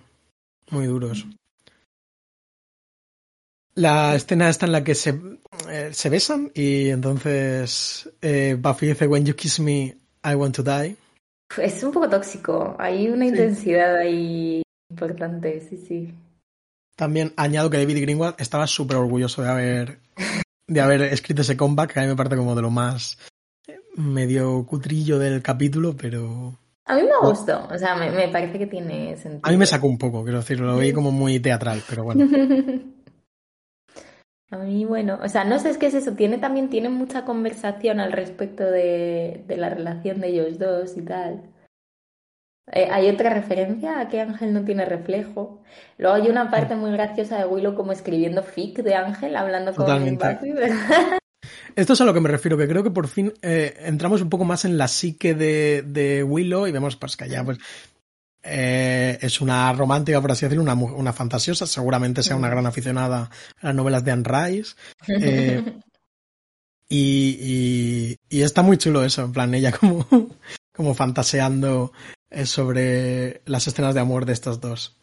Muy 0.69 0.85
duro 0.85 1.11
eso. 1.11 1.27
La 3.75 4.15
escena 4.15 4.49
está 4.49 4.65
en 4.65 4.71
la 4.71 4.83
que 4.83 4.95
se, 4.95 5.19
eh, 5.69 5.89
se 5.91 6.09
besan 6.09 6.51
y 6.53 6.89
entonces 6.89 8.09
eh, 8.21 8.55
Buffy 8.57 8.87
dice 8.87 9.07
When 9.07 9.25
you 9.25 9.35
kiss 9.35 9.59
me, 9.59 9.97
I 10.23 10.35
want 10.35 10.55
to 10.55 10.63
die. 10.63 10.95
Es 11.57 11.83
un 11.83 11.91
poco 11.91 12.09
tóxico, 12.09 12.75
hay 12.77 13.09
una 13.09 13.25
intensidad 13.25 13.97
ahí 13.97 14.61
importante, 14.89 15.61
sí, 15.61 15.77
sí. 15.77 16.13
También 16.95 17.33
añado 17.37 17.69
que 17.69 17.77
David 17.77 18.01
Greenwald 18.01 18.35
estaba 18.37 18.67
súper 18.67 18.97
orgulloso 18.97 19.41
de 19.41 19.49
haber, 19.49 19.99
de 20.67 20.81
haber 20.81 21.01
escrito 21.03 21.41
ese 21.41 21.57
comeback, 21.57 21.93
que 21.93 21.99
a 21.99 22.03
mí 22.03 22.09
me 22.09 22.15
parece 22.15 22.35
como 22.35 22.55
de 22.55 22.61
lo 22.61 22.69
más 22.69 23.17
eh, 23.67 23.79
medio 23.95 24.65
cutrillo 24.65 25.17
del 25.17 25.41
capítulo, 25.41 25.95
pero... 25.95 26.55
A 26.85 26.95
mí 26.95 27.03
me 27.03 27.27
gustó, 27.27 27.67
o 27.71 27.77
sea, 27.77 27.95
me, 27.95 28.09
me 28.09 28.29
parece 28.29 28.57
que 28.57 28.65
tiene 28.65 29.15
sentido. 29.15 29.41
A 29.43 29.51
mí 29.51 29.57
me 29.57 29.65
sacó 29.65 29.87
un 29.87 29.97
poco, 29.97 30.23
quiero 30.23 30.39
decir, 30.39 30.59
lo 30.59 30.77
vi 30.77 30.91
como 30.91 31.11
muy 31.11 31.39
teatral, 31.39 31.83
pero 31.87 32.03
bueno. 32.03 32.27
A 34.51 34.57
mí, 34.57 34.83
bueno, 34.85 35.19
o 35.21 35.29
sea, 35.29 35.43
no 35.43 35.59
sé, 35.59 35.69
es 35.69 35.77
que 35.77 35.87
es 35.87 35.93
eso, 35.93 36.13
tiene 36.13 36.39
también, 36.39 36.69
tiene 36.69 36.89
mucha 36.89 37.23
conversación 37.23 37.99
al 37.99 38.11
respecto 38.11 38.63
de, 38.63 39.43
de 39.47 39.57
la 39.57 39.69
relación 39.69 40.19
de 40.21 40.29
ellos 40.29 40.57
dos 40.57 40.97
y 40.97 41.01
tal. 41.01 41.43
Eh, 42.71 42.87
hay 42.91 43.09
otra 43.09 43.31
referencia 43.31 43.99
a 43.99 44.07
que 44.09 44.21
Ángel 44.21 44.53
no 44.53 44.63
tiene 44.63 44.85
reflejo. 44.85 45.61
Luego 45.97 46.15
hay 46.15 46.29
una 46.29 46.51
parte 46.51 46.75
muy 46.75 46.91
graciosa 46.91 47.37
de 47.37 47.45
Willow 47.45 47.75
como 47.75 47.91
escribiendo 47.91 48.43
fic 48.43 48.79
de 48.81 48.95
Ángel, 48.95 49.35
hablando 49.35 49.73
con 49.73 49.85
Buffy, 50.15 50.53
Esto 51.75 51.93
es 51.93 52.01
a 52.01 52.05
lo 52.05 52.13
que 52.13 52.21
me 52.21 52.29
refiero, 52.29 52.57
que 52.57 52.67
creo 52.67 52.83
que 52.83 52.91
por 52.91 53.07
fin 53.07 53.33
eh, 53.41 53.75
entramos 53.81 54.21
un 54.21 54.29
poco 54.29 54.45
más 54.45 54.65
en 54.65 54.77
la 54.77 54.87
psique 54.87 55.33
de, 55.33 55.83
de 55.85 56.23
Willow 56.23 56.67
y 56.67 56.71
vemos 56.71 56.95
pues 56.95 57.15
que 57.15 57.29
ya 57.29 57.43
pues 57.43 57.57
eh, 58.43 59.17
es 59.21 59.41
una 59.41 59.71
romántica, 59.73 60.21
por 60.21 60.31
así 60.31 60.45
decirlo, 60.45 60.63
una, 60.63 60.73
una 60.73 61.13
fantasiosa. 61.13 61.67
Seguramente 61.67 62.23
sea 62.23 62.35
una 62.35 62.49
gran 62.49 62.65
aficionada 62.65 63.29
a 63.61 63.67
las 63.67 63.75
novelas 63.75 64.03
de 64.05 64.11
Anne 64.11 64.23
Rice. 64.25 64.75
Eh, 65.07 65.63
y, 66.89 68.17
y, 68.29 68.41
está 68.41 68.61
muy 68.61 68.77
chulo 68.77 69.03
eso, 69.03 69.23
en 69.23 69.33
plan, 69.33 69.53
ella 69.53 69.71
como, 69.71 70.07
como 70.73 70.93
fantaseando 70.93 71.91
eh, 72.29 72.45
sobre 72.45 73.41
las 73.45 73.67
escenas 73.67 73.93
de 73.93 74.01
amor 74.01 74.25
de 74.25 74.33
estos 74.33 74.61
dos. 74.61 74.97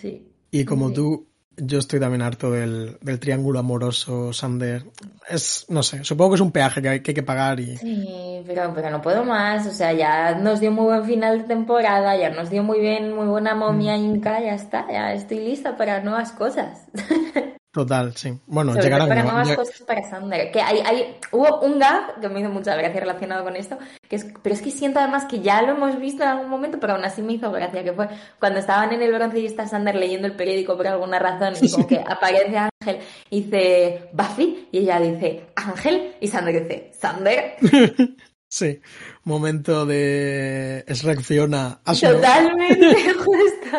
Sí. 0.00 0.28
Y 0.50 0.64
como 0.64 0.92
tú, 0.92 1.31
yo 1.56 1.78
estoy 1.78 2.00
también 2.00 2.22
harto 2.22 2.50
del, 2.50 2.96
del, 3.00 3.20
triángulo 3.20 3.58
amoroso, 3.58 4.32
Sander. 4.32 4.84
Es, 5.28 5.66
no 5.68 5.82
sé, 5.82 6.04
supongo 6.04 6.30
que 6.30 6.34
es 6.36 6.40
un 6.40 6.52
peaje 6.52 6.80
que 6.80 6.88
hay 6.88 7.00
que, 7.00 7.14
que 7.14 7.22
pagar 7.22 7.60
y... 7.60 7.76
Sí, 7.76 8.42
pero, 8.46 8.72
pero 8.74 8.90
no 8.90 9.02
puedo 9.02 9.24
más. 9.24 9.66
O 9.66 9.70
sea, 9.70 9.92
ya 9.92 10.34
nos 10.34 10.60
dio 10.60 10.72
muy 10.72 10.84
buen 10.84 11.04
final 11.04 11.38
de 11.38 11.44
temporada, 11.44 12.16
ya 12.16 12.30
nos 12.30 12.50
dio 12.50 12.62
muy 12.62 12.80
bien, 12.80 13.14
muy 13.14 13.26
buena 13.26 13.54
momia 13.54 13.96
mm. 13.96 14.04
inca, 14.04 14.40
ya 14.40 14.54
está, 14.54 14.86
ya 14.90 15.12
estoy 15.12 15.40
lista 15.40 15.76
para 15.76 16.00
nuevas 16.00 16.32
cosas. 16.32 16.86
Total, 17.72 18.14
sí. 18.14 18.38
Bueno, 18.46 18.74
llegarán 18.74 19.08
para 19.08 19.22
nuevas 19.22 19.56
cosas 19.56 19.80
para 19.80 20.02
Sander. 20.06 20.52
Que 20.52 20.60
hay, 20.60 20.80
hay, 20.80 21.16
hubo 21.30 21.60
un 21.60 21.78
gag 21.78 22.20
que 22.20 22.28
me 22.28 22.40
hizo 22.40 22.50
mucha 22.50 22.76
gracia 22.76 23.00
relacionado 23.00 23.44
con 23.44 23.56
esto, 23.56 23.78
que 24.10 24.16
es, 24.16 24.26
pero 24.42 24.54
es 24.54 24.60
que 24.60 24.70
siento 24.70 24.98
además 24.98 25.24
que 25.24 25.40
ya 25.40 25.62
lo 25.62 25.72
hemos 25.72 25.98
visto 25.98 26.22
en 26.22 26.28
algún 26.28 26.50
momento, 26.50 26.78
pero 26.78 26.92
aún 26.92 27.04
así 27.06 27.22
me 27.22 27.32
hizo 27.32 27.50
gracia, 27.50 27.82
que 27.82 27.94
fue 27.94 28.10
cuando 28.38 28.60
estaban 28.60 28.92
en 28.92 29.00
el 29.00 29.10
bronce 29.14 29.40
y 29.40 29.46
está 29.46 29.66
Sander 29.66 29.94
leyendo 29.94 30.26
el 30.26 30.36
periódico 30.36 30.76
por 30.76 30.86
alguna 30.86 31.18
razón 31.18 31.54
y 31.62 31.70
como 31.70 31.86
que 31.86 31.98
aparece 32.06 32.58
Ángel 32.58 32.98
y 33.30 33.40
dice 33.40 34.10
Buffy 34.12 34.68
y 34.70 34.78
ella 34.78 35.00
dice 35.00 35.46
Ángel 35.56 36.14
y 36.20 36.28
Sander 36.28 36.62
dice 36.62 36.92
Sander. 36.92 37.56
Sí, 38.54 38.82
momento 39.24 39.86
de 39.86 40.84
es 40.86 41.02
reacciona. 41.04 41.80
Totalmente, 41.86 43.14
justo. 43.14 43.78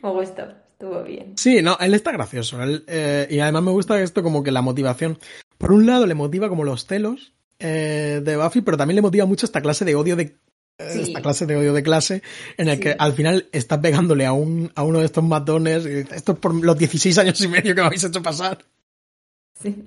Me 0.00 0.10
gustó 0.10 0.65
estuvo 0.78 1.02
bien. 1.02 1.32
Sí, 1.38 1.62
no, 1.62 1.78
él 1.80 1.94
está 1.94 2.12
gracioso. 2.12 2.58
Eh, 2.86 3.26
y 3.30 3.38
además 3.40 3.62
me 3.62 3.70
gusta 3.70 4.00
esto 4.00 4.22
como 4.22 4.42
que 4.42 4.52
la 4.52 4.60
motivación. 4.60 5.18
Por 5.56 5.72
un 5.72 5.86
lado 5.86 6.06
le 6.06 6.14
motiva 6.14 6.50
como 6.50 6.64
los 6.64 6.86
celos 6.86 7.32
eh, 7.58 8.20
de 8.22 8.36
Buffy, 8.36 8.60
pero 8.60 8.76
también 8.76 8.96
le 8.96 9.02
motiva 9.02 9.24
mucho 9.24 9.46
esta 9.46 9.62
clase 9.62 9.86
de 9.86 9.94
odio 9.94 10.16
de 10.16 10.36
eh, 10.78 11.00
esta 11.00 11.22
clase 11.22 11.46
de 11.46 11.56
odio 11.56 11.72
de 11.72 11.82
clase 11.82 12.22
en 12.58 12.68
el 12.68 12.78
que 12.78 12.94
al 12.98 13.14
final 13.14 13.48
está 13.52 13.80
pegándole 13.80 14.26
a 14.26 14.34
un 14.34 14.70
a 14.74 14.82
uno 14.82 14.98
de 14.98 15.06
estos 15.06 15.24
matones 15.24 15.86
y 15.86 16.14
esto 16.14 16.32
es 16.32 16.38
por 16.38 16.54
los 16.54 16.76
16 16.76 17.16
años 17.16 17.40
y 17.40 17.48
medio 17.48 17.74
que 17.74 17.80
me 17.80 17.86
habéis 17.86 18.04
hecho 18.04 18.22
pasar. 18.22 18.58
Sí. 19.58 19.82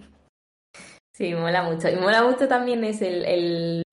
Sí, 1.14 1.36
mola 1.36 1.62
mucho. 1.62 1.88
Y 1.90 1.98
mola 1.98 2.24
mucho 2.24 2.48
también 2.48 2.84
es 2.84 3.04
el 3.04 3.26
el 3.26 3.84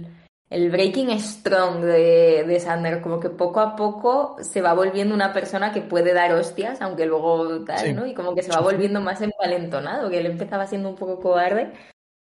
breaking 0.48 1.10
strong 1.18 1.80
de, 1.80 2.44
de, 2.46 2.60
Sander, 2.60 3.00
como 3.00 3.18
que 3.18 3.30
poco 3.30 3.60
a 3.60 3.74
poco 3.74 4.36
se 4.40 4.62
va 4.62 4.74
volviendo 4.74 5.14
una 5.14 5.32
persona 5.32 5.72
que 5.72 5.82
puede 5.82 6.14
dar 6.14 6.32
hostias, 6.32 6.80
aunque 6.80 7.06
luego 7.06 7.64
tal, 7.64 7.96
¿no? 7.96 8.06
Y 8.06 8.14
como 8.14 8.34
que 8.34 8.42
se 8.42 8.52
va 8.52 8.60
volviendo 8.60 9.00
más 9.00 9.20
empalentonado, 9.20 10.08
que 10.08 10.18
él 10.18 10.26
empezaba 10.26 10.66
siendo 10.66 10.88
un 10.88 10.96
poco 10.96 11.20
cobarde 11.20 11.72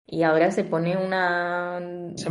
y 0.06 0.22
ahora 0.22 0.50
se 0.50 0.64
pone 0.64 0.96
una 0.96 1.80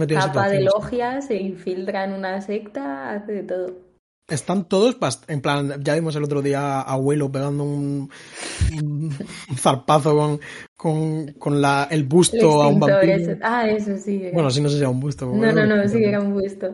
capa 0.08 0.50
de 0.50 0.62
logia, 0.62 1.22
se 1.22 1.36
infiltra 1.36 2.04
en 2.06 2.14
una 2.14 2.40
secta, 2.42 3.12
hace 3.12 3.32
de 3.34 3.44
todo. 3.44 3.91
Están 4.32 4.64
todos, 4.64 4.98
en 5.28 5.42
plan, 5.42 5.84
ya 5.84 5.94
vimos 5.94 6.16
el 6.16 6.24
otro 6.24 6.42
día 6.42 6.80
a 6.80 6.94
Abuelo 6.94 7.30
pegando 7.30 7.66
un, 7.66 8.10
zarpazo 9.58 10.16
con, 10.16 10.40
con, 10.78 11.34
con 11.34 11.62
la, 11.62 11.90
el 11.92 12.06
busto 12.06 12.62
a 12.62 12.70
un 12.70 12.80
vampiro. 12.80 13.38
Ah, 13.42 13.68
eso 13.68 13.98
sí. 13.98 14.30
Bueno, 14.34 14.50
sí, 14.50 14.62
no 14.62 14.70
sé 14.70 14.76
si 14.76 14.82
era 14.82 14.90
un 14.90 15.02
busto. 15.02 15.26
No, 15.26 15.52
no, 15.52 15.66
no, 15.66 15.88
sí 15.88 16.02
era 16.02 16.22
un 16.22 16.34
busto. 16.34 16.74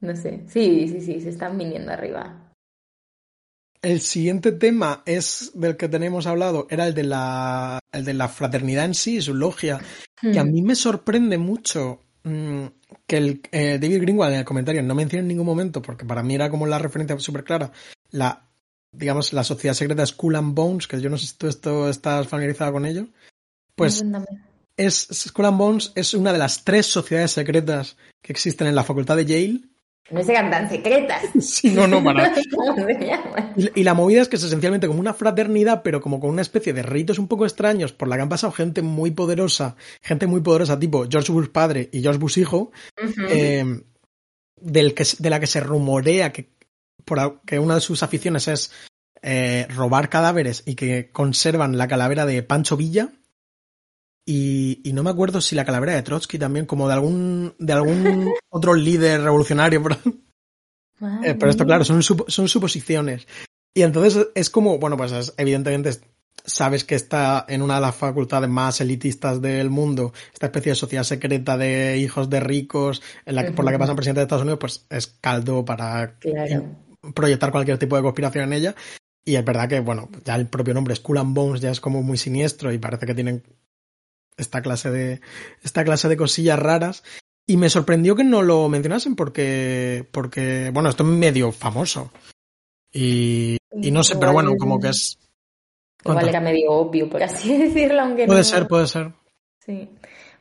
No 0.00 0.14
sé. 0.14 0.44
Sí, 0.48 0.86
sí, 0.88 1.00
sí, 1.00 1.20
se 1.20 1.30
están 1.30 1.56
viniendo 1.56 1.92
arriba. 1.92 2.52
El 3.80 4.00
siguiente 4.00 4.52
tema 4.52 5.02
es 5.06 5.52
del 5.54 5.78
que 5.78 5.88
tenemos 5.88 6.26
hablado, 6.26 6.66
era 6.68 6.86
el 6.86 6.92
de 6.92 7.04
la, 7.04 7.78
el 7.90 8.04
de 8.04 8.12
la 8.12 8.28
fraternidad 8.28 8.84
en 8.84 8.94
sí, 8.94 9.22
su 9.22 9.32
logia, 9.32 9.80
que 10.20 10.38
a 10.38 10.44
hmm. 10.44 10.52
mí 10.52 10.60
me 10.60 10.74
sorprende 10.74 11.38
mucho 11.38 12.00
que 12.22 13.16
el, 13.16 13.40
eh, 13.50 13.78
David 13.80 14.02
Greenwald 14.02 14.34
en 14.34 14.40
el 14.40 14.44
comentario 14.44 14.82
no 14.82 14.94
menciona 14.94 15.22
en 15.22 15.28
ningún 15.28 15.46
momento, 15.46 15.80
porque 15.80 16.04
para 16.04 16.22
mí 16.22 16.34
era 16.34 16.50
como 16.50 16.66
la 16.66 16.78
referencia 16.78 17.18
súper 17.18 17.44
clara, 17.44 17.72
la, 18.10 18.46
digamos, 18.92 19.32
la 19.32 19.44
sociedad 19.44 19.74
secreta 19.74 20.04
Skull 20.04 20.36
and 20.36 20.54
Bones, 20.54 20.86
que 20.86 21.00
yo 21.00 21.10
no 21.10 21.18
sé 21.18 21.26
si 21.26 21.34
tú 21.34 21.46
esto 21.46 21.88
estás 21.88 22.28
familiarizado 22.28 22.72
con 22.72 22.86
ello. 22.86 23.06
Pues 23.74 24.04
es, 24.76 25.08
Skull 25.12 25.46
and 25.46 25.58
Bones 25.58 25.92
es 25.94 26.14
una 26.14 26.32
de 26.32 26.38
las 26.38 26.64
tres 26.64 26.86
sociedades 26.86 27.32
secretas 27.32 27.96
que 28.22 28.32
existen 28.32 28.66
en 28.66 28.74
la 28.74 28.84
facultad 28.84 29.16
de 29.16 29.26
Yale 29.26 29.60
no 30.10 30.22
serán 30.22 30.50
tan 30.50 30.68
secretas. 30.68 31.22
Sí, 31.40 31.70
no, 31.70 31.86
no, 31.86 32.02
para. 32.02 32.34
y, 33.56 33.80
y, 33.80 33.84
la 33.84 33.94
movida 33.94 34.22
es 34.22 34.28
que 34.28 34.36
es 34.36 34.44
esencialmente 34.44 34.86
como 34.86 35.00
una 35.00 35.14
fraternidad, 35.14 35.82
pero 35.82 36.00
como 36.00 36.20
con 36.20 36.30
una 36.30 36.42
especie 36.42 36.72
de 36.72 36.82
ritos 36.82 37.18
un 37.18 37.28
poco 37.28 37.44
extraños 37.44 37.92
por 37.92 38.08
la 38.08 38.16
que 38.16 38.22
han 38.22 38.28
pasado 38.28 38.52
gente 38.52 38.82
muy 38.82 39.10
poderosa, 39.10 39.76
gente 40.02 40.26
muy 40.26 40.40
poderosa 40.40 40.78
tipo 40.78 41.06
George 41.08 41.32
Bush 41.32 41.48
padre 41.48 41.88
y 41.92 42.02
George 42.02 42.18
Bush 42.18 42.38
hijo, 42.38 42.72
eh, 43.28 43.64
del 44.56 44.94
que, 44.94 45.04
de 45.18 45.30
la 45.30 45.40
que 45.40 45.46
se 45.46 45.60
rumorea 45.60 46.32
que, 46.32 46.50
por, 47.04 47.40
que 47.42 47.58
una 47.58 47.76
de 47.76 47.80
sus 47.80 48.02
aficiones 48.02 48.48
es 48.48 48.72
eh, 49.22 49.66
robar 49.68 50.08
cadáveres 50.08 50.62
y 50.66 50.74
que 50.74 51.10
conservan 51.12 51.76
la 51.76 51.88
calavera 51.88 52.26
de 52.26 52.42
Pancho 52.42 52.76
Villa. 52.76 53.10
Y, 54.26 54.80
y, 54.84 54.92
no 54.92 55.02
me 55.02 55.10
acuerdo 55.10 55.40
si 55.40 55.56
la 55.56 55.64
calavera 55.64 55.94
de 55.94 56.02
Trotsky 56.02 56.38
también, 56.38 56.66
como 56.66 56.86
de 56.86 56.94
algún, 56.94 57.54
de 57.58 57.72
algún 57.72 58.32
otro 58.50 58.74
líder 58.74 59.22
revolucionario. 59.22 59.82
Pero, 59.82 59.96
eh, 61.24 61.34
pero 61.34 61.50
esto, 61.50 61.64
claro, 61.64 61.84
son, 61.84 62.02
son 62.02 62.48
suposiciones. 62.48 63.26
Y 63.74 63.82
entonces 63.82 64.28
es 64.34 64.50
como, 64.50 64.78
bueno, 64.78 64.96
pues 64.96 65.12
es, 65.12 65.34
evidentemente 65.36 66.00
sabes 66.44 66.84
que 66.84 66.94
está 66.94 67.44
en 67.48 67.62
una 67.62 67.76
de 67.76 67.80
las 67.82 67.94
facultades 67.94 68.48
más 68.48 68.80
elitistas 68.80 69.40
del 69.40 69.70
mundo, 69.70 70.12
esta 70.32 70.46
especie 70.46 70.72
de 70.72 70.76
sociedad 70.76 71.04
secreta 71.04 71.56
de 71.56 71.98
hijos 71.98 72.30
de 72.30 72.40
ricos 72.40 73.02
en 73.26 73.34
la 73.34 73.44
que, 73.44 73.52
por 73.52 73.64
la 73.64 73.72
que 73.72 73.78
pasan 73.78 73.96
presidente 73.96 74.20
de 74.20 74.24
Estados 74.24 74.42
Unidos, 74.42 74.58
pues 74.60 74.86
es 74.90 75.06
caldo 75.06 75.64
para 75.64 76.16
proyectar 77.14 77.52
cualquier 77.52 77.78
tipo 77.78 77.96
de 77.96 78.02
conspiración 78.02 78.44
en 78.44 78.52
ella. 78.52 78.74
Y 79.24 79.36
es 79.36 79.44
verdad 79.44 79.68
que, 79.68 79.80
bueno, 79.80 80.08
ya 80.24 80.34
el 80.36 80.46
propio 80.46 80.74
nombre 80.74 80.96
Skull 80.96 81.18
and 81.18 81.34
Bones 81.34 81.60
ya 81.60 81.70
es 81.70 81.80
como 81.80 82.02
muy 82.02 82.16
siniestro 82.16 82.72
y 82.72 82.78
parece 82.78 83.06
que 83.06 83.14
tienen 83.14 83.42
esta 84.40 84.62
clase 84.62 84.90
de, 84.90 85.20
esta 85.62 85.84
clase 85.84 86.08
de 86.08 86.16
cosillas 86.16 86.58
raras. 86.58 87.04
Y 87.46 87.56
me 87.56 87.70
sorprendió 87.70 88.14
que 88.14 88.24
no 88.24 88.42
lo 88.42 88.68
mencionasen 88.68 89.16
porque, 89.16 90.06
porque, 90.12 90.70
bueno, 90.72 90.88
esto 90.88 91.02
es 91.02 91.08
medio 91.08 91.50
famoso. 91.52 92.12
Y, 92.92 93.56
y 93.80 93.90
no 93.90 94.04
sé, 94.04 94.16
pero 94.16 94.32
bueno, 94.32 94.52
como 94.56 94.78
que 94.78 94.88
es, 94.88 95.18
Igual 96.04 96.28
era 96.28 96.40
medio 96.40 96.72
obvio, 96.72 97.08
por 97.08 97.22
así 97.22 97.56
decirlo, 97.58 98.02
aunque 98.02 98.26
puede 98.26 98.44
ser, 98.44 98.66
puede 98.66 98.86
ser. 98.86 99.12
Sí. 99.60 99.88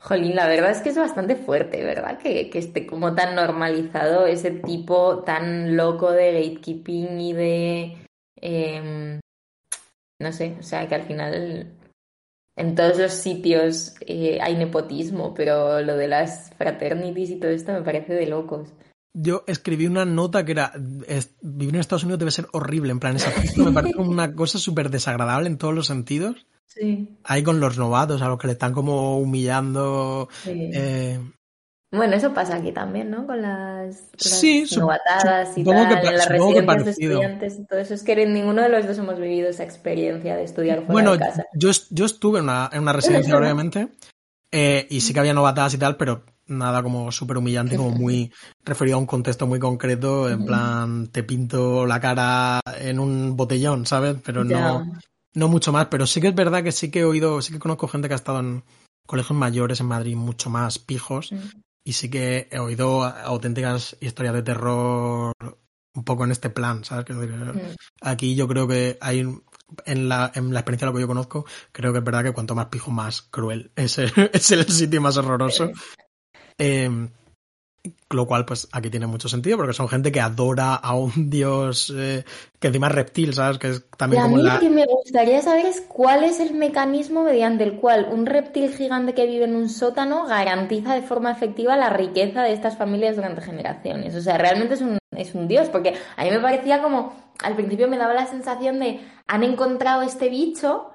Jolín, 0.01 0.35
la 0.35 0.47
verdad 0.47 0.71
es 0.71 0.79
que 0.79 0.89
es 0.89 0.97
bastante 0.97 1.35
fuerte, 1.35 1.83
¿verdad? 1.83 2.17
Que, 2.19 2.49
que 2.49 2.59
esté 2.59 2.87
como 2.87 3.15
tan 3.15 3.35
normalizado 3.35 4.25
ese 4.25 4.51
tipo 4.51 5.23
tan 5.23 5.75
loco 5.75 6.11
de 6.11 6.31
gatekeeping 6.33 7.19
y 7.19 7.33
de... 7.33 7.97
Em, 8.37 9.19
no 10.21 10.31
sé, 10.31 10.55
o 10.57 10.63
sea, 10.63 10.87
que 10.87 10.95
al 10.95 11.03
final 11.03 11.73
en 12.59 12.75
todos 12.75 12.97
los 12.99 13.13
sitios 13.13 13.95
eh, 14.05 14.39
hay 14.41 14.55
nepotismo, 14.55 15.33
pero 15.33 15.81
lo 15.81 15.97
de 15.97 16.07
las 16.07 16.51
fraternities 16.57 17.31
y 17.31 17.39
todo 17.39 17.51
esto 17.51 17.73
me 17.73 17.81
parece 17.81 18.13
de 18.13 18.27
locos 18.27 18.69
yo 19.13 19.43
escribí 19.47 19.87
una 19.87 20.05
nota 20.05 20.45
que 20.45 20.51
era 20.51 20.71
vivir 21.41 21.75
en 21.75 21.81
Estados 21.81 22.03
Unidos 22.03 22.19
debe 22.19 22.31
ser 22.31 22.47
horrible, 22.51 22.91
en 22.91 22.99
plan 22.99 23.15
esa 23.15 23.31
me 23.57 23.71
parece 23.71 23.93
como 23.93 24.11
una 24.11 24.33
cosa 24.33 24.59
súper 24.59 24.89
desagradable 24.89 25.47
en 25.47 25.57
todos 25.57 25.73
los 25.73 25.87
sentidos. 25.87 26.45
Sí. 26.67 27.17
Ahí 27.23 27.41
con 27.41 27.59
los 27.59 27.77
novatos, 27.77 28.21
a 28.21 28.27
los 28.27 28.37
que 28.37 28.47
le 28.47 28.53
están 28.53 28.73
como 28.73 29.19
humillando. 29.19 30.29
Eh, 30.45 31.19
bueno, 31.91 32.15
eso 32.15 32.33
pasa 32.33 32.57
aquí 32.57 32.71
también, 32.71 33.09
¿no? 33.09 33.25
Con 33.25 33.41
las, 33.41 34.03
sí, 34.15 34.65
novatadas 34.77 35.57
y 35.57 35.63
tal, 35.63 36.05
en 36.05 36.15
las 36.15 36.29
residencias 36.29 36.85
de 36.85 36.91
estudiantes 36.91 37.59
y 37.59 37.65
todo 37.65 37.79
eso. 37.79 37.95
Es 37.95 38.03
que 38.03 38.25
ninguno 38.27 38.61
de 38.61 38.69
los 38.69 38.85
dos 38.85 38.97
hemos 38.99 39.19
vivido 39.19 39.49
esa 39.49 39.63
experiencia 39.63 40.35
de 40.35 40.43
estudiar 40.43 40.77
fuera 40.77 40.91
bueno, 40.91 41.11
de 41.13 41.19
casa. 41.19 41.45
Yo, 41.53 41.71
yo 41.89 42.05
estuve 42.05 42.39
en 42.39 42.45
una, 42.45 42.69
en 42.71 42.83
una 42.83 42.93
residencia, 42.93 43.35
obviamente, 43.37 43.89
eh, 44.51 44.85
y 44.89 45.01
sí 45.01 45.13
que 45.13 45.19
había 45.19 45.33
novatadas 45.33 45.73
y 45.73 45.79
tal, 45.79 45.97
pero 45.97 46.25
nada 46.45 46.83
como 46.83 47.11
súper 47.11 47.37
humillante, 47.37 47.75
como 47.75 47.89
muy 47.89 48.31
referido 48.63 48.97
a 48.97 48.99
un 48.99 49.07
contexto 49.07 49.47
muy 49.47 49.59
concreto, 49.59 50.29
en 50.29 50.45
plan, 50.45 51.07
te 51.07 51.23
pinto 51.23 51.87
la 51.87 51.99
cara 51.99 52.59
en 52.79 52.99
un 52.99 53.35
botellón, 53.35 53.87
¿sabes? 53.87 54.17
Pero 54.23 54.43
no, 54.43 54.91
no 55.33 55.47
mucho 55.47 55.71
más. 55.71 55.87
Pero 55.87 56.05
sí 56.05 56.21
que 56.21 56.27
es 56.27 56.35
verdad 56.35 56.63
que 56.63 56.71
sí 56.71 56.91
que 56.91 56.99
he 56.99 57.05
oído, 57.05 57.41
sí 57.41 57.51
que 57.51 57.59
conozco 57.59 57.87
gente 57.87 58.07
que 58.07 58.13
ha 58.13 58.17
estado 58.17 58.41
en 58.41 58.63
colegios 59.07 59.37
mayores 59.37 59.79
en 59.79 59.87
Madrid 59.87 60.15
mucho 60.15 60.51
más 60.51 60.77
pijos. 60.77 61.33
Y 61.83 61.93
sí 61.93 62.09
que 62.09 62.47
he 62.51 62.59
oído 62.59 63.03
auténticas 63.03 63.97
historias 63.99 64.35
de 64.35 64.43
terror 64.43 65.33
un 65.93 66.03
poco 66.03 66.23
en 66.23 66.31
este 66.31 66.49
plan, 66.49 66.83
¿sabes? 66.83 67.05
Aquí 68.01 68.35
yo 68.35 68.47
creo 68.47 68.67
que 68.67 68.97
hay 69.01 69.21
en 69.85 70.09
la, 70.09 70.31
en 70.35 70.53
la 70.53 70.59
experiencia 70.59 70.85
de 70.85 70.91
lo 70.91 70.95
que 70.95 71.01
yo 71.01 71.07
conozco, 71.07 71.45
creo 71.71 71.91
que 71.91 71.99
es 71.99 72.03
verdad 72.03 72.23
que 72.23 72.31
cuanto 72.31 72.55
más 72.55 72.67
pijo, 72.67 72.91
más 72.91 73.21
cruel. 73.21 73.71
Es 73.75 73.97
el, 73.97 74.11
es 74.33 74.51
el 74.51 74.67
sitio 74.67 75.01
más 75.01 75.17
horroroso. 75.17 75.71
Eh, 76.57 77.09
lo 78.09 78.25
cual, 78.25 78.45
pues 78.45 78.67
aquí 78.71 78.89
tiene 78.89 79.07
mucho 79.07 79.29
sentido 79.29 79.57
porque 79.57 79.73
son 79.73 79.87
gente 79.87 80.11
que 80.11 80.19
adora 80.19 80.75
a 80.75 80.95
un 80.95 81.11
dios 81.29 81.93
eh, 81.95 82.23
que 82.59 82.67
encima 82.67 82.87
es 82.87 82.93
reptil, 82.93 83.33
¿sabes? 83.33 83.57
Que 83.57 83.69
es 83.69 83.85
también 83.97 84.23
y 84.23 84.25
a 84.25 84.27
mí 84.27 84.41
lo 84.41 84.59
que 84.59 84.69
me 84.69 84.85
gustaría 84.85 85.41
saber 85.41 85.65
es 85.65 85.81
cuál 85.81 86.23
es 86.23 86.39
el 86.39 86.53
mecanismo 86.53 87.23
mediante 87.23 87.63
el 87.63 87.75
cual 87.75 88.09
un 88.11 88.25
reptil 88.25 88.73
gigante 88.73 89.13
que 89.13 89.27
vive 89.27 89.45
en 89.45 89.55
un 89.55 89.69
sótano 89.69 90.25
garantiza 90.25 90.95
de 90.95 91.03
forma 91.03 91.31
efectiva 91.31 91.77
la 91.77 91.89
riqueza 91.89 92.43
de 92.43 92.53
estas 92.53 92.77
familias 92.77 93.15
durante 93.15 93.41
generaciones. 93.41 94.15
O 94.15 94.21
sea, 94.21 94.37
realmente 94.37 94.73
es 94.73 94.81
un, 94.81 94.97
es 95.15 95.35
un 95.35 95.47
dios, 95.47 95.69
porque 95.69 95.93
a 96.17 96.23
mí 96.23 96.31
me 96.31 96.39
parecía 96.39 96.81
como, 96.81 97.13
al 97.43 97.55
principio 97.55 97.87
me 97.87 97.97
daba 97.97 98.13
la 98.13 98.27
sensación 98.27 98.79
de, 98.79 98.99
han 99.27 99.43
encontrado 99.43 100.01
este 100.01 100.29
bicho 100.29 100.88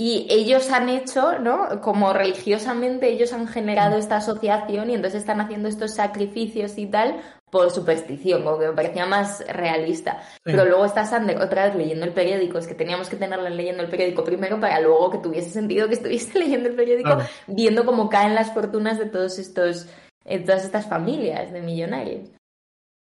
y 0.00 0.26
ellos 0.30 0.70
han 0.70 0.88
hecho, 0.88 1.38
¿no? 1.40 1.82
Como 1.82 2.14
religiosamente 2.14 3.10
ellos 3.10 3.34
han 3.34 3.46
generado 3.46 3.98
esta 3.98 4.16
asociación 4.16 4.88
y 4.88 4.94
entonces 4.94 5.20
están 5.20 5.42
haciendo 5.42 5.68
estos 5.68 5.92
sacrificios 5.92 6.78
y 6.78 6.86
tal 6.86 7.20
por 7.50 7.70
superstición, 7.70 8.42
como 8.42 8.58
que 8.58 8.68
me 8.68 8.72
parecía 8.72 9.04
más 9.04 9.44
realista. 9.46 10.22
Pero 10.42 10.64
luego 10.64 10.86
está 10.86 11.04
Sander 11.04 11.36
otra 11.42 11.66
vez 11.66 11.74
leyendo 11.74 12.06
el 12.06 12.14
periódico, 12.14 12.56
es 12.56 12.66
que 12.66 12.74
teníamos 12.74 13.10
que 13.10 13.16
tenerla 13.16 13.50
leyendo 13.50 13.82
el 13.82 13.90
periódico 13.90 14.24
primero 14.24 14.58
para 14.58 14.80
luego 14.80 15.10
que 15.10 15.18
tuviese 15.18 15.50
sentido 15.50 15.86
que 15.86 15.96
estuviese 15.96 16.38
leyendo 16.38 16.70
el 16.70 16.76
periódico, 16.76 17.18
viendo 17.46 17.84
cómo 17.84 18.08
caen 18.08 18.34
las 18.34 18.54
fortunas 18.54 18.98
de 18.98 19.04
todos 19.04 19.38
estos, 19.38 19.86
de 20.24 20.38
todas 20.38 20.64
estas 20.64 20.88
familias 20.88 21.52
de 21.52 21.60
millonarios. 21.60 22.30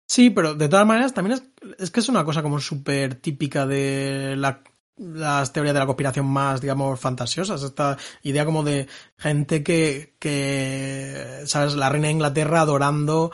Sí, 0.09 0.31
pero 0.31 0.55
de 0.55 0.71
todas 0.71 0.87
maneras 0.87 1.13
también 1.13 1.35
es, 1.35 1.77
es 1.79 1.91
que 1.91 2.01
es 2.01 2.09
una 2.09 2.25
cosa 2.25 2.41
como 2.43 2.59
súper 2.59 3.17
típica 3.17 3.67
de 3.67 4.35
la 4.39 4.63
las 5.01 5.53
teorías 5.53 5.75
de 5.75 5.81
la 5.81 5.87
conspiración 5.87 6.27
más, 6.27 6.61
digamos, 6.61 7.01
fantasiosas. 7.01 7.63
Esta 7.63 7.97
idea 8.23 8.45
como 8.45 8.63
de 8.63 8.87
gente 9.17 9.63
que, 9.63 10.15
que 10.19 11.43
¿sabes? 11.47 11.75
La 11.75 11.89
reina 11.89 12.09
de 12.09 12.13
Inglaterra 12.13 12.61
adorando 12.61 13.33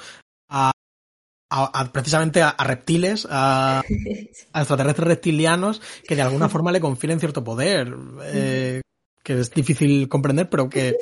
a, 0.48 0.70
a, 1.50 1.92
precisamente 1.92 2.42
a, 2.42 2.54
reptiles, 2.60 3.26
a, 3.30 3.82
extraterrestres 4.54 5.08
reptilianos 5.08 5.82
que 6.06 6.16
de 6.16 6.22
alguna 6.22 6.48
forma 6.50 6.72
le 6.72 6.80
confieren 6.80 7.18
cierto 7.18 7.42
poder, 7.42 7.94
eh, 8.22 8.80
que 9.22 9.40
es 9.40 9.50
difícil 9.50 10.08
comprender, 10.08 10.48
pero 10.48 10.68
que, 10.68 10.96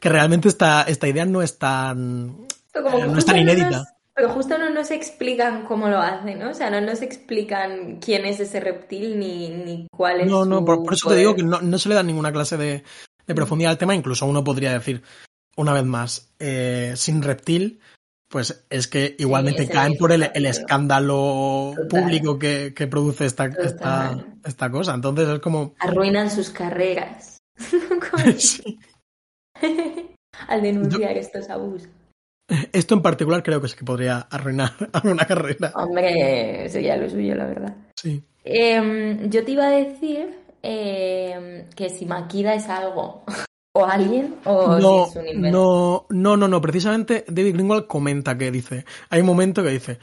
que 0.00 0.08
realmente 0.08 0.48
esta, 0.48 0.82
esta 0.82 1.06
idea 1.06 1.26
no 1.26 1.42
es 1.42 1.58
tan, 1.58 2.46
no 2.74 3.18
es 3.18 3.26
tan 3.26 3.36
inédita. 3.36 3.97
Pero 4.18 4.30
justo 4.30 4.58
no 4.58 4.68
nos 4.68 4.90
explican 4.90 5.64
cómo 5.64 5.88
lo 5.88 6.00
hacen, 6.00 6.40
¿no? 6.40 6.50
O 6.50 6.54
sea, 6.54 6.70
no 6.70 6.80
nos 6.80 7.02
explican 7.02 8.00
quién 8.00 8.24
es 8.24 8.40
ese 8.40 8.58
reptil 8.58 9.16
ni, 9.16 9.48
ni 9.48 9.86
cuál 9.92 10.22
es. 10.22 10.26
No, 10.26 10.44
no, 10.44 10.64
por, 10.64 10.92
eso 10.92 11.08
te 11.08 11.14
digo 11.14 11.36
que 11.36 11.44
no, 11.44 11.78
se 11.78 11.88
le 11.88 11.94
da 11.94 12.02
ninguna 12.02 12.32
clase 12.32 12.56
de, 12.56 12.82
profundidad 13.26 13.70
al 13.70 13.78
tema. 13.78 13.94
Incluso 13.94 14.26
uno 14.26 14.42
podría 14.42 14.72
decir, 14.72 15.04
una 15.56 15.72
vez 15.72 15.84
más, 15.84 16.34
eh, 16.40 16.94
sin 16.96 17.22
reptil, 17.22 17.78
pues 18.28 18.64
es 18.70 18.88
que 18.88 19.14
igualmente 19.20 19.68
caen 19.68 19.96
por 19.96 20.10
el, 20.10 20.24
escándalo 20.34 21.74
público 21.88 22.40
que, 22.40 22.88
produce 22.90 23.24
esta, 23.24 23.44
esta, 23.44 24.18
esta, 24.44 24.68
cosa. 24.68 24.94
Entonces 24.94 25.28
es 25.28 25.38
como. 25.38 25.76
Arruinan 25.78 26.28
sus 26.28 26.50
carreras. 26.50 27.38
Al 30.48 30.62
denunciar 30.62 31.16
estos 31.16 31.48
abusos. 31.50 31.88
Esto 32.72 32.94
en 32.94 33.02
particular 33.02 33.42
creo 33.42 33.60
que 33.60 33.68
sí 33.68 33.76
que 33.76 33.84
podría 33.84 34.18
arruinar 34.30 34.72
una 35.04 35.26
carrera. 35.26 35.72
Hombre, 35.74 36.68
sería 36.68 36.96
lo 36.96 37.08
suyo, 37.08 37.34
la 37.34 37.46
verdad. 37.46 37.76
Sí. 37.94 38.22
Em, 38.44 39.28
yo 39.28 39.44
te 39.44 39.52
iba 39.52 39.66
a 39.66 39.70
decir 39.70 40.34
em, 40.62 41.68
que 41.70 41.90
si 41.90 42.06
Makida 42.06 42.54
es 42.54 42.68
algo 42.68 43.24
o 43.72 43.84
alguien 43.84 44.36
o 44.44 44.78
no, 44.78 45.04
si 45.04 45.10
es 45.10 45.16
un 45.16 45.28
invento. 45.28 45.58
No, 45.58 46.06
no, 46.08 46.36
no, 46.36 46.48
no. 46.48 46.60
Precisamente 46.60 47.24
David 47.28 47.54
Greenwald 47.54 47.86
comenta 47.86 48.38
que 48.38 48.50
dice, 48.50 48.86
hay 49.10 49.20
un 49.20 49.26
momento 49.26 49.62
que 49.62 49.70
dice, 49.70 49.98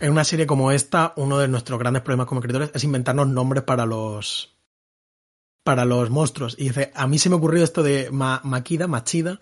en 0.00 0.12
una 0.12 0.24
serie 0.24 0.46
como 0.46 0.70
esta, 0.70 1.12
uno 1.16 1.38
de 1.38 1.48
nuestros 1.48 1.78
grandes 1.78 2.02
problemas 2.02 2.26
como 2.26 2.40
escritores 2.40 2.70
es 2.72 2.84
inventarnos 2.84 3.28
nombres 3.28 3.64
para 3.64 3.84
los 3.84 4.54
para 5.64 5.84
los 5.84 6.10
monstruos. 6.10 6.54
Y 6.58 6.64
dice, 6.64 6.92
a 6.94 7.06
mí 7.06 7.18
se 7.18 7.30
me 7.30 7.36
ocurrió 7.36 7.64
esto 7.64 7.82
de 7.82 8.10
Makida, 8.10 8.86
Machida, 8.86 9.40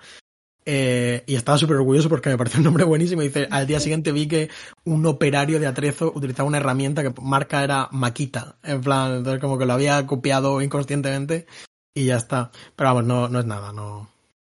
eh, 0.65 1.25
y 1.27 1.35
estaba 1.35 1.59
súper 1.59 1.77
orgulloso 1.77 2.09
porque 2.09 2.31
me 2.31 2.39
pareció 2.39 2.59
un 2.59 2.65
nombre 2.65 2.85
buenísimo. 2.85 3.23
Y 3.23 3.29
dice, 3.29 3.49
al 3.51 3.67
día 3.67 3.81
siguiente 3.81 4.13
vi 4.13 4.29
que 4.29 4.49
un 4.85 5.05
operario 5.07 5.59
de 5.59 5.67
atrezo 5.67 6.13
utilizaba 6.15 6.49
una 6.49 6.59
herramienta 6.59 7.03
que 7.03 7.13
marca 7.21 7.65
era 7.65 7.89
Maquita. 7.93 8.57
En 8.63 8.81
plan, 8.81 9.17
entonces 9.17 9.41
como 9.41 9.59
que 9.59 9.67
lo 9.67 9.73
había 9.73 10.07
copiado 10.07 10.61
inconscientemente 10.61 11.47
y 11.95 12.07
ya 12.07 12.17
está. 12.17 12.51
Pero 12.77 12.91
vamos, 12.91 13.05
no, 13.05 13.29
no 13.29 13.41
es 13.41 13.47
nada, 13.47 13.73
no. 13.73 14.09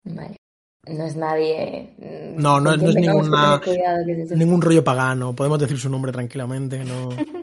Vale. 0.04 0.38
No 0.86 1.06
es 1.06 1.16
nadie. 1.16 1.96
No, 2.36 2.60
no, 2.60 2.76
no 2.76 2.90
es 2.90 2.96
ninguna, 2.96 3.62
ningún 4.36 4.62
rollo 4.62 4.84
pagano. 4.84 5.34
Podemos 5.34 5.58
decir 5.58 5.80
su 5.80 5.90
nombre 5.90 6.12
tranquilamente, 6.12 6.84
no. 6.84 7.10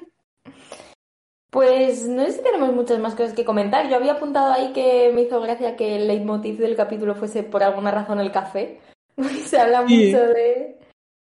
Pues 1.51 2.07
no 2.07 2.25
sé 2.25 2.33
si 2.33 2.43
tenemos 2.43 2.73
muchas 2.73 3.01
más 3.01 3.15
cosas 3.15 3.35
que 3.35 3.45
comentar. 3.45 3.89
Yo 3.89 3.97
había 3.97 4.13
apuntado 4.13 4.53
ahí 4.53 4.73
que 4.73 5.11
me 5.13 5.23
hizo 5.23 5.41
gracia 5.41 5.77
que 5.77 5.97
el 5.97 6.07
leitmotiv 6.07 6.59
del 6.59 6.77
capítulo 6.77 7.17
fuese 7.17 7.43
por 7.43 7.65
alguna 7.65 7.91
razón 7.91 8.21
el 8.21 8.31
café. 8.31 8.81
Se 9.47 9.59
habla 9.59 9.83
mucho 9.83 10.19
de, 10.19 10.79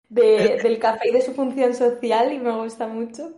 del 0.09 0.79
café 0.79 1.09
y 1.09 1.11
de 1.11 1.21
su 1.21 1.33
función 1.33 1.73
social 1.75 2.31
y 2.31 2.39
me 2.39 2.51
gusta 2.51 2.87
mucho. 2.87 3.31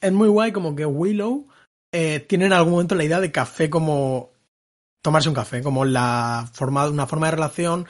Es 0.00 0.12
muy 0.12 0.28
guay 0.28 0.52
como 0.52 0.76
que 0.76 0.86
Willow 0.86 1.48
eh, 1.92 2.20
tiene 2.20 2.46
en 2.46 2.52
algún 2.52 2.72
momento 2.72 2.94
la 2.94 3.04
idea 3.04 3.20
de 3.20 3.32
café 3.32 3.68
como 3.68 4.30
tomarse 5.02 5.28
un 5.28 5.34
café, 5.34 5.60
como 5.60 5.84
la 5.84 6.48
forma, 6.52 6.88
una 6.88 7.06
forma 7.06 7.26
de 7.26 7.32
relación 7.32 7.86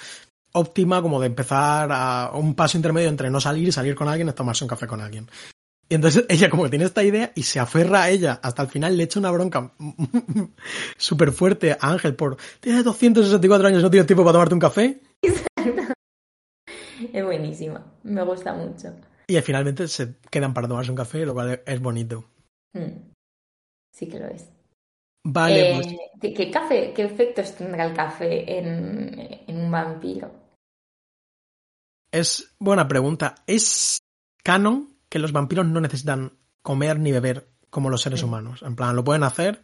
óptima 0.52 1.02
como 1.02 1.20
de 1.20 1.26
empezar 1.26 1.90
a 1.92 2.30
un 2.32 2.54
paso 2.54 2.78
intermedio 2.78 3.10
entre 3.10 3.30
no 3.30 3.40
salir 3.40 3.68
y 3.68 3.72
salir 3.72 3.94
con 3.94 4.08
alguien 4.08 4.28
es 4.28 4.34
tomarse 4.34 4.64
un 4.64 4.68
café 4.68 4.86
con 4.86 5.02
alguien. 5.02 5.28
Y 5.88 5.94
entonces 5.94 6.24
ella 6.28 6.50
como 6.50 6.64
que 6.64 6.70
tiene 6.70 6.84
esta 6.84 7.02
idea 7.02 7.32
y 7.34 7.42
se 7.42 7.60
aferra 7.60 8.02
a 8.02 8.10
ella 8.10 8.40
hasta 8.42 8.62
el 8.62 8.68
final, 8.68 8.96
le 8.96 9.04
echa 9.04 9.20
una 9.20 9.30
bronca 9.30 9.72
súper 10.96 11.32
fuerte 11.32 11.72
a 11.72 11.78
Ángel 11.80 12.14
por, 12.14 12.36
tienes 12.60 12.84
264 12.84 13.68
años, 13.68 13.82
no 13.82 13.90
tienes 13.90 14.06
tiempo 14.06 14.24
para 14.24 14.32
tomarte 14.32 14.54
un 14.54 14.60
café. 14.60 15.00
Es 17.12 17.24
buenísima, 17.24 17.86
me 18.02 18.22
gusta 18.24 18.52
mucho. 18.54 18.92
Y 19.28 19.40
finalmente 19.40 19.86
se 19.86 20.16
quedan 20.30 20.52
para 20.52 20.66
tomarse 20.66 20.90
un 20.90 20.96
café, 20.96 21.24
lo 21.24 21.32
cual 21.32 21.62
es 21.64 21.80
bonito. 21.80 22.24
Mm. 22.72 23.12
Sí 23.94 24.08
que 24.08 24.18
lo 24.18 24.26
es. 24.26 24.50
Vale, 25.24 25.70
Eh, 25.70 25.74
pues 25.76 25.86
¿qué, 26.20 26.34
qué 26.34 26.50
café, 26.50 26.92
¿Qué 26.92 27.04
efectos 27.04 27.54
tendrá 27.54 27.84
el 27.84 27.94
café 27.94 28.58
en, 28.58 29.40
en 29.46 29.56
un 29.56 29.70
vampiro? 29.70 30.32
es 32.10 32.56
buena 32.58 32.88
pregunta. 32.88 33.36
¿Es 33.46 33.98
canon 34.42 34.97
que 35.08 35.18
los 35.18 35.32
vampiros 35.32 35.66
no 35.66 35.80
necesitan 35.80 36.32
comer 36.62 36.98
ni 36.98 37.12
beber 37.12 37.48
como 37.70 37.90
los 37.90 38.02
seres 38.02 38.22
humanos? 38.22 38.62
En 38.62 38.76
plan, 38.76 38.96
lo 38.96 39.04
pueden 39.04 39.22
hacer, 39.24 39.62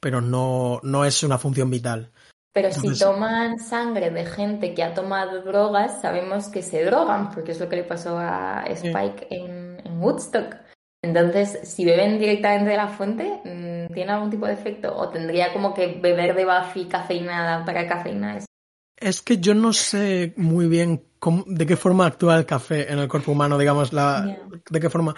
pero 0.00 0.20
no, 0.20 0.80
no 0.82 1.04
es 1.04 1.22
una 1.22 1.38
función 1.38 1.70
vital. 1.70 2.10
Pero 2.52 2.70
si 2.70 2.96
toman 2.98 3.58
sangre 3.58 4.10
de 4.10 4.24
gente 4.26 4.74
que 4.74 4.82
ha 4.84 4.94
tomado 4.94 5.42
drogas, 5.42 6.00
sabemos 6.00 6.48
que 6.48 6.62
se 6.62 6.84
drogan, 6.84 7.30
porque 7.30 7.52
es 7.52 7.60
lo 7.60 7.68
que 7.68 7.76
le 7.76 7.84
pasó 7.84 8.16
a 8.18 8.64
Spike 8.68 9.26
en, 9.30 9.80
en 9.84 10.00
Woodstock. 10.00 10.54
Entonces, 11.02 11.58
si 11.64 11.84
beben 11.84 12.18
directamente 12.18 12.70
de 12.70 12.76
la 12.76 12.88
fuente, 12.88 13.40
mm, 13.44 13.92
¿tiene 13.92 14.12
algún 14.12 14.30
tipo 14.30 14.46
de 14.46 14.54
efecto? 14.54 14.94
¿O 14.96 15.08
tendría 15.10 15.52
como 15.52 15.74
que 15.74 15.98
beber 16.00 16.34
de 16.36 16.44
Buffy 16.46 16.86
cafeinada 16.86 17.64
para 17.64 17.86
cafeína? 17.88 18.36
Es- 18.38 18.46
Es 18.96 19.20
que 19.20 19.38
yo 19.38 19.54
no 19.54 19.72
sé 19.72 20.32
muy 20.36 20.68
bien 20.68 21.04
cómo- 21.24 21.44
de 21.46 21.64
qué 21.66 21.76
forma 21.76 22.04
actúa 22.06 22.36
el 22.36 22.44
café 22.46 22.92
en 22.92 22.98
el 22.98 23.08
cuerpo 23.08 23.32
humano, 23.32 23.56
digamos, 23.58 23.92
la, 23.94 24.36
de 24.70 24.80
qué 24.80 24.90
forma. 24.90 25.14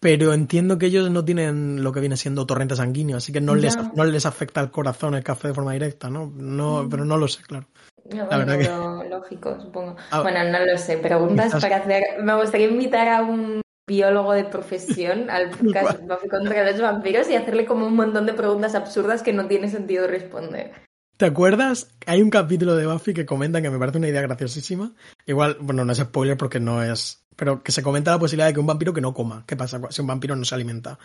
Pero 0.00 0.32
entiendo 0.32 0.78
que 0.78 0.86
ellos 0.86 1.10
no 1.10 1.24
tienen 1.24 1.82
lo 1.84 1.92
que 1.92 2.00
viene 2.00 2.16
siendo 2.16 2.46
torrente 2.46 2.74
sanguíneo, 2.76 3.18
así 3.18 3.32
que 3.32 3.40
no, 3.42 3.54
les, 3.54 3.76
no 3.94 4.04
les 4.04 4.24
afecta 4.24 4.60
al 4.60 4.70
corazón 4.70 5.14
el 5.14 5.22
café 5.24 5.48
de 5.48 5.54
forma 5.54 5.72
directa, 5.74 6.08
¿no? 6.08 6.32
no 6.34 6.84
Mm. 6.84 6.88
Pero 6.88 7.04
no 7.04 7.16
lo 7.18 7.28
sé, 7.28 7.42
claro. 7.42 7.66
No, 8.14 8.26
La 8.30 8.38
verdad 8.38 8.58
que- 8.58 9.08
lógico, 9.10 9.60
supongo. 9.60 9.96
Ah, 10.10 10.22
Bueno, 10.22 10.42
no 10.44 10.64
lo 10.64 10.78
sé. 10.78 10.96
Preguntas 10.96 11.46
quizás- 11.46 11.62
para 11.62 11.76
hacer. 11.76 12.02
Me 12.22 12.34
gustaría 12.40 12.68
invitar 12.68 13.08
a 13.08 13.22
un 13.22 13.60
biólogo 13.86 14.32
de 14.32 14.44
profesión 14.44 15.28
al 15.30 15.50
podcast 15.50 16.00
Buffy 16.08 16.28
contra 16.28 16.64
los 16.70 16.80
vampiros 16.80 17.28
y 17.28 17.34
hacerle 17.34 17.66
como 17.66 17.86
un 17.86 17.94
montón 17.96 18.24
de 18.24 18.32
preguntas 18.32 18.74
absurdas 18.74 19.22
que 19.22 19.32
no 19.34 19.46
tiene 19.48 19.68
sentido 19.68 20.06
responder. 20.06 20.72
¿Te 21.20 21.26
acuerdas? 21.26 21.90
Hay 22.06 22.22
un 22.22 22.30
capítulo 22.30 22.74
de 22.76 22.86
Buffy 22.86 23.12
que 23.12 23.26
comentan 23.26 23.62
que 23.62 23.68
me 23.68 23.78
parece 23.78 23.98
una 23.98 24.08
idea 24.08 24.22
graciosísima. 24.22 24.94
Igual, 25.26 25.58
bueno, 25.60 25.84
no 25.84 25.92
es 25.92 25.98
spoiler 25.98 26.38
porque 26.38 26.60
no 26.60 26.82
es. 26.82 27.22
Pero 27.36 27.62
que 27.62 27.72
se 27.72 27.82
comenta 27.82 28.10
la 28.12 28.18
posibilidad 28.18 28.46
de 28.46 28.54
que 28.54 28.60
un 28.60 28.66
vampiro 28.66 28.94
que 28.94 29.02
no 29.02 29.12
coma. 29.12 29.44
¿Qué 29.46 29.54
pasa 29.54 29.78
si 29.90 30.00
un 30.00 30.06
vampiro 30.06 30.34
no 30.34 30.46
se 30.46 30.54
alimenta? 30.54 30.98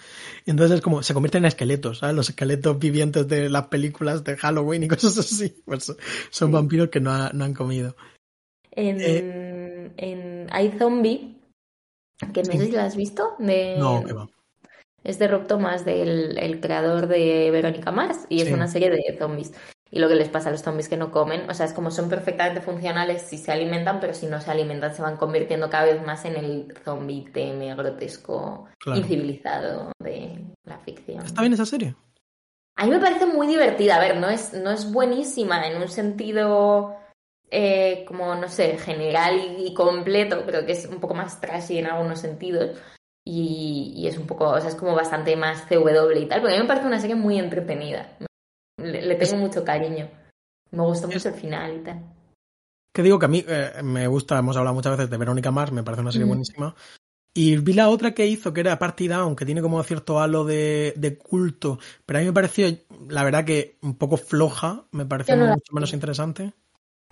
Y 0.46 0.52
entonces 0.52 0.76
es 0.78 0.82
como, 0.82 1.04
se 1.04 1.14
convierten 1.14 1.44
en 1.44 1.48
esqueletos, 1.50 1.98
¿sabes? 1.98 2.16
Los 2.16 2.30
esqueletos 2.30 2.80
vivientes 2.80 3.28
de 3.28 3.50
las 3.50 3.68
películas 3.68 4.24
de 4.24 4.38
Halloween 4.38 4.84
y 4.84 4.88
cosas 4.88 5.18
así. 5.18 5.62
Pues 5.66 5.84
son 6.30 6.48
Sí. 6.48 6.54
vampiros 6.54 6.88
que 6.88 7.02
no, 7.02 7.12
ha- 7.12 7.32
no 7.34 7.44
han 7.44 7.54
comido. 7.54 7.98
En, 8.72 9.02
Eh. 9.02 9.92
en 9.98 10.48
hay 10.50 10.72
Zombie, 10.80 11.42
que 12.34 12.42
no 12.44 12.54
Sí. 12.54 12.58
sé 12.60 12.66
si 12.68 12.72
la 12.72 12.86
has 12.86 12.96
visto, 12.96 13.36
de, 13.38 13.76
No, 13.80 14.02
que 14.06 14.14
va. 14.14 14.30
es 15.04 15.20
de 15.20 15.28
Rob 15.28 15.46
Thomas, 15.46 15.84
del 15.84 16.38
el 16.38 16.62
creador 16.62 17.08
de 17.08 17.52
Verónica 17.52 17.92
Mars, 17.92 18.20
y 18.30 18.42
es 18.42 18.50
una 18.54 18.70
serie 18.70 18.90
de 18.92 19.18
zombies. 19.20 19.52
Y 19.96 20.00
lo 20.00 20.10
que 20.10 20.16
les 20.16 20.28
pasa 20.28 20.50
a 20.50 20.52
los 20.52 20.62
zombies 20.62 20.90
que 20.90 20.98
no 20.98 21.10
comen, 21.10 21.50
o 21.50 21.54
sea, 21.54 21.66
es 21.66 21.72
como 21.72 21.90
son 21.90 22.10
perfectamente 22.10 22.60
funcionales 22.60 23.22
si 23.22 23.38
se 23.38 23.54
alimentan, 23.54 24.02
pero 24.02 24.14
si 24.14 24.26
no 24.28 24.42
se 24.42 24.52
alimentan 24.52 24.94
se 24.94 25.02
van 25.02 25.16
convirtiendo 25.16 25.70
cada 25.70 25.86
vez 25.86 26.06
más 26.06 26.26
en 26.26 26.36
el 26.36 26.74
zombie 26.84 27.30
teme, 27.32 27.74
grotesco, 27.76 28.68
Claro. 28.78 29.00
incivilizado 29.00 29.92
de 30.04 30.44
la 30.66 30.80
ficción. 30.80 31.24
¿Está 31.26 31.40
bien 31.42 31.54
esa 31.54 31.66
serie? 31.66 31.96
A 32.76 32.84
mí 32.86 32.92
me 32.92 33.00
parece 33.00 33.26
muy 33.26 33.48
divertida. 33.48 33.96
A 33.96 34.00
ver, 34.02 34.18
no 34.18 34.30
es, 34.30 34.54
no 34.54 34.70
es 34.70 34.92
buenísima 34.92 35.66
en 35.66 35.82
un 35.82 35.88
sentido 35.88 36.98
eh, 37.50 38.04
como, 38.06 38.36
no 38.36 38.50
sé, 38.50 38.78
general 38.78 39.40
y, 39.40 39.68
y 39.68 39.74
completo. 39.74 40.46
Creo 40.46 40.66
que 40.66 40.74
es 40.74 40.86
un 40.88 41.00
poco 41.00 41.14
más 41.14 41.40
trashy 41.40 41.78
en 41.78 41.88
algunos 41.88 42.20
sentidos. 42.20 42.78
Y, 43.26 43.94
y 43.96 44.08
es 44.08 44.18
un 44.18 44.28
poco, 44.28 44.50
o 44.50 44.60
sea, 44.60 44.70
es 44.70 44.76
como 44.76 44.94
bastante 44.94 45.38
más 45.38 45.62
CW 45.70 46.18
y 46.18 46.26
tal. 46.26 46.42
Porque 46.42 46.54
a 46.54 46.58
mí 46.58 46.64
me 46.64 46.68
parece 46.68 46.86
una 46.88 47.00
serie 47.00 47.16
muy 47.16 47.40
entretenida. 47.40 48.10
Le, 48.86 49.02
le 49.02 49.16
tengo 49.16 49.38
mucho 49.38 49.64
cariño. 49.64 50.10
Me 50.72 50.84
gustó 50.84 51.08
mucho 51.08 51.30
el 51.30 51.36
final 51.36 51.78
y 51.78 51.84
tal. 51.84 52.04
Que 52.94 53.04
digo 53.04 53.20
que 53.20 53.26
a 53.26 53.30
mí 53.30 53.44
eh, 53.48 53.82
me 53.84 54.08
gusta, 54.08 54.40
hemos 54.40 54.56
hablado 54.56 54.74
muchas 54.76 54.98
veces 54.98 55.10
de 55.10 55.18
Verónica 55.18 55.52
Mars, 55.52 55.72
me 55.72 55.84
parece 55.84 56.02
una 56.02 56.12
serie 56.12 56.26
Mm. 56.26 56.30
buenísima. 56.30 56.76
Y 57.34 57.58
vi 57.58 57.74
la 57.74 57.90
otra 57.90 58.14
que 58.14 58.26
hizo, 58.26 58.54
que 58.54 58.62
era 58.62 58.80
Party 58.80 59.10
Down, 59.10 59.36
que 59.36 59.46
tiene 59.46 59.62
como 59.62 59.84
cierto 59.84 60.22
halo 60.22 60.46
de, 60.46 60.94
de 60.96 61.18
culto, 61.18 61.80
pero 62.06 62.20
a 62.20 62.22
mí 62.22 62.28
me 62.28 62.34
pareció, 62.34 62.68
la 63.10 63.24
verdad 63.26 63.44
que 63.44 63.78
un 63.82 63.98
poco 63.98 64.16
floja, 64.16 64.86
me 64.92 65.06
pareció 65.06 65.36
no 65.36 65.48
mucho 65.48 65.74
menos 65.74 65.92
interesante. 65.94 66.54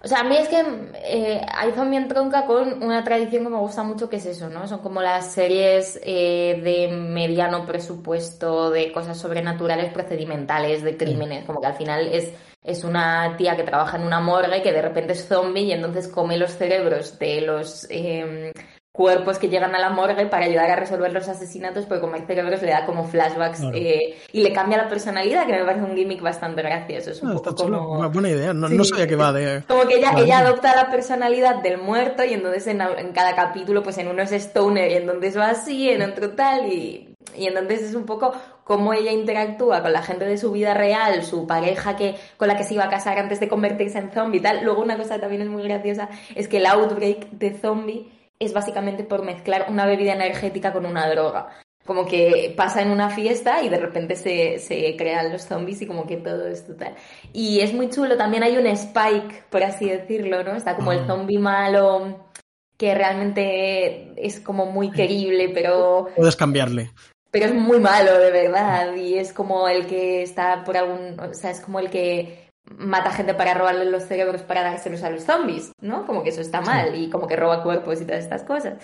O 0.03 0.07
sea, 0.07 0.19
a 0.19 0.23
mí 0.25 0.35
es 0.35 0.49
que 0.49 0.61
eh, 0.95 1.41
iPhone 1.59 1.93
entronca 1.93 2.45
con 2.45 2.83
una 2.83 3.05
tradición 3.05 3.43
que 3.43 3.49
me 3.49 3.57
gusta 3.57 3.83
mucho, 3.83 4.09
que 4.09 4.17
es 4.17 4.25
eso, 4.25 4.49
¿no? 4.49 4.67
Son 4.67 4.79
como 4.79 5.01
las 5.01 5.31
series 5.31 5.97
eh, 6.03 6.59
de 6.61 6.89
mediano 6.93 7.65
presupuesto, 7.65 8.69
de 8.69 8.91
cosas 8.91 9.17
sobrenaturales, 9.17 9.93
procedimentales, 9.93 10.83
de 10.83 10.97
crímenes, 10.97 11.45
como 11.45 11.61
que 11.61 11.67
al 11.67 11.75
final 11.75 12.09
es, 12.11 12.33
es 12.61 12.83
una 12.83 13.37
tía 13.37 13.55
que 13.55 13.63
trabaja 13.63 13.95
en 13.95 14.03
una 14.03 14.19
morgue 14.19 14.61
que 14.61 14.73
de 14.73 14.81
repente 14.81 15.13
es 15.13 15.25
zombie 15.25 15.63
y 15.63 15.71
entonces 15.71 16.09
come 16.09 16.37
los 16.37 16.51
cerebros 16.51 17.17
de 17.17 17.39
los 17.39 17.87
eh, 17.89 18.51
cuerpos 18.95 19.39
que 19.39 19.49
llegan 19.49 19.73
a 19.73 19.79
la 19.79 19.89
morgue 19.89 20.27
para 20.27 20.45
ayudar 20.45 20.69
a 20.69 20.75
resolver 20.75 21.11
los 21.11 21.27
asesinatos, 21.27 21.87
porque 21.87 22.01
comer 22.01 22.27
cerebros 22.27 22.61
le 22.61 22.69
da 22.69 22.85
como 22.85 23.03
flashbacks 23.07 23.59
Claro. 23.61 23.75
eh, 23.75 24.19
y 24.31 24.43
le 24.43 24.53
cambia 24.53 24.77
la 24.77 24.87
personalidad, 24.87 25.47
que 25.47 25.53
me 25.53 25.65
parece 25.65 25.83
un 25.83 25.95
gimmick 25.95 26.21
bastante 26.21 26.61
gracioso. 26.61 27.09
Es 27.09 27.23
un 27.23 27.31
Ah, 27.31 27.33
poco 27.33 27.55
como... 27.55 27.97
una 27.97 28.07
buena 28.07 28.29
idea, 28.29 28.53
no, 28.53 28.67
Sí. 28.67 28.77
no 28.77 28.83
sabía 28.83 29.07
que 29.07 29.15
va 29.15 29.33
de... 29.33 29.63
Como 29.67 29.87
que 29.87 29.95
ella, 29.97 30.11
Vale. 30.11 30.25
ella 30.25 30.39
adopta 30.39 30.75
la 30.75 30.91
personalidad 30.91 31.55
del 31.63 31.79
muerto 31.79 32.23
y 32.23 32.33
entonces 32.35 32.67
en, 32.67 32.81
en 32.81 33.11
cada 33.13 33.35
capítulo, 33.35 33.81
pues 33.81 33.97
en 33.97 34.09
uno 34.09 34.21
es 34.21 34.31
stoner 34.31 34.91
y 34.91 34.95
entonces 34.97 35.35
va 35.39 35.49
así, 35.49 35.89
en 35.89 36.03
otro 36.03 36.29
tal 36.35 36.71
y, 36.71 37.15
y 37.35 37.47
entonces 37.47 37.81
es 37.81 37.95
un 37.95 38.05
poco 38.05 38.31
cómo 38.63 38.93
ella 38.93 39.11
interactúa 39.11 39.81
con 39.81 39.91
la 39.91 40.03
gente 40.03 40.25
de 40.25 40.37
su 40.37 40.51
vida 40.51 40.75
real, 40.75 41.23
su 41.23 41.47
pareja 41.47 41.95
que 41.95 42.13
con 42.37 42.47
la 42.47 42.55
que 42.55 42.63
se 42.63 42.75
iba 42.75 42.83
a 42.83 42.89
casar 42.91 43.17
antes 43.17 43.39
de 43.39 43.47
convertirse 43.49 43.97
en 43.97 44.11
zombie 44.11 44.37
y 44.37 44.41
tal. 44.43 44.63
Luego 44.63 44.83
una 44.83 44.97
cosa 44.97 45.15
que 45.15 45.21
también 45.21 45.41
es 45.41 45.47
muy 45.49 45.63
graciosa 45.63 46.09
es 46.35 46.47
que 46.47 46.57
el 46.57 46.67
outbreak 46.67 47.31
de 47.31 47.57
zombie 47.57 48.07
es 48.39 48.53
básicamente 48.53 49.03
por 49.03 49.23
mezclar 49.23 49.67
una 49.69 49.85
bebida 49.85 50.13
energética 50.13 50.73
con 50.73 50.85
una 50.85 51.09
droga. 51.09 51.49
Como 51.85 52.05
que 52.05 52.53
pasa 52.55 52.81
en 52.81 52.91
una 52.91 53.09
fiesta 53.09 53.61
y 53.61 53.67
de 53.67 53.77
repente 53.77 54.15
se, 54.15 54.57
se 54.59 54.95
crean 54.95 55.31
los 55.33 55.43
zombies 55.43 55.81
y 55.81 55.85
como 55.87 56.07
que 56.07 56.15
todo 56.17 56.47
es 56.47 56.65
total. 56.65 56.95
Y 57.33 57.59
es 57.59 57.73
muy 57.73 57.89
chulo, 57.89 58.15
también 58.15 58.43
hay 58.43 58.55
un 58.55 58.67
spike, 58.67 59.45
por 59.49 59.63
así 59.63 59.89
decirlo, 59.89 60.43
¿no? 60.43 60.55
Está 60.55 60.75
como 60.77 60.93
el 60.93 61.05
zombie 61.05 61.39
malo 61.39 62.29
que 62.77 62.95
realmente 62.95 64.13
es 64.15 64.39
como 64.39 64.65
muy 64.65 64.91
querible, 64.91 65.49
pero, 65.53 66.07
Puedes 66.15 66.35
cambiarle. 66.35 66.91
pero 67.31 67.45
es 67.47 67.53
muy 67.53 67.79
malo 67.79 68.17
de 68.17 68.31
verdad. 68.31 68.95
Y 68.95 69.17
es 69.17 69.33
como 69.33 69.67
el 69.67 69.85
que 69.85 70.23
está 70.23 70.63
por 70.63 70.77
algún, 70.77 71.19
o 71.19 71.33
sea, 71.33 71.51
es 71.51 71.59
como 71.59 71.79
el 71.79 71.89
que 71.89 72.42
mata 72.65 73.11
gente 73.11 73.33
para 73.33 73.53
robarle 73.53 73.85
los 73.85 74.03
cerebros 74.03 74.41
para 74.43 74.63
dárselos 74.63 75.03
a 75.03 75.09
los 75.09 75.23
zombies, 75.23 75.73
¿no? 75.81 76.05
Como 76.05 76.23
que 76.23 76.29
eso 76.29 76.41
está 76.41 76.61
mal 76.61 76.95
y 76.95 77.09
como 77.09 77.27
que 77.27 77.35
roba 77.35 77.63
cuerpos 77.63 78.01
y 78.01 78.05
todas 78.05 78.23
estas 78.23 78.43
cosas. 78.43 78.81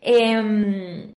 Em, 0.00 1.12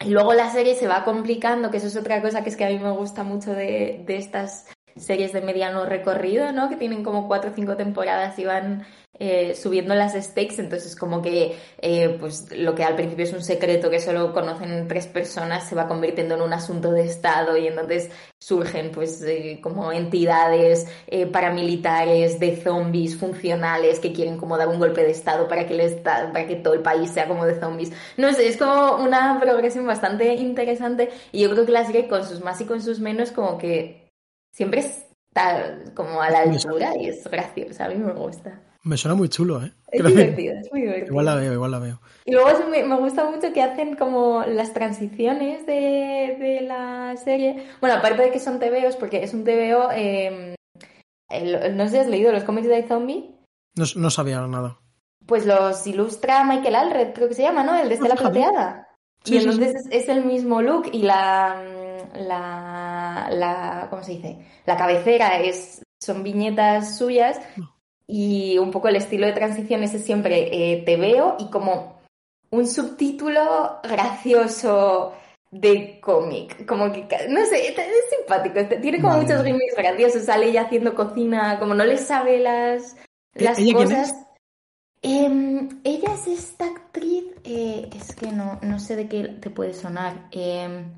y 0.00 0.10
luego 0.10 0.34
la 0.34 0.50
serie 0.50 0.74
se 0.74 0.86
va 0.86 1.04
complicando, 1.04 1.70
que 1.70 1.78
eso 1.78 1.88
es 1.88 1.96
otra 1.96 2.22
cosa 2.22 2.42
que 2.42 2.50
es 2.50 2.56
que 2.56 2.64
a 2.64 2.68
mí 2.68 2.78
me 2.78 2.92
gusta 2.92 3.24
mucho 3.24 3.52
de, 3.52 4.02
de 4.06 4.16
estas 4.16 4.66
series 4.96 5.32
de 5.32 5.40
mediano 5.40 5.86
recorrido, 5.86 6.52
¿no? 6.52 6.68
Que 6.68 6.76
tienen 6.76 7.02
como 7.02 7.26
cuatro 7.26 7.50
o 7.50 7.54
cinco 7.54 7.76
temporadas 7.76 8.38
y 8.38 8.44
van 8.44 8.86
eh, 9.20 9.54
subiendo 9.54 9.94
las 9.94 10.14
stakes, 10.14 10.58
entonces 10.58 10.96
como 10.96 11.22
que 11.22 11.56
eh, 11.78 12.16
pues 12.18 12.50
lo 12.56 12.74
que 12.74 12.82
al 12.84 12.96
principio 12.96 13.24
es 13.24 13.32
un 13.32 13.42
secreto 13.42 13.90
que 13.90 14.00
solo 14.00 14.32
conocen 14.32 14.88
tres 14.88 15.06
personas 15.06 15.68
se 15.68 15.74
va 15.76 15.86
convirtiendo 15.86 16.34
en 16.34 16.42
un 16.42 16.52
asunto 16.54 16.90
de 16.90 17.04
Estado 17.04 17.56
y 17.56 17.66
entonces 17.68 18.10
surgen 18.40 18.90
pues 18.92 19.22
eh, 19.22 19.60
como 19.62 19.92
entidades 19.92 20.88
eh, 21.06 21.26
paramilitares 21.26 22.40
de 22.40 22.56
zombies 22.56 23.16
funcionales 23.16 24.00
que 24.00 24.12
quieren 24.12 24.38
como 24.38 24.56
dar 24.56 24.68
un 24.68 24.78
golpe 24.78 25.02
de 25.02 25.10
Estado 25.10 25.46
para 25.48 25.66
que, 25.66 25.74
el 25.74 25.80
esta- 25.80 26.32
para 26.32 26.46
que 26.46 26.56
todo 26.56 26.74
el 26.74 26.80
país 26.82 27.10
sea 27.10 27.28
como 27.28 27.44
de 27.46 27.60
zombies. 27.60 27.92
No 28.16 28.32
sé, 28.32 28.48
es 28.48 28.56
como 28.56 28.96
una 28.96 29.38
progresión 29.40 29.86
bastante 29.86 30.34
interesante 30.34 31.10
y 31.32 31.42
yo 31.42 31.50
creo 31.50 31.66
que 31.66 31.72
la 31.72 31.84
serie 31.84 32.08
con 32.08 32.24
sus 32.26 32.40
más 32.42 32.60
y 32.60 32.64
con 32.66 32.82
sus 32.82 33.00
menos 33.00 33.32
como 33.32 33.58
que 33.58 34.10
siempre 34.52 34.80
está 34.80 35.78
como 35.94 36.20
a 36.22 36.30
la 36.30 36.40
altura 36.42 36.92
y 36.96 37.08
es 37.08 37.24
graciosa, 37.30 37.84
a 37.86 37.88
mí 37.88 37.96
me 37.96 38.12
gusta. 38.12 38.60
Me 38.82 38.96
suena 38.96 39.14
muy 39.14 39.28
chulo, 39.28 39.62
¿eh? 39.62 39.72
Es 39.92 40.00
Creo 40.00 40.14
que- 40.14 40.20
divertido, 40.22 40.54
es 40.58 40.70
muy 40.72 40.80
divertido. 40.82 41.08
Igual 41.08 41.26
la 41.26 41.34
veo, 41.34 41.52
igual 41.52 41.70
la 41.70 41.78
veo. 41.78 42.00
Y 42.24 42.32
luego 42.32 42.48
es 42.48 42.66
muy- 42.66 42.82
me 42.82 42.96
gusta 42.96 43.28
mucho 43.30 43.52
que 43.52 43.62
hacen 43.62 43.94
como 43.96 44.42
las 44.44 44.72
transiciones 44.72 45.66
de, 45.66 46.36
de 46.38 46.60
la 46.62 47.14
serie. 47.22 47.66
Bueno, 47.80 47.96
aparte 47.96 48.22
de 48.22 48.30
que 48.30 48.38
son 48.40 48.58
TVOs, 48.58 48.96
porque 48.96 49.22
es 49.22 49.34
un 49.34 49.44
TVO... 49.44 49.90
eh, 49.92 50.54
el- 51.30 51.76
no 51.76 51.84
sé 51.84 51.90
si 51.90 51.98
has 51.98 52.06
leído 52.08 52.32
los 52.32 52.44
cómics 52.44 52.68
de 52.68 52.78
iZombie. 52.80 53.34
No, 53.76 53.84
no 53.96 54.10
sabía 54.10 54.40
nada. 54.46 54.78
Pues 55.26 55.44
los 55.46 55.86
ilustra 55.86 56.42
Michael 56.44 56.74
Alred, 56.74 57.12
creo 57.12 57.28
que 57.28 57.34
se 57.34 57.42
llama, 57.42 57.62
¿no? 57.62 57.76
El 57.76 57.88
de 57.88 57.94
Estela 57.96 58.14
Ah, 58.14 58.16
fíjate. 58.16 58.38
Plateada. 58.40 58.88
y 59.26 59.36
entonces 59.36 59.86
es, 59.90 60.08
el 60.08 60.24
mismo 60.24 60.62
look 60.62 60.88
y 60.92 61.02
la, 61.02 61.62
la, 62.16 63.28
la, 63.30 63.86
¿cómo 63.90 64.02
se 64.02 64.12
dice? 64.12 64.38
La 64.66 64.76
cabecera 64.76 65.38
es, 65.38 65.82
son 66.02 66.22
viñetas 66.22 66.96
suyas 66.96 67.38
y 68.10 68.58
un 68.58 68.70
poco 68.70 68.88
el 68.88 68.96
estilo 68.96 69.26
de 69.26 69.32
transición 69.32 69.84
es 69.84 69.92
siempre 70.02 70.48
eh, 70.52 70.82
te 70.84 70.96
veo 70.96 71.36
y 71.38 71.48
como 71.48 72.00
un 72.50 72.66
subtítulo 72.66 73.78
gracioso 73.84 75.14
de 75.52 76.00
cómic, 76.00 76.66
como 76.66 76.92
que, 76.92 77.06
no 77.28 77.44
sé, 77.46 77.68
es 77.68 77.76
simpático, 78.16 78.60
tiene 78.80 79.00
como 79.00 79.16
muchos 79.16 79.44
gimmicks 79.44 79.76
graciosos, 79.76 80.24
sale 80.24 80.48
ella 80.48 80.62
haciendo 80.62 80.94
cocina, 80.94 81.58
como 81.58 81.74
no 81.74 81.84
le 81.84 81.98
sabe 81.98 82.38
las, 82.38 82.96
las 83.34 83.58
cosas. 83.72 84.14
Em, 85.02 85.80
ella 85.82 86.14
es 86.14 86.26
esta 86.26 86.66
actriz, 86.66 87.24
eh, 87.44 87.88
es 87.96 88.14
que 88.14 88.30
no, 88.30 88.58
no 88.62 88.78
sé 88.78 88.96
de 88.96 89.08
qué 89.08 89.24
te 89.40 89.50
puede 89.50 89.72
sonar. 89.72 90.28
Em, 90.30 90.92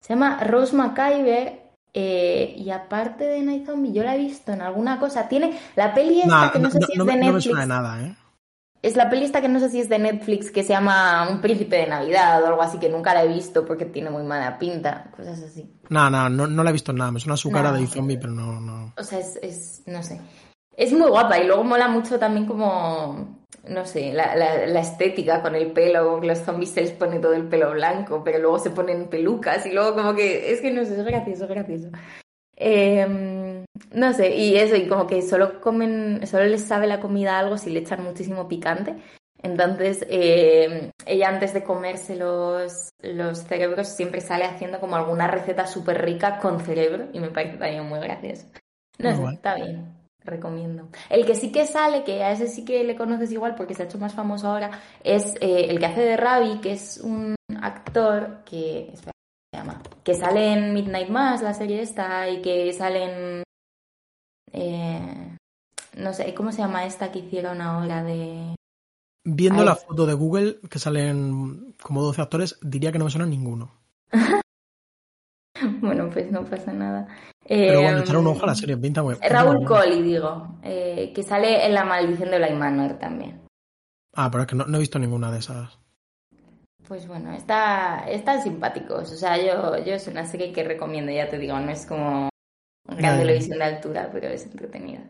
se 0.00 0.14
llama 0.14 0.42
Rose 0.44 0.76
McIver 0.76 1.61
eh, 1.94 2.54
y 2.56 2.70
aparte 2.70 3.24
de 3.24 3.42
Night 3.42 3.66
Zombie, 3.66 3.92
yo 3.92 4.02
la 4.02 4.14
he 4.14 4.18
visto 4.18 4.52
en 4.52 4.62
alguna 4.62 4.98
cosa. 4.98 5.28
Tiene 5.28 5.58
la 5.76 5.92
peli 5.92 6.22
esta 6.22 6.50
que 6.52 6.58
no, 6.58 6.70
sé 6.70 6.78
si 6.78 6.92
es 6.92 7.06
de 7.06 7.16
Netflix. 7.16 7.46
No 7.46 7.56
me 7.56 7.66
nada, 7.66 8.00
¿eh? 8.02 8.16
Es 8.80 8.96
la 8.96 9.08
peli 9.08 9.24
esta 9.24 9.40
que 9.40 9.48
no 9.48 9.60
sé 9.60 9.70
si 9.70 9.78
es 9.78 9.88
de 9.88 9.98
Netflix 10.00 10.50
que 10.50 10.64
se 10.64 10.70
llama 10.70 11.28
Un 11.30 11.40
príncipe 11.40 11.76
de 11.76 11.86
Navidad 11.86 12.42
o 12.42 12.48
algo 12.48 12.62
así 12.62 12.78
que 12.78 12.88
nunca 12.88 13.14
la 13.14 13.22
he 13.22 13.28
visto 13.28 13.64
porque 13.64 13.84
tiene 13.84 14.10
muy 14.10 14.24
mala 14.24 14.58
pinta, 14.58 15.12
cosas 15.16 15.40
así. 15.40 15.72
No, 15.88 16.10
no, 16.10 16.28
no, 16.28 16.48
no 16.48 16.64
la 16.64 16.70
he 16.70 16.72
visto 16.72 16.92
nada. 16.92 17.12
Me 17.12 17.20
suena 17.20 17.36
su 17.36 17.50
cara 17.50 17.70
de 17.72 17.86
zombie, 17.86 18.18
pero 18.18 18.32
no, 18.32 18.60
no. 18.60 18.92
O 18.96 19.04
sea, 19.04 19.20
es, 19.20 19.38
es, 19.40 19.82
no 19.86 20.02
sé. 20.02 20.20
Es 20.76 20.92
muy 20.92 21.08
guapa 21.08 21.38
y 21.38 21.46
luego 21.46 21.62
mola 21.62 21.86
mucho 21.86 22.18
también 22.18 22.46
como, 22.46 23.41
no 23.68 23.84
sé, 23.86 24.12
la, 24.12 24.34
la, 24.34 24.80
estética 24.80 25.40
con 25.40 25.54
el 25.54 25.72
pelo, 25.72 26.20
que 26.20 26.26
los 26.26 26.38
zombies 26.38 26.70
se 26.70 26.82
les 26.82 26.92
pone 26.92 27.20
todo 27.20 27.34
el 27.34 27.48
pelo 27.48 27.72
blanco, 27.72 28.22
pero 28.24 28.38
luego 28.38 28.58
se 28.58 28.70
ponen 28.70 29.08
pelucas 29.08 29.66
y 29.66 29.72
luego 29.72 29.94
como 29.94 30.14
que, 30.14 30.52
es 30.52 30.60
que 30.60 30.72
no 30.72 30.84
sé, 30.84 30.98
es 30.98 31.04
gracioso, 31.04 31.44
es 31.44 31.50
gracioso. 31.50 31.88
Em, 32.56 33.64
no 33.92 34.12
sé, 34.12 34.34
y 34.36 34.56
eso, 34.56 34.76
y 34.76 34.88
como 34.88 35.06
que 35.06 35.22
solo 35.22 35.60
comen, 35.60 36.26
solo 36.26 36.44
les 36.46 36.62
sabe 36.64 36.86
la 36.86 37.00
comida 37.00 37.38
algo 37.38 37.56
si 37.56 37.70
le 37.70 37.80
echan 37.80 38.02
muchísimo 38.02 38.48
picante. 38.48 38.96
Entonces, 39.42 40.06
em, 40.08 40.90
ella 41.06 41.28
antes 41.28 41.52
de 41.52 41.64
comerse 41.64 42.16
los, 42.16 42.90
los 43.00 43.38
cerebros 43.40 43.88
siempre 43.88 44.20
sale 44.20 44.44
haciendo 44.44 44.80
como 44.80 44.96
alguna 44.96 45.26
receta 45.28 45.66
súper 45.66 46.02
rica 46.02 46.38
con 46.38 46.60
cerebro 46.60 47.08
y 47.12 47.20
me 47.20 47.30
parece 47.30 47.58
también 47.58 47.84
muy 47.86 48.00
gracioso. 48.00 48.46
No 48.98 49.16
sé, 49.16 49.34
está 49.34 49.56
bien 49.56 50.01
recomiendo. 50.24 50.88
El 51.10 51.26
que 51.26 51.34
sí 51.34 51.52
que 51.52 51.66
sale, 51.66 52.04
que 52.04 52.22
a 52.22 52.32
ese 52.32 52.46
sí 52.46 52.64
que 52.64 52.84
le 52.84 52.96
conoces 52.96 53.32
igual 53.32 53.54
porque 53.54 53.74
se 53.74 53.82
ha 53.82 53.86
hecho 53.86 53.98
más 53.98 54.14
famoso 54.14 54.48
ahora, 54.48 54.70
es 55.02 55.34
eh, 55.40 55.66
el 55.68 55.78
que 55.78 55.86
hace 55.86 56.02
de 56.02 56.16
Ravi, 56.16 56.58
que 56.60 56.72
es 56.72 57.00
un 57.02 57.34
actor 57.60 58.42
que, 58.44 58.90
espera, 58.92 59.12
se 59.52 59.58
llama, 59.58 59.82
que 60.04 60.14
sale 60.14 60.52
en 60.52 60.72
Midnight 60.72 61.08
Mass, 61.08 61.42
la 61.42 61.54
serie 61.54 61.82
esta, 61.82 62.28
y 62.28 62.42
que 62.42 62.72
sale 62.72 63.04
en, 63.04 63.42
eh, 64.52 65.36
no 65.96 66.12
sé, 66.12 66.34
¿cómo 66.34 66.52
se 66.52 66.58
llama 66.58 66.86
esta 66.86 67.10
que 67.10 67.20
hicieron 67.20 67.60
ahora 67.60 68.02
de... 68.02 68.54
Viendo 69.24 69.64
la 69.64 69.76
foto 69.76 70.04
de 70.04 70.14
Google, 70.14 70.58
que 70.68 70.80
salen 70.80 71.74
como 71.80 72.02
12 72.02 72.22
actores, 72.22 72.58
diría 72.60 72.90
que 72.90 72.98
no 72.98 73.04
me 73.04 73.10
suena 73.10 73.26
ninguno. 73.26 73.70
bueno, 75.86 76.08
pues 76.10 76.30
no 76.30 76.44
pasa 76.44 76.72
nada. 76.72 77.08
Pero 77.46 77.82
bueno, 77.82 77.98
echar 77.98 78.16
un 78.16 78.28
ojo 78.28 78.44
a 78.44 78.46
la 78.46 78.54
serie, 78.54 78.76
pinta 78.76 79.02
muy 79.02 79.16
Raúl 79.16 79.66
Colli, 79.66 80.00
digo, 80.00 80.58
eh, 80.62 81.12
que 81.12 81.22
sale 81.24 81.66
en 81.66 81.74
La 81.74 81.84
maldición 81.84 82.30
de 82.30 82.38
Bly 82.38 82.54
Manor 82.54 82.98
también. 82.98 83.42
Ah, 84.14 84.30
pero 84.30 84.42
es 84.42 84.48
que 84.48 84.54
no, 84.54 84.64
he 84.64 84.78
visto 84.78 84.98
ninguna 84.98 85.30
de 85.32 85.40
esas. 85.40 85.78
Pues 86.86 87.06
bueno, 87.08 87.32
está, 87.32 88.04
están 88.08 88.42
simpáticos. 88.42 89.10
O 89.12 89.16
sea, 89.16 89.36
yo, 89.38 89.84
yo 89.84 89.94
es 89.94 90.06
una 90.06 90.24
serie 90.24 90.52
que 90.52 90.62
recomiendo, 90.62 91.10
ya 91.10 91.28
te 91.28 91.38
digo, 91.38 91.58
no 91.58 91.70
es 91.70 91.84
como 91.84 92.28
gran 92.84 93.18
televisión 93.18 93.58
de 93.58 93.64
altura, 93.64 94.08
pero 94.12 94.28
es 94.28 94.44
entretenida. 94.44 95.00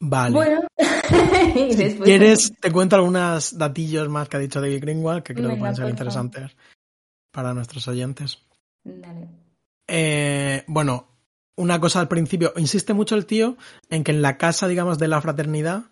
Vale. 0.00 0.34
Bueno, 0.34 0.60
si 0.76 1.98
quieres, 2.00 2.52
te 2.60 2.72
cuento 2.72 2.96
algunos 2.96 3.56
datillos 3.56 4.08
más 4.08 4.28
que 4.28 4.36
ha 4.36 4.40
dicho 4.40 4.60
David 4.60 4.80
Greenwald 4.82 5.22
que 5.22 5.34
creo 5.34 5.50
que 5.50 5.56
pueden 5.56 5.76
ser 5.76 5.88
interesantes 5.88 6.52
para 7.36 7.52
nuestros 7.52 7.86
oyentes. 7.86 8.38
Eh, 9.86 10.64
bueno, 10.68 11.06
una 11.54 11.78
cosa 11.78 12.00
al 12.00 12.08
principio, 12.08 12.54
insiste 12.56 12.94
mucho 12.94 13.14
el 13.14 13.26
tío 13.26 13.58
en 13.90 14.04
que 14.04 14.12
en 14.12 14.22
la 14.22 14.38
casa, 14.38 14.68
digamos, 14.68 14.98
de 14.98 15.08
la 15.08 15.20
fraternidad 15.20 15.84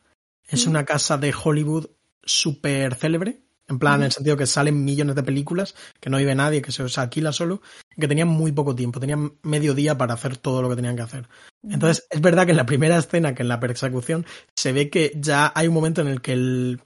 es 0.49 0.66
una 0.66 0.86
casa 0.86 1.18
de 1.18 1.34
Hollywood 1.34 1.90
súper 2.22 2.95
célebre, 2.95 3.42
en 3.68 3.78
plan, 3.78 4.01
en 4.01 4.07
el 4.07 4.12
sentido 4.12 4.38
que 4.38 4.47
salen 4.47 4.86
millones 4.86 5.16
de 5.16 5.22
películas, 5.22 5.74
que 6.01 6.09
no 6.09 6.16
vive 6.16 6.34
nadie, 6.34 6.62
que 6.62 6.72
se, 6.72 6.82
alquila 6.99 7.30
solo, 7.30 7.61
que 7.95 8.09
tenían 8.09 8.28
muy 8.28 8.53
poco 8.53 8.74
tiempo, 8.74 8.99
tenían 8.99 9.34
medio 9.42 9.74
día 9.74 9.99
para 9.99 10.14
hacer 10.14 10.38
todo 10.38 10.62
lo 10.62 10.70
que 10.70 10.76
tenían 10.76 10.97
que 10.97 11.03
hacer. 11.03 11.28
Entonces, 11.62 12.07
es 12.09 12.22
verdad 12.22 12.47
que 12.47 12.53
en 12.53 12.57
la 12.57 12.64
primera 12.64 12.97
escena, 12.97 13.34
que 13.34 13.42
en 13.42 13.49
la 13.49 13.61
persecución, 13.61 14.24
se 14.57 14.72
ve 14.72 14.88
que 14.88 15.12
ya 15.16 15.53
hay 15.55 15.68
un 15.68 15.74
momento 15.74 16.01
en 16.01 16.09
el 16.09 16.22
que 16.22 16.32
el 16.32 16.80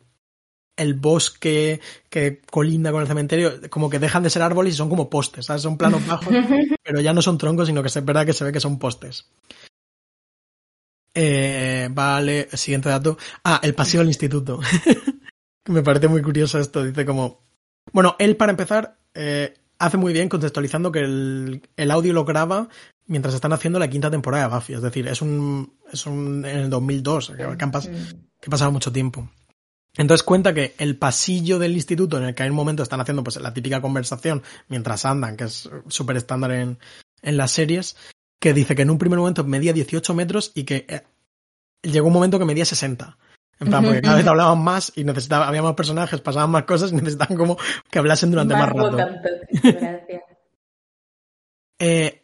el 0.78 0.94
bosque 0.94 1.80
que 2.08 2.40
colinda 2.50 2.92
con 2.92 3.02
el 3.02 3.08
cementerio, 3.08 3.52
como 3.68 3.90
que 3.90 3.98
dejan 3.98 4.22
de 4.22 4.30
ser 4.30 4.42
árboles 4.42 4.74
y 4.74 4.76
son 4.76 4.88
como 4.88 5.10
postes, 5.10 5.46
¿sabes? 5.46 5.62
Son 5.62 5.76
planos 5.76 6.06
bajos, 6.06 6.32
pero 6.84 7.00
ya 7.00 7.12
no 7.12 7.20
son 7.20 7.36
troncos, 7.36 7.66
sino 7.66 7.82
que 7.82 7.88
es 7.88 8.04
verdad 8.04 8.24
que 8.24 8.32
se 8.32 8.44
ve 8.44 8.52
que 8.52 8.60
son 8.60 8.78
postes. 8.78 9.26
Eh, 11.14 11.88
vale, 11.90 12.48
siguiente 12.52 12.88
dato. 12.88 13.18
Ah, 13.42 13.60
el 13.62 13.74
pasillo 13.74 14.00
del 14.00 14.08
instituto. 14.08 14.60
Me 15.66 15.82
parece 15.82 16.06
muy 16.06 16.22
curioso 16.22 16.58
esto. 16.60 16.84
Dice 16.84 17.04
como. 17.04 17.40
Bueno, 17.92 18.14
él 18.20 18.36
para 18.36 18.50
empezar 18.52 18.98
eh, 19.14 19.54
hace 19.78 19.96
muy 19.96 20.12
bien 20.12 20.28
contextualizando 20.28 20.92
que 20.92 21.00
el, 21.00 21.62
el, 21.76 21.90
audio 21.90 22.12
lo 22.12 22.24
graba 22.24 22.68
mientras 23.06 23.34
están 23.34 23.52
haciendo 23.52 23.78
la 23.78 23.88
quinta 23.88 24.10
temporada 24.10 24.48
de 24.48 24.54
Buffy. 24.54 24.74
Es 24.74 24.82
decir, 24.82 25.08
es 25.08 25.20
un. 25.20 25.74
Es 25.92 26.06
un 26.06 26.44
en 26.44 26.56
el 26.56 26.70
2002, 26.70 27.32
que, 27.36 27.42
han, 27.42 27.56
que 27.58 28.46
ha 28.46 28.50
pasado 28.50 28.70
mucho 28.70 28.92
tiempo. 28.92 29.28
Entonces 29.99 30.22
cuenta 30.22 30.55
que 30.55 30.74
el 30.78 30.96
pasillo 30.96 31.59
del 31.59 31.72
instituto 31.72 32.18
en 32.18 32.24
el 32.24 32.34
que 32.34 32.44
hay 32.44 32.51
un 32.51 32.57
momento 32.57 32.84
están 32.84 33.01
haciendo 33.01 33.24
pues 33.24 33.36
la 33.36 33.53
típica 33.53 33.80
conversación 33.80 34.44
mientras 34.68 35.05
andan, 35.05 35.36
que 35.36 35.44
es 35.44 35.68
súper 35.88 36.16
estándar 36.16 36.53
en, 36.53 36.78
en 37.20 37.36
las 37.36 37.51
series, 37.51 37.96
que 38.40 38.55
dice 38.55 38.76
que 38.76 38.82
en 38.82 38.90
un 38.90 38.99
primer 38.99 39.18
momento 39.18 39.42
medía 39.42 39.72
18 39.72 40.14
metros 40.14 40.53
y 40.55 40.62
que 40.62 40.86
eh, 40.88 41.03
llegó 41.82 42.07
un 42.07 42.12
momento 42.12 42.38
que 42.38 42.44
medía 42.44 42.64
60. 42.64 43.18
En 43.61 43.68
plan, 43.68 43.84
porque 43.84 44.01
cada 44.01 44.18
vez 44.18 44.26
hablaban 44.28 44.62
más 44.62 44.92
y 44.94 45.03
necesitaba, 45.03 45.49
había 45.49 45.62
más 45.62 45.74
personajes, 45.74 46.20
pasaban 46.20 46.51
más 46.51 46.62
cosas 46.62 46.92
y 46.92 46.94
necesitaban 46.94 47.36
como 47.36 47.59
que 47.90 47.99
hablasen 47.99 48.30
durante 48.30 48.55
más, 48.55 48.68
rato. 48.68 48.99
eh, 51.80 52.22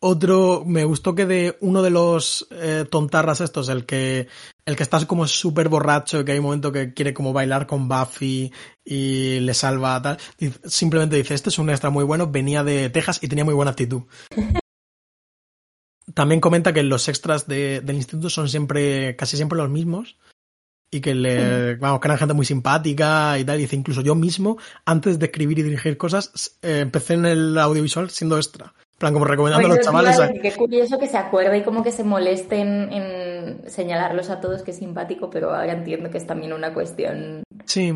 otro, 0.00 0.64
me 0.66 0.84
gustó 0.84 1.14
que 1.14 1.26
de 1.26 1.56
uno 1.60 1.82
de 1.82 1.90
los 1.90 2.46
eh, 2.50 2.84
tontarras 2.90 3.40
estos, 3.40 3.68
el 3.68 3.86
que, 3.86 4.28
el 4.64 4.76
que 4.76 4.82
está 4.82 5.04
como 5.06 5.26
súper 5.26 5.68
borracho, 5.68 6.24
que 6.24 6.32
hay 6.32 6.38
un 6.38 6.44
momento 6.44 6.70
que 6.70 6.92
quiere 6.92 7.14
como 7.14 7.32
bailar 7.32 7.66
con 7.66 7.88
Buffy 7.88 8.52
y 8.84 9.40
le 9.40 9.54
salva 9.54 10.00
tal, 10.02 10.18
simplemente 10.64 11.16
dice, 11.16 11.34
este 11.34 11.48
es 11.48 11.58
un 11.58 11.70
extra 11.70 11.90
muy 11.90 12.04
bueno, 12.04 12.30
venía 12.30 12.62
de 12.62 12.90
Texas 12.90 13.20
y 13.22 13.28
tenía 13.28 13.44
muy 13.44 13.54
buena 13.54 13.70
actitud. 13.70 14.02
También 16.14 16.40
comenta 16.40 16.72
que 16.72 16.82
los 16.82 17.08
extras 17.08 17.48
de, 17.48 17.80
del 17.80 17.96
instituto 17.96 18.30
son 18.30 18.48
siempre, 18.48 19.16
casi 19.16 19.36
siempre 19.36 19.58
los 19.58 19.70
mismos 19.70 20.16
y 20.88 21.00
que 21.00 21.14
le, 21.16 21.74
vamos, 21.76 22.00
que 22.00 22.06
eran 22.06 22.18
gente 22.18 22.34
muy 22.34 22.46
simpática 22.46 23.36
y 23.38 23.44
tal. 23.44 23.58
dice, 23.58 23.74
incluso 23.74 24.02
yo 24.02 24.14
mismo, 24.14 24.56
antes 24.84 25.18
de 25.18 25.26
escribir 25.26 25.58
y 25.58 25.62
dirigir 25.62 25.96
cosas, 25.96 26.58
eh, 26.62 26.78
empecé 26.80 27.14
en 27.14 27.26
el 27.26 27.58
audiovisual 27.58 28.10
siendo 28.10 28.36
extra 28.36 28.72
plan, 28.98 29.12
como 29.12 29.24
recomendando 29.24 29.66
a 29.66 29.76
los 29.76 29.84
chavales. 29.84 30.18
Qué 30.42 30.52
curioso 30.52 30.98
que 30.98 31.08
se 31.08 31.16
acuerde 31.16 31.58
y 31.58 31.62
como 31.62 31.82
que 31.82 31.92
se 31.92 32.04
moleste 32.04 32.58
en, 32.60 33.62
señalarlos 33.66 34.30
a 34.30 34.40
todos 34.40 34.62
que 34.62 34.70
es 34.70 34.78
simpático, 34.78 35.30
pero 35.30 35.54
ahora 35.54 35.72
entiendo 35.72 36.10
que 36.10 36.18
es 36.18 36.26
también 36.26 36.52
una 36.52 36.72
cuestión. 36.72 37.42
Sí. 37.64 37.92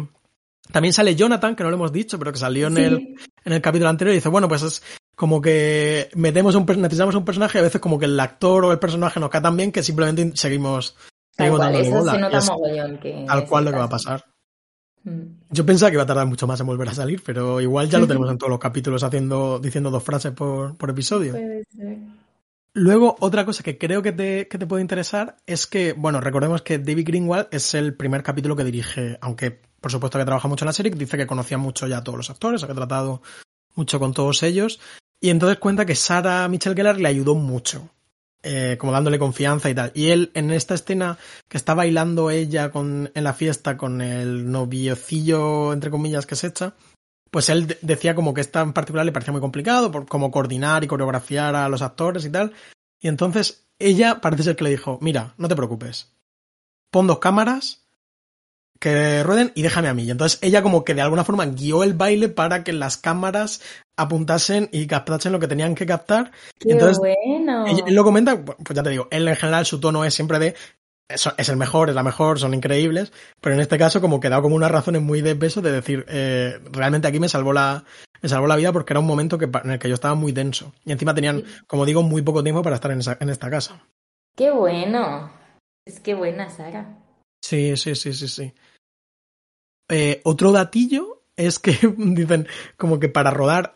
También 0.72 0.92
sale 0.92 1.16
Jonathan, 1.16 1.56
que 1.56 1.64
no 1.64 1.70
lo 1.70 1.76
hemos 1.76 1.92
dicho, 1.92 2.18
pero 2.18 2.32
que 2.32 2.38
salió 2.38 2.68
en, 2.68 2.76
el, 2.78 3.16
en 3.44 3.52
el 3.52 3.60
capítulo 3.60 3.88
anterior 3.88 4.12
y 4.12 4.18
dice, 4.18 4.28
bueno, 4.28 4.48
pues 4.48 4.62
es 4.62 4.82
como 5.16 5.40
que 5.40 6.08
metemos 6.14 6.54
un, 6.54 6.64
necesitamos 6.64 7.14
un 7.14 7.24
personaje 7.24 7.58
y 7.58 7.60
a 7.60 7.64
veces 7.64 7.80
como 7.80 7.98
que 7.98 8.06
el 8.06 8.18
actor 8.18 8.64
o 8.64 8.72
el 8.72 8.78
personaje 8.78 9.18
nos 9.20 9.30
cae 9.30 9.40
tan 9.40 9.56
bien 9.56 9.72
que 9.72 9.82
simplemente 9.82 10.36
seguimos, 10.36 10.96
seguimos 11.32 11.58
cual, 11.58 11.74
eso 11.74 12.10
se 12.10 12.18
nota 12.18 12.40
mogollón 12.40 12.98
que 13.00 13.26
al 13.28 13.46
cual 13.46 13.64
lo 13.64 13.70
que 13.72 13.78
va 13.78 13.84
a 13.84 13.88
pasar. 13.90 14.24
Mm. 15.04 15.20
Yo 15.50 15.66
pensaba 15.66 15.90
que 15.90 15.94
iba 15.94 16.02
a 16.02 16.06
tardar 16.06 16.26
mucho 16.26 16.46
más 16.46 16.60
en 16.60 16.66
volver 16.66 16.88
a 16.88 16.94
salir, 16.94 17.22
pero 17.24 17.60
igual 17.60 17.88
ya 17.88 17.98
lo 17.98 18.06
tenemos 18.08 18.30
en 18.30 18.38
todos 18.38 18.50
los 18.50 18.60
capítulos 18.60 19.02
haciendo, 19.02 19.58
diciendo 19.58 19.90
dos 19.90 20.02
frases 20.02 20.32
por, 20.32 20.76
por 20.76 20.90
episodio. 20.90 21.34
Luego, 22.72 23.16
otra 23.18 23.44
cosa 23.44 23.64
que 23.64 23.78
creo 23.78 24.00
que 24.02 24.12
te, 24.12 24.46
que 24.46 24.58
te 24.58 24.66
puede 24.66 24.82
interesar 24.82 25.36
es 25.46 25.66
que, 25.66 25.92
bueno, 25.92 26.20
recordemos 26.20 26.62
que 26.62 26.78
David 26.78 27.06
Greenwald 27.06 27.48
es 27.50 27.74
el 27.74 27.94
primer 27.94 28.22
capítulo 28.22 28.54
que 28.54 28.64
dirige, 28.64 29.18
aunque 29.20 29.60
por 29.80 29.90
supuesto 29.90 30.18
que 30.18 30.24
trabaja 30.24 30.46
mucho 30.46 30.64
en 30.64 30.68
la 30.68 30.72
serie, 30.72 30.92
dice 30.92 31.16
que 31.16 31.26
conocía 31.26 31.58
mucho 31.58 31.86
ya 31.86 31.98
a 31.98 32.04
todos 32.04 32.18
los 32.18 32.30
actores, 32.30 32.62
ha 32.62 32.68
tratado 32.68 33.22
mucho 33.74 33.98
con 33.98 34.12
todos 34.12 34.42
ellos, 34.42 34.78
y 35.20 35.30
entonces 35.30 35.58
cuenta 35.58 35.86
que 35.86 35.94
Sarah 35.94 36.46
Michelle 36.48 36.76
Gellar 36.76 37.00
le 37.00 37.08
ayudó 37.08 37.34
mucho 37.34 37.90
eh, 38.42 38.76
como 38.78 38.92
dándole 38.92 39.18
confianza 39.18 39.68
y 39.68 39.74
tal. 39.74 39.92
Y 39.94 40.08
él, 40.08 40.30
en 40.34 40.50
esta 40.50 40.74
escena 40.74 41.18
que 41.48 41.56
está 41.56 41.74
bailando 41.74 42.30
ella 42.30 42.70
con, 42.70 43.10
en 43.14 43.24
la 43.24 43.34
fiesta 43.34 43.76
con 43.76 44.00
el 44.00 44.50
noviocillo, 44.50 45.72
entre 45.72 45.90
comillas, 45.90 46.26
que 46.26 46.36
se 46.36 46.48
echa, 46.48 46.74
pues 47.30 47.48
él 47.48 47.76
decía 47.82 48.14
como 48.14 48.34
que 48.34 48.40
esta 48.40 48.62
en 48.62 48.72
particular 48.72 49.06
le 49.06 49.12
parecía 49.12 49.32
muy 49.32 49.40
complicado, 49.40 49.90
por 49.90 50.06
como 50.06 50.30
coordinar 50.30 50.84
y 50.84 50.88
coreografiar 50.88 51.54
a 51.54 51.68
los 51.68 51.82
actores 51.82 52.24
y 52.24 52.30
tal. 52.30 52.52
Y 53.00 53.08
entonces 53.08 53.66
ella 53.78 54.20
parece 54.20 54.42
ser 54.42 54.56
que 54.56 54.64
le 54.64 54.70
dijo, 54.70 54.98
mira, 55.00 55.34
no 55.36 55.48
te 55.48 55.56
preocupes, 55.56 56.12
pon 56.90 57.06
dos 57.06 57.18
cámaras 57.18 57.86
que 58.80 59.22
rueden 59.22 59.52
y 59.54 59.62
déjame 59.62 59.88
a 59.88 59.94
mí. 59.94 60.04
Y 60.04 60.10
entonces 60.10 60.38
ella 60.42 60.62
como 60.62 60.84
que 60.84 60.94
de 60.94 61.02
alguna 61.02 61.24
forma 61.24 61.46
guió 61.46 61.84
el 61.84 61.94
baile 61.94 62.28
para 62.28 62.64
que 62.64 62.72
las 62.72 62.96
cámaras 62.96 63.60
apuntasen 63.96 64.68
y 64.72 64.86
captasen 64.86 65.32
lo 65.32 65.38
que 65.38 65.48
tenían 65.48 65.74
que 65.74 65.86
captar. 65.86 66.32
Qué 66.58 66.72
entonces, 66.72 66.98
bueno. 66.98 67.66
él, 67.66 67.82
él 67.86 67.94
lo 67.94 68.02
comenta, 68.02 68.42
pues 68.42 68.56
ya 68.74 68.82
te 68.82 68.90
digo, 68.90 69.06
él 69.10 69.28
en 69.28 69.36
general 69.36 69.66
su 69.66 69.78
tono 69.78 70.04
es 70.04 70.14
siempre 70.14 70.38
de 70.38 70.54
es, 71.10 71.28
es 71.36 71.48
el 71.48 71.56
mejor, 71.56 71.90
es 71.90 71.94
la 71.94 72.02
mejor, 72.02 72.38
son 72.38 72.54
increíbles, 72.54 73.12
pero 73.40 73.54
en 73.54 73.60
este 73.60 73.78
caso 73.78 74.00
como 74.00 74.20
que 74.20 74.28
da 74.28 74.40
como 74.40 74.56
unas 74.56 74.70
razones 74.70 75.02
muy 75.02 75.20
de 75.20 75.36
peso 75.36 75.60
de 75.60 75.72
decir, 75.72 76.06
eh, 76.08 76.58
realmente 76.72 77.08
aquí 77.08 77.20
me 77.20 77.28
salvó 77.28 77.52
la 77.52 77.84
me 78.22 78.28
salvó 78.28 78.46
la 78.46 78.56
vida 78.56 78.72
porque 78.72 78.92
era 78.92 79.00
un 79.00 79.06
momento 79.06 79.38
que, 79.38 79.46
en 79.46 79.70
el 79.70 79.78
que 79.78 79.88
yo 79.88 79.94
estaba 79.94 80.14
muy 80.14 80.32
denso 80.32 80.72
y 80.84 80.92
encima 80.92 81.14
tenían, 81.14 81.42
como 81.66 81.84
digo, 81.84 82.02
muy 82.02 82.22
poco 82.22 82.42
tiempo 82.42 82.62
para 82.62 82.76
estar 82.76 82.90
en, 82.90 83.00
esa, 83.00 83.16
en 83.20 83.30
esta 83.30 83.50
casa. 83.50 83.82
Qué 84.36 84.50
bueno. 84.50 85.32
Es 85.86 86.00
que 86.00 86.14
buena, 86.14 86.48
Sara. 86.50 86.98
Sí, 87.42 87.76
sí, 87.76 87.94
sí, 87.94 88.12
sí, 88.12 88.28
sí. 88.28 88.52
Eh, 89.90 90.20
otro 90.24 90.52
datillo 90.52 91.22
es 91.36 91.58
que 91.58 91.72
dicen 91.98 92.46
como 92.76 93.00
que 93.00 93.08
para 93.08 93.30
rodar, 93.30 93.74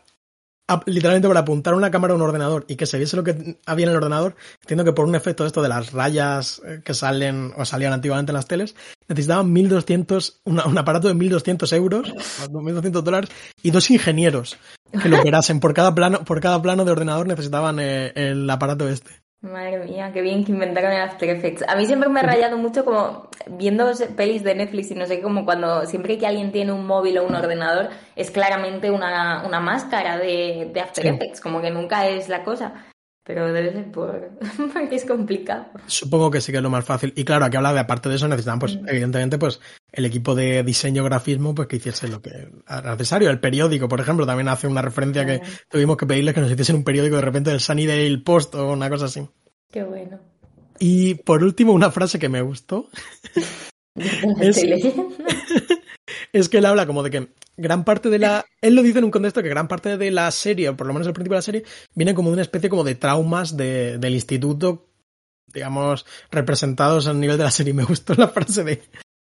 literalmente 0.85 1.27
para 1.27 1.41
apuntar 1.41 1.75
una 1.75 1.91
cámara 1.91 2.13
a 2.13 2.15
un 2.15 2.23
ordenador 2.23 2.65
y 2.67 2.75
que 2.75 2.85
se 2.85 2.97
viese 2.97 3.17
lo 3.17 3.23
que 3.23 3.59
había 3.65 3.85
en 3.85 3.91
el 3.91 3.97
ordenador, 3.97 4.35
entiendo 4.61 4.83
que 4.83 4.93
por 4.93 5.05
un 5.05 5.15
efecto 5.15 5.43
de 5.43 5.47
esto 5.47 5.61
de 5.61 5.69
las 5.69 5.91
rayas 5.91 6.61
eh, 6.65 6.81
que 6.83 6.93
salen 6.93 7.53
o 7.57 7.65
salían 7.65 7.93
antiguamente 7.93 8.31
en 8.31 8.35
las 8.35 8.47
teles, 8.47 8.75
necesitaban 9.07 9.51
1200, 9.51 10.41
una, 10.45 10.65
un 10.65 10.77
aparato 10.77 11.07
de 11.07 11.13
1200 11.13 11.73
euros, 11.73 12.13
1200 12.49 13.03
dólares 13.03 13.29
y 13.61 13.71
dos 13.71 13.91
ingenieros 13.91 14.57
que 15.01 15.09
lo 15.09 15.19
operasen. 15.19 15.59
Por 15.59 15.73
cada 15.73 15.93
plano, 15.93 16.23
por 16.23 16.39
cada 16.39 16.61
plano 16.61 16.85
de 16.85 16.91
ordenador 16.91 17.27
necesitaban 17.27 17.79
eh, 17.79 18.13
el 18.15 18.49
aparato 18.49 18.87
este. 18.87 19.24
Madre 19.41 19.77
mía, 19.85 20.11
qué 20.11 20.21
bien 20.21 20.43
que 20.43 20.51
inventaron 20.51 20.91
el 20.91 21.01
After 21.01 21.29
Effects. 21.29 21.63
A 21.67 21.75
mí 21.75 21.85
siempre 21.85 22.09
me 22.09 22.19
ha 22.19 22.23
rayado 22.23 22.57
mucho 22.57 22.83
como 22.83 23.29
viendo 23.51 23.91
pelis 24.15 24.43
de 24.43 24.55
Netflix 24.55 24.89
y 24.89 24.95
no 24.95 25.05
sé, 25.05 25.21
como 25.21 25.45
cuando 25.45 25.85
siempre 25.85 26.17
que 26.17 26.25
alguien 26.25 26.51
tiene 26.51 26.71
un 26.71 26.87
móvil 26.87 27.19
o 27.19 27.25
un 27.27 27.35
ordenador 27.35 27.89
es 28.15 28.31
claramente 28.31 28.89
una, 28.89 29.43
una 29.45 29.59
máscara 29.59 30.17
de, 30.17 30.71
de 30.73 30.81
After 30.81 31.03
Sí. 31.03 31.09
Effects, 31.09 31.41
como 31.41 31.61
que 31.61 31.69
nunca 31.69 32.07
es 32.07 32.27
la 32.27 32.43
cosa. 32.43 32.85
Pero 33.25 33.51
debe 33.51 33.73
ser 33.73 33.91
por... 33.91 34.29
porque 34.73 34.95
es 34.95 35.03
complicado. 35.05 35.65
Supongo 35.87 36.29
que 36.29 36.41
sí 36.41 36.51
que 36.51 36.59
es 36.59 36.63
lo 36.63 36.69
más 36.69 36.85
fácil. 36.85 37.11
Y 37.15 37.25
claro, 37.25 37.45
aquí 37.45 37.57
habla 37.57 37.73
de 37.73 37.79
aparte 37.79 38.07
de 38.07 38.15
eso, 38.15 38.27
necesitaban, 38.27 38.59
pues, 38.59 38.75
Mm. 38.79 38.87
evidentemente, 38.87 39.37
pues, 39.39 39.59
el 39.91 40.05
equipo 40.05 40.35
de 40.35 40.61
diseño 40.63 41.03
grafismo, 41.03 41.55
pues 41.55 41.67
que 41.67 41.77
hiciese 41.77 42.07
lo 42.07 42.21
que 42.21 42.29
era 42.69 42.91
necesario. 42.91 43.29
El 43.31 43.39
periódico, 43.39 43.87
por 43.87 43.99
ejemplo, 43.99 44.25
también 44.27 44.47
hace 44.47 44.67
una 44.67 44.81
referencia 44.83 45.25
que 45.25 45.41
tuvimos 45.69 45.97
que 45.97 46.05
pedirles 46.05 46.35
que 46.35 46.41
nos 46.41 46.51
hiciesen 46.51 46.75
un 46.75 46.83
periódico 46.83 47.15
de 47.15 47.21
repente 47.23 47.49
del 47.49 47.59
Sunnydale 47.61 48.19
Post 48.19 48.53
o 48.55 48.71
una 48.73 48.89
cosa 48.89 49.05
así. 49.05 49.27
Qué 49.71 49.83
bueno. 49.83 50.19
Y 50.77 51.15
por 51.15 51.43
último, 51.43 51.73
una 51.73 51.89
frase 51.89 52.19
que 52.19 52.29
me 52.29 52.41
gustó 52.41 52.89
Es-. 53.95 54.63
es 56.39 56.49
que 56.49 56.57
él 56.57 56.65
habla 56.65 56.85
como 56.85 57.01
de 57.03 57.09
que 57.11 57.27
gran 57.57 57.83
parte 57.85 58.09
de 58.09 58.19
la. 58.19 58.45
Él 58.61 58.75
lo 58.75 58.83
dice 58.83 58.99
en 58.99 59.05
un 59.05 59.11
contexto 59.11 59.41
que 59.41 59.49
gran 59.49 59.67
parte 59.67 59.97
de 59.97 60.11
la 60.11 60.29
serie, 60.31 60.69
o 60.69 60.75
por 60.77 60.87
lo 60.87 60.93
menos 60.93 61.07
el 61.07 61.13
principio 61.13 61.35
de 61.35 61.37
la 61.39 61.41
serie, 61.41 61.63
viene 61.93 62.13
como 62.13 62.29
de 62.29 62.33
una 62.33 62.41
especie 62.41 62.69
como 62.69 62.83
de 62.83 62.95
traumas 62.95 63.55
de, 63.57 63.97
del 63.97 64.13
instituto, 64.13 64.89
digamos, 65.53 66.05
representados 66.31 67.07
a 67.07 67.13
nivel 67.13 67.37
de 67.37 67.43
la 67.43 67.51
serie. 67.51 67.73
Me 67.75 67.83
gustó 67.85 68.13
la 68.15 68.27
frase 68.29 68.63
de. 68.63 68.81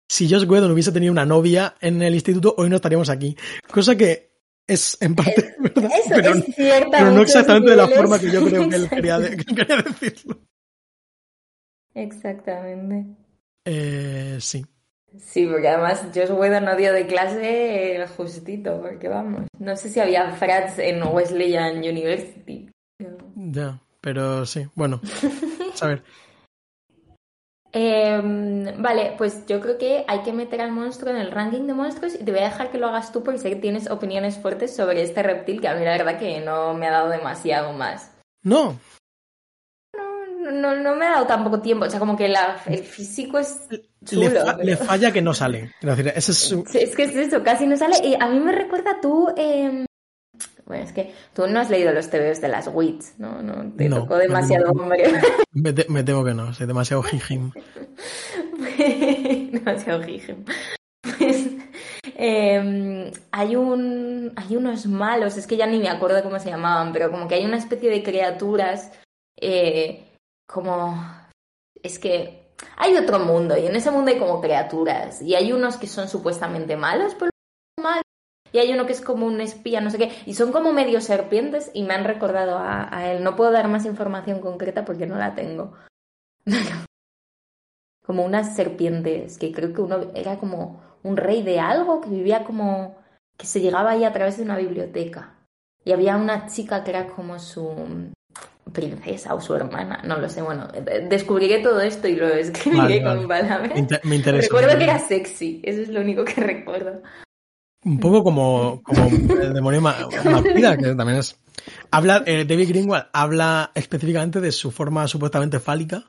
Si 0.09 0.29
Josh 0.29 0.45
Whedon 0.47 0.71
hubiese 0.71 0.91
tenido 0.91 1.11
una 1.11 1.25
novia 1.25 1.75
en 1.81 2.01
el 2.01 2.13
instituto, 2.13 2.53
hoy 2.57 2.69
no 2.69 2.75
estaríamos 2.75 3.09
aquí. 3.09 3.35
Cosa 3.71 3.95
que 3.95 4.31
es 4.67 4.97
en 5.01 5.15
parte 5.15 5.55
verdad, 5.59 5.85
Eso 5.85 6.09
pero, 6.09 6.33
es 6.35 6.55
cierto. 6.55 6.89
pero 6.91 7.11
no 7.11 7.21
exactamente 7.21 7.71
de 7.71 7.75
la 7.77 7.87
forma 7.87 8.19
que 8.19 8.31
yo 8.31 8.43
creo 8.45 8.69
que 8.69 8.75
él 8.75 8.89
quería, 8.89 9.19
de- 9.19 9.37
que 9.37 9.55
quería 9.55 9.77
decirlo. 9.77 10.39
Exactamente. 11.95 13.15
Eh, 13.65 14.37
sí. 14.39 14.65
Sí, 15.19 15.45
porque 15.45 15.67
además 15.67 16.07
Josh 16.13 16.31
Whedon 16.31 16.65
no 16.65 16.75
dio 16.75 16.91
de 16.93 17.05
clase 17.05 17.95
el 17.95 18.07
justito, 18.07 18.81
porque 18.81 19.07
vamos, 19.07 19.47
no 19.59 19.75
sé 19.75 19.89
si 19.89 19.99
había 19.99 20.31
frats 20.31 20.79
en 20.79 21.03
Wesleyan 21.03 21.77
University. 21.77 22.69
Ya, 23.35 23.79
pero 24.01 24.45
sí. 24.45 24.67
Bueno, 24.75 25.01
a 25.81 25.87
ver. 25.87 26.03
Eh, 27.75 28.21
vale, 28.77 29.15
pues 29.17 29.47
yo 29.47 29.59
creo 29.59 29.79
que 29.79 30.05
hay 30.07 30.21
que 30.21 30.31
meter 30.31 30.61
al 30.61 30.71
monstruo 30.71 31.11
en 31.11 31.17
el 31.17 31.31
ranking 31.31 31.65
de 31.65 31.73
monstruos 31.73 32.13
y 32.13 32.23
te 32.23 32.31
voy 32.31 32.41
a 32.41 32.49
dejar 32.49 32.69
que 32.69 32.77
lo 32.77 32.87
hagas 32.87 33.11
tú 33.11 33.23
porque 33.23 33.39
sé 33.39 33.49
que 33.49 33.55
tienes 33.55 33.89
opiniones 33.89 34.37
fuertes 34.37 34.75
sobre 34.75 35.01
este 35.01 35.23
reptil 35.23 35.59
que 35.59 35.67
a 35.67 35.75
mí 35.75 35.83
la 35.83 35.97
verdad 35.97 36.19
que 36.19 36.39
no 36.41 36.75
me 36.75 36.87
ha 36.87 36.91
dado 36.91 37.09
demasiado 37.09 37.73
más. 37.73 38.11
No, 38.43 38.77
No, 40.51 40.75
no, 40.75 40.95
me 40.95 41.05
ha 41.07 41.11
dado 41.11 41.25
tampoco 41.27 41.61
tiempo, 41.61 41.85
o 41.85 41.89
sea, 41.89 41.99
como 41.99 42.15
que 42.17 42.27
la- 42.27 42.57
el 42.67 42.79
físico 42.83 43.39
es 43.39 43.67
le, 43.69 43.81
chulo. 44.05 44.29
fa- 44.45 44.57
pero- 44.57 44.63
le 44.63 44.77
falla 44.77 45.11
que 45.11 45.21
no 45.21 45.33
sale. 45.33 45.71
Quiero 45.79 45.95
decir, 45.95 46.13
ese 46.15 46.31
es 46.31 46.37
su, 46.37 46.63
Sí, 46.67 46.79
Es 46.79 46.95
que 46.95 47.03
es 47.03 47.15
eso, 47.15 47.43
casi 47.43 47.65
no 47.65 47.77
sale. 47.77 47.95
Y 48.03 48.15
a 48.19 48.27
mí 48.27 48.39
me 48.39 48.51
recuerda 48.51 48.99
tú. 49.01 49.29
eh, 49.37 49.85
Bueno, 50.65 50.83
es 50.85 50.93
que 50.93 51.13
tú 51.33 51.45
no 51.47 51.59
has 51.59 51.69
leído 51.69 51.91
los 51.91 52.09
TVOs 52.09 52.39
de 52.41 52.47
las 52.47 52.67
WITs, 52.73 53.15
¿no? 53.19 53.41
No 53.41 53.71
te 53.75 53.89
No, 53.89 53.97
tocó 54.01 54.15
demasiado 54.17 54.71
hombre. 54.71 55.03
Me, 55.51 55.71
te- 55.73 55.85
me 55.89 56.03
temo 56.03 56.23
que 56.23 56.33
no, 56.33 56.53
soy 56.53 56.65
demasiado 56.67 57.03
jijim. 57.03 57.51
demasiado 59.51 60.01
jijem. 60.03 60.43
Pues 61.17 61.47
eh, 62.17 63.11
hay 63.31 63.55
un 63.55 64.31
hay 64.35 64.55
unos 64.55 64.85
malos, 64.85 65.37
es 65.37 65.47
que 65.47 65.57
ya 65.57 65.65
ni 65.67 65.79
me 65.79 65.89
acuerdo 65.89 66.23
cómo 66.23 66.39
se 66.39 66.49
llamaban, 66.49 66.93
pero 66.93 67.11
como 67.11 67.27
que 67.27 67.35
hay 67.35 67.45
una 67.45 67.57
especie 67.57 67.89
de 67.89 68.01
criaturas 68.03 68.91
eh, 69.39 70.05
como 70.47 70.95
es 71.81 71.99
que 71.99 72.53
hay 72.77 72.95
otro 72.95 73.19
mundo 73.19 73.57
y 73.57 73.65
en 73.65 73.75
ese 73.75 73.91
mundo 73.91 74.11
hay 74.11 74.19
como 74.19 74.41
criaturas 74.41 75.21
y 75.21 75.35
hay 75.35 75.51
unos 75.51 75.77
que 75.77 75.87
son 75.87 76.07
supuestamente 76.07 76.75
malos, 76.75 77.15
pero 77.15 77.31
malos. 77.81 78.03
Y 78.51 78.59
hay 78.59 78.71
uno 78.71 78.85
que 78.85 78.93
es 78.93 79.01
como 79.01 79.25
un 79.25 79.41
espía, 79.41 79.81
no 79.81 79.89
sé 79.89 79.97
qué, 79.97 80.11
y 80.27 80.35
son 80.35 80.51
como 80.51 80.73
medio 80.73 81.01
serpientes 81.01 81.71
y 81.73 81.83
me 81.83 81.95
han 81.95 82.03
recordado 82.03 82.57
a, 82.57 82.95
a 82.95 83.11
él. 83.11 83.23
No 83.23 83.35
puedo 83.35 83.51
dar 83.51 83.67
más 83.67 83.85
información 83.85 84.39
concreta 84.41 84.85
porque 84.85 85.07
no 85.07 85.17
la 85.17 85.33
tengo. 85.33 85.73
como 88.05 88.25
unas 88.25 88.55
serpientes, 88.55 89.37
que 89.37 89.51
creo 89.51 89.73
que 89.73 89.81
uno 89.81 90.11
era 90.13 90.37
como 90.37 90.81
un 91.03 91.17
rey 91.17 91.41
de 91.41 91.59
algo, 91.59 92.01
que 92.01 92.09
vivía 92.09 92.43
como... 92.43 92.97
que 93.37 93.45
se 93.45 93.61
llegaba 93.61 93.91
ahí 93.91 94.03
a 94.03 94.13
través 94.13 94.37
de 94.37 94.43
una 94.43 94.57
biblioteca. 94.57 95.35
Y 95.85 95.91
había 95.91 96.17
una 96.17 96.47
chica 96.47 96.83
que 96.83 96.91
era 96.91 97.07
como 97.07 97.39
su 97.39 98.13
princesa 98.71 99.33
o 99.35 99.41
su 99.41 99.53
hermana, 99.55 100.01
no 100.05 100.17
lo 100.17 100.29
sé, 100.29 100.41
bueno, 100.41 100.67
de- 100.67 101.07
descubriré 101.09 101.59
todo 101.61 101.81
esto 101.81 102.07
y 102.07 102.15
lo 102.15 102.27
escribiré 102.29 103.01
Vale, 103.01 103.03
con 103.03 103.27
vale. 103.27 103.27
palabras. 103.27 103.73
Me, 103.73 103.79
inter- 103.79 104.01
me 104.05 104.15
interesa. 104.15 104.43
Recuerdo 104.47 104.77
que 104.77 104.83
era 104.85 104.99
sexy, 104.99 105.61
eso 105.63 105.81
es 105.81 105.89
lo 105.89 106.01
único 106.01 106.23
que 106.23 106.35
recuerdo. 106.41 107.01
Un 107.85 107.99
poco 107.99 108.23
como, 108.23 108.81
como 108.81 109.09
el 109.41 109.53
demonio 109.53 109.81
Ma- 109.81 109.97
Makida, 110.31 110.77
que 110.77 110.95
también 110.95 111.19
es. 111.19 111.37
Habla, 111.91 112.23
eh, 112.25 112.45
David 112.45 112.69
Greenwald 112.69 113.07
habla 113.11 113.71
específicamente 113.75 114.39
de 114.39 114.51
su 114.53 114.71
forma 114.71 115.07
supuestamente 115.07 115.59
fálica. 115.59 116.05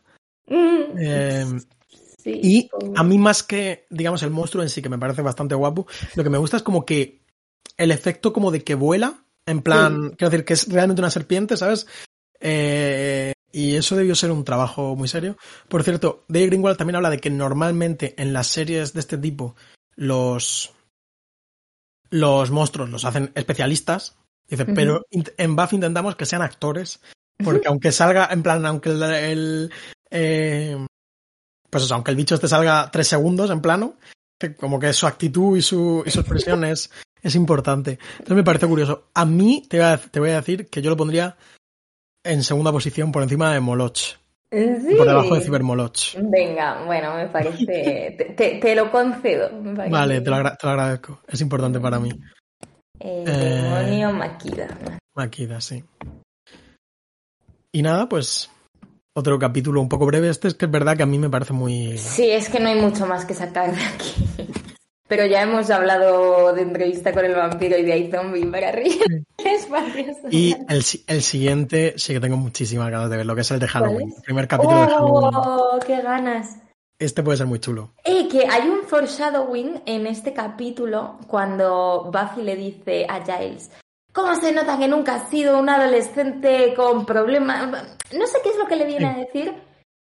Mm, 0.47 0.97
eh, 0.99 1.45
sí, 2.23 2.41
y 2.43 2.71
a 2.95 3.03
mí, 3.03 3.19
más 3.19 3.43
que, 3.43 3.87
digamos, 3.91 4.23
el 4.23 4.31
monstruo 4.31 4.63
en 4.63 4.69
sí, 4.69 4.81
que 4.83 4.89
me 4.89 4.99
parece 4.99 5.23
bastante 5.23 5.57
guapo, 5.57 5.87
lo 6.15 6.23
que 6.23 6.31
me 6.31 6.39
gusta 6.39 6.59
es 6.59 6.63
como 6.63 6.85
que 6.87 7.21
el 7.77 7.91
efecto 7.91 8.33
como 8.33 8.53
de 8.53 8.63
que 8.63 8.77
vuela, 8.77 9.25
en 9.47 9.61
plan, 9.61 10.11
quiero 10.17 10.31
decir, 10.31 10.45
que 10.45 10.53
es 10.55 10.69
realmente 10.73 11.03
una 11.03 11.11
serpiente, 11.11 11.57
¿sabes? 11.57 11.87
Eh, 12.41 13.32
y 13.53 13.76
eso 13.76 13.97
debió 13.97 14.14
ser 14.14 14.30
un 14.30 14.45
trabajo 14.45 14.97
muy 14.97 15.09
serio. 15.09 15.37
Por 15.68 15.82
cierto, 15.85 16.24
David 16.28 16.49
Greenwald 16.49 16.76
también 16.76 16.97
habla 16.97 17.11
de 17.11 17.18
que 17.18 17.30
normalmente 17.30 18.14
en 18.20 18.32
las 18.32 18.49
series 18.49 18.93
de 18.93 19.01
este 19.01 19.16
tipo 19.16 19.55
los 19.97 20.74
los 22.11 22.51
monstruos 22.51 22.91
los 22.91 23.05
hacen 23.05 23.32
especialistas. 23.35 24.16
Dice, 24.49 24.66
pero 24.66 25.07
en 25.11 25.57
Buffy 25.57 25.76
intentamos 25.76 26.16
que 26.16 26.26
sean 26.26 26.43
actores. 26.43 27.01
Porque 27.43 27.66
aunque 27.66 27.93
salga, 27.93 28.28
en 28.30 28.43
plan, 28.43 28.64
aunque 28.66 28.91
el, 28.91 29.03
el, 29.03 29.72
eh, 30.11 30.87
pues 31.70 31.85
eso, 31.85 31.95
aunque 31.95 32.12
el 32.12 32.16
bicho 32.16 32.37
este 32.37 32.47
salga 32.47 32.91
tres 32.93 33.09
segundos 33.09 33.51
en 33.51 33.61
plano, 33.61 33.97
que 34.39 34.55
como 34.55 34.78
que 34.78 34.93
su 34.93 35.07
actitud 35.07 35.57
y 35.57 35.62
su, 35.62 36.05
y 36.07 36.11
su 36.11 36.20
expresión 36.20 36.64
es, 36.64 36.91
es 37.20 37.35
importante. 37.35 37.99
Entonces 38.12 38.37
me 38.37 38.45
parece 38.45 38.68
curioso. 38.68 39.11
A 39.14 39.24
mí 39.24 39.66
te 39.68 39.78
voy 39.78 39.87
a, 39.87 39.99
te 39.99 40.20
voy 40.20 40.30
a 40.30 40.37
decir 40.37 40.68
que 40.68 40.82
yo 40.82 40.91
lo 40.91 40.97
pondría 40.97 41.37
en 42.25 42.43
segunda 42.43 42.72
posición 42.72 43.12
por 43.12 43.22
encima 43.22 43.53
de 43.53 43.61
Moloch. 43.61 44.16
Sí. 44.51 44.95
Por 44.97 45.07
debajo 45.07 45.35
de 45.35 45.41
Cibermoloch. 45.41 46.14
Venga, 46.16 46.85
bueno, 46.87 47.14
me 47.16 47.27
parece. 47.29 47.64
Te, 48.18 48.35
te- 48.37 48.59
te 48.61 48.75
lo 48.77 48.91
concedo. 48.91 49.51
me. 49.61 49.89
Vale, 49.89 50.20
te 50.20 50.31
lo, 50.31 50.37
agra- 50.37 50.57
te 50.57 50.66
lo 50.66 50.70
agradezco. 50.72 51.20
Es 51.27 51.41
importante 51.41 51.81
para 51.81 51.99
mí. 51.99 52.11
El 53.01 53.29
Eh, 53.29 53.33
demonio 53.33 54.12
Makida. 54.12 54.68
Makida, 55.16 55.61
sí. 55.61 55.83
Y 57.72 57.83
nada, 57.83 58.09
pues 58.09 58.49
otro 59.16 59.39
capítulo 59.41 59.81
un 59.81 59.89
poco 59.89 60.07
breve. 60.07 60.29
Este 60.29 60.47
es 60.49 60.55
que 60.55 60.66
es 60.66 60.70
verdad 60.70 60.97
que 60.97 61.03
a 61.03 61.07
mí 61.07 61.18
me 61.18 61.29
parece 61.31 61.53
muy... 61.53 61.99
Sí, 61.99 62.31
es 62.31 62.49
que 62.49 62.61
no 62.61 62.68
hay 62.68 62.81
mucho 62.81 63.07
más 63.07 63.25
que 63.25 63.35
sacar 63.35 63.75
de 63.75 63.83
aquí. 63.83 64.14
Pero 65.17 65.27
ya 65.27 65.43
hemos 65.43 65.71
hablado 65.71 66.53
de 66.53 66.62
entrevista 66.62 67.12
con 67.12 67.25
el 67.25 67.37
vampiro 67.37 67.79
y 67.79 67.85
de 67.85 67.93
hay 67.93 68.11
zombie 68.11 68.47
para 68.47 68.71
arriba. 68.71 69.05
Y 70.29 70.55
el, 70.69 70.85
el, 71.07 71.23
siguiente 71.23 71.95
sí 71.97 72.15
que 72.15 72.19
tengo 72.19 72.37
muchísimas 72.37 72.91
ganas 72.91 73.11
de 73.11 73.19
ver, 73.19 73.27
lo 73.27 73.37
que 73.37 73.43
es 73.43 73.51
el 73.53 73.61
de 73.61 73.69
Halloween. 73.69 74.12
El 74.17 74.23
primer 74.23 74.49
capítulo 74.49 74.81
de 74.81 74.87
Halloween. 74.89 75.35
¡Oh, 75.37 75.79
qué 75.87 76.03
ganas! 76.03 76.57
Este 76.99 77.23
puede 77.23 77.39
ser 77.39 77.47
muy 77.47 77.61
chulo. 77.61 77.93
Eh, 78.05 78.27
que 78.29 78.49
hay 78.49 78.69
un 78.69 78.83
foreshadowing 78.83 79.83
en 79.87 80.09
este 80.09 80.33
capítulo 80.33 81.19
cuando 81.29 82.11
Buffy 82.12 82.43
le 82.43 82.57
dice 82.57 83.07
a 83.09 83.25
Giles, 83.25 83.71
¿cómo 84.12 84.35
se 84.35 84.51
nota 84.51 84.79
que 84.79 84.89
nunca 84.89 85.15
has 85.15 85.31
sido 85.31 85.61
un 85.61 85.69
adolescente 85.69 86.75
con 86.75 87.07
problemas? 87.07 87.71
No 88.12 88.27
sé 88.27 88.39
qué 88.43 88.49
es 88.49 88.57
lo 88.57 88.67
que 88.67 88.75
le 88.75 88.87
viene 88.87 89.07
a 89.07 89.15
decir, 89.15 89.55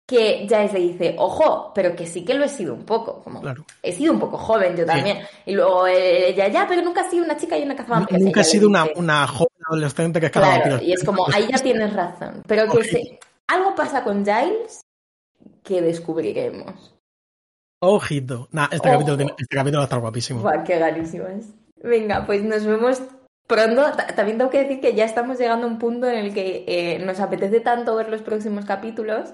que 0.07 0.47
Giles 0.49 0.73
le 0.73 0.81
dice, 0.81 1.15
ojo, 1.19 1.73
pero 1.75 1.95
que 1.95 2.07
sí 2.07 2.25
que 2.25 2.35
lo 2.35 2.45
he 2.45 2.49
sido 2.49 2.75
un 2.75 2.85
poco, 2.85 3.23
como 3.23 3.41
he 3.83 3.93
sido 3.93 4.13
un 4.13 4.21
poco 4.21 4.37
joven 4.37 4.77
yo 4.77 4.85
también. 4.85 5.19
Y 5.47 5.55
luego 5.55 5.87
ella, 5.87 6.49
ya, 6.49 6.67
pero 6.69 6.83
nunca 6.83 7.03
has 7.03 7.11
sido 7.11 7.25
una 7.25 7.37
chica 7.37 7.57
y 7.57 7.63
una 7.63 7.77
cazavampiros. 7.77 8.23
Nunca 8.23 8.41
he 8.41 8.45
sido 8.45 8.69
una, 8.69 8.87
una, 8.97 9.27
joven 9.27 9.49
adolescente 9.67 10.21
que 10.21 10.27
es 10.27 10.33
Claro, 10.33 10.83
y 10.83 10.93
es 10.93 11.05
como, 11.05 11.27
ahí 11.33 11.47
ya 11.51 11.59
tienes 11.63 11.93
razón. 11.93 12.43
Pero 12.47 12.71
que 12.71 13.19
algo 13.47 13.75
pasa 13.75 14.03
con 14.03 14.25
Giles 14.25 14.81
que 15.63 15.81
descubriremos. 15.81 16.95
Ojito. 17.81 18.49
Nah, 18.53 18.69
este, 18.71 18.91
capítulo 18.91 19.35
este 19.39 19.57
capítulo 19.57 19.79
va 19.79 19.85
a 19.85 19.87
estar 19.87 20.01
guapísimo. 20.01 20.49
qué 20.65 20.79
ganísimo 20.79 21.27
es. 21.27 21.47
Venga, 21.83 22.25
pues 22.27 22.43
nos 22.43 22.65
vemos 22.65 23.03
pronto. 23.47 23.85
También 24.15 24.39
tengo 24.39 24.51
que 24.51 24.63
decir 24.63 24.81
que 24.81 24.95
ya 24.95 25.05
estamos 25.05 25.39
llegando 25.39 25.67
a 25.67 25.71
un 25.71 25.79
punto 25.79 26.07
en 26.07 26.17
el 26.17 26.35
que 26.35 26.65
eh, 26.67 26.99
nos 27.05 27.19
apetece 27.19 27.61
tanto 27.61 27.97
ver 27.97 28.09
los 28.09 28.23
próximos 28.23 28.65
capítulos 28.65 29.33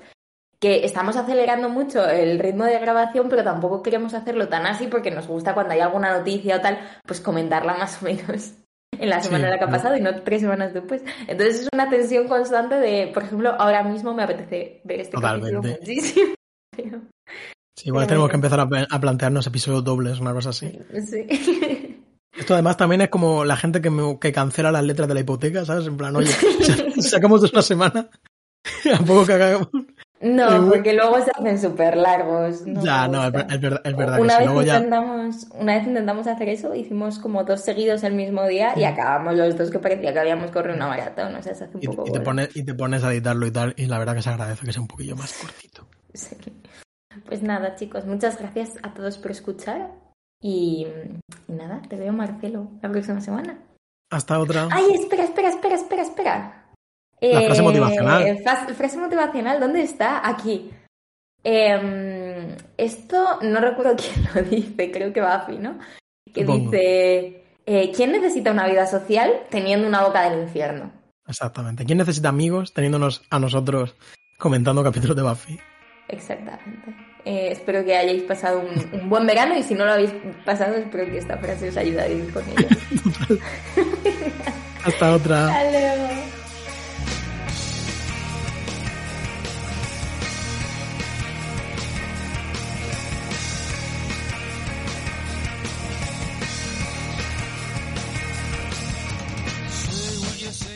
que 0.60 0.84
estamos 0.84 1.16
acelerando 1.16 1.68
mucho 1.68 2.08
el 2.08 2.38
ritmo 2.38 2.64
de 2.64 2.78
grabación, 2.78 3.28
pero 3.28 3.44
tampoco 3.44 3.82
queremos 3.82 4.14
hacerlo 4.14 4.48
tan 4.48 4.66
así 4.66 4.88
porque 4.88 5.10
nos 5.10 5.28
gusta 5.28 5.54
cuando 5.54 5.74
hay 5.74 5.80
alguna 5.80 6.16
noticia 6.16 6.56
o 6.56 6.60
tal, 6.60 6.78
pues 7.06 7.20
comentarla 7.20 7.76
más 7.76 8.02
o 8.02 8.06
menos 8.06 8.54
en 8.98 9.08
la 9.08 9.20
semana 9.22 9.44
en 9.44 9.50
la 9.52 9.58
que 9.58 9.64
ha 9.64 9.70
pasado 9.70 9.96
y 9.96 10.00
no 10.00 10.22
tres 10.22 10.40
semanas 10.40 10.74
después. 10.74 11.02
Entonces 11.28 11.62
es 11.62 11.68
una 11.72 11.88
tensión 11.88 12.26
constante 12.26 12.74
de, 12.76 13.10
por 13.14 13.22
ejemplo, 13.22 13.50
ahora 13.58 13.84
mismo 13.84 14.14
me 14.14 14.24
apetece 14.24 14.80
ver 14.84 15.00
este 15.00 15.16
capítulo 15.20 15.62
muchísimo. 15.62 16.34
Sí, 17.76 17.90
igual 17.90 18.08
tenemos 18.08 18.28
que 18.28 18.34
empezar 18.34 18.58
a, 18.58 18.98
plantearnos 19.00 19.46
episodios 19.46 19.84
dobles, 19.84 20.18
una 20.18 20.32
cosa 20.32 20.50
así. 20.50 20.76
Sí. 21.06 22.02
Esto 22.36 22.54
además 22.54 22.76
también 22.76 23.02
es 23.02 23.08
como 23.08 23.44
la 23.44 23.56
gente 23.56 23.80
que, 23.80 24.18
que 24.20 24.32
cancela 24.32 24.72
las 24.72 24.82
letras 24.82 25.06
de 25.06 25.14
la 25.14 25.20
hipoteca, 25.20 25.64
¿sabes? 25.64 25.86
En 25.86 25.96
plan, 25.96 26.16
oye, 26.16 26.26
sacamos 27.00 27.42
de 27.42 27.50
una 27.52 27.62
semana, 27.62 28.10
a 28.92 28.98
poco 29.04 29.26
que 29.26 29.32
hagamos. 29.32 29.68
No, 30.20 30.68
porque 30.68 30.94
luego 30.94 31.16
se 31.22 31.30
hacen 31.30 31.58
súper 31.60 31.96
largos. 31.96 32.64
ya, 32.64 33.06
no, 33.06 33.24
es, 33.24 33.32
verdad, 33.32 33.80
es 33.84 33.96
verdad 33.96 34.20
una 34.20 34.38
que 34.38 34.48
vez 34.48 34.66
intentamos, 34.66 35.46
Una 35.54 35.76
vez 35.76 35.86
intentamos 35.86 36.26
hacer 36.26 36.48
eso, 36.48 36.74
hicimos 36.74 37.20
como 37.20 37.44
dos 37.44 37.60
seguidos 37.60 38.02
el 38.02 38.14
mismo 38.14 38.44
día 38.46 38.72
y 38.76 38.84
acabamos 38.84 39.34
los 39.34 39.56
dos 39.56 39.70
que 39.70 39.78
parecía 39.78 40.12
que 40.12 40.18
habíamos 40.18 40.50
corrido 40.50 40.74
una 40.74 40.88
maratón, 40.88 41.36
o 41.36 41.42
sea, 41.42 41.54
se 41.54 41.64
hace 41.64 41.76
un 41.76 41.84
y, 41.84 41.86
poco... 41.86 42.08
Y 42.08 42.12
te, 42.12 42.20
pones, 42.20 42.56
y 42.56 42.64
te 42.64 42.74
pones 42.74 43.04
a 43.04 43.12
editarlo 43.12 43.46
y 43.46 43.52
tal, 43.52 43.74
y 43.76 43.86
la 43.86 43.98
verdad 43.98 44.14
que 44.14 44.22
se 44.22 44.30
agradece 44.30 44.66
que 44.66 44.72
sea 44.72 44.82
un 44.82 44.88
poquillo 44.88 45.14
más 45.14 45.32
cortito. 45.34 45.86
Sí. 46.14 46.36
Pues 47.26 47.42
nada, 47.42 47.76
chicos, 47.76 48.04
muchas 48.04 48.38
gracias 48.38 48.74
a 48.82 48.94
todos 48.94 49.18
por 49.18 49.30
escuchar 49.30 49.92
y, 50.40 50.86
nada, 51.46 51.80
te 51.88 51.96
veo 51.96 52.12
Marcelo 52.12 52.70
la 52.82 52.90
próxima 52.90 53.20
semana. 53.20 53.58
Hasta 54.10 54.38
otra. 54.38 54.68
Ay, 54.72 54.84
espera, 54.94 55.24
espera, 55.24 55.48
espera, 55.48 55.74
espera, 55.74 56.02
espera. 56.02 56.57
La 57.20 57.42
frase 57.42 57.62
motivacional. 57.62 58.26
Eh, 58.26 58.44
frase 58.74 58.98
motivacional, 58.98 59.60
¿dónde 59.60 59.82
está? 59.82 60.26
Aquí. 60.26 60.70
Em, 61.42 62.56
esto 62.76 63.38
no 63.42 63.60
recuerdo 63.60 63.96
quién 63.96 64.28
lo 64.34 64.42
dice, 64.42 64.90
creo 64.90 65.12
que 65.12 65.20
Buffy, 65.20 65.58
¿no? 65.58 65.78
Que 66.32 66.44
dice, 66.44 67.44
eh, 67.66 67.92
¿quién 67.94 68.12
necesita 68.12 68.52
una 68.52 68.66
vida 68.66 68.86
social 68.86 69.32
teniendo 69.50 69.86
una 69.86 70.02
boca 70.02 70.28
del 70.28 70.42
infierno? 70.42 70.92
Exactamente. 71.26 71.84
¿Quién 71.84 71.98
necesita 71.98 72.28
amigos 72.28 72.72
teniéndonos 72.72 73.22
a 73.30 73.38
nosotros 73.38 73.94
comentando 74.38 74.84
capítulos 74.84 75.16
de 75.16 75.22
Buffy? 75.22 75.58
Exactamente. 76.08 76.94
Eh, 77.24 77.50
espero 77.52 77.84
que 77.84 77.96
hayáis 77.96 78.22
pasado 78.22 78.60
un, 78.60 79.08
buen 79.10 79.26
verano 79.26 79.56
y 79.56 79.62
si 79.62 79.74
no 79.74 79.84
lo 79.84 79.92
habéis 79.92 80.12
pasado, 80.44 80.76
espero 80.76 81.04
que 81.06 81.18
esta 81.18 81.36
frase 81.36 81.68
os 81.68 81.76
ayude 81.76 82.00
a 82.00 82.08
ir 82.08 82.32
con 82.32 82.42
ello. 82.48 82.68
Hasta 84.84 85.12
otra. 85.12 85.48
Hasta 85.48 86.37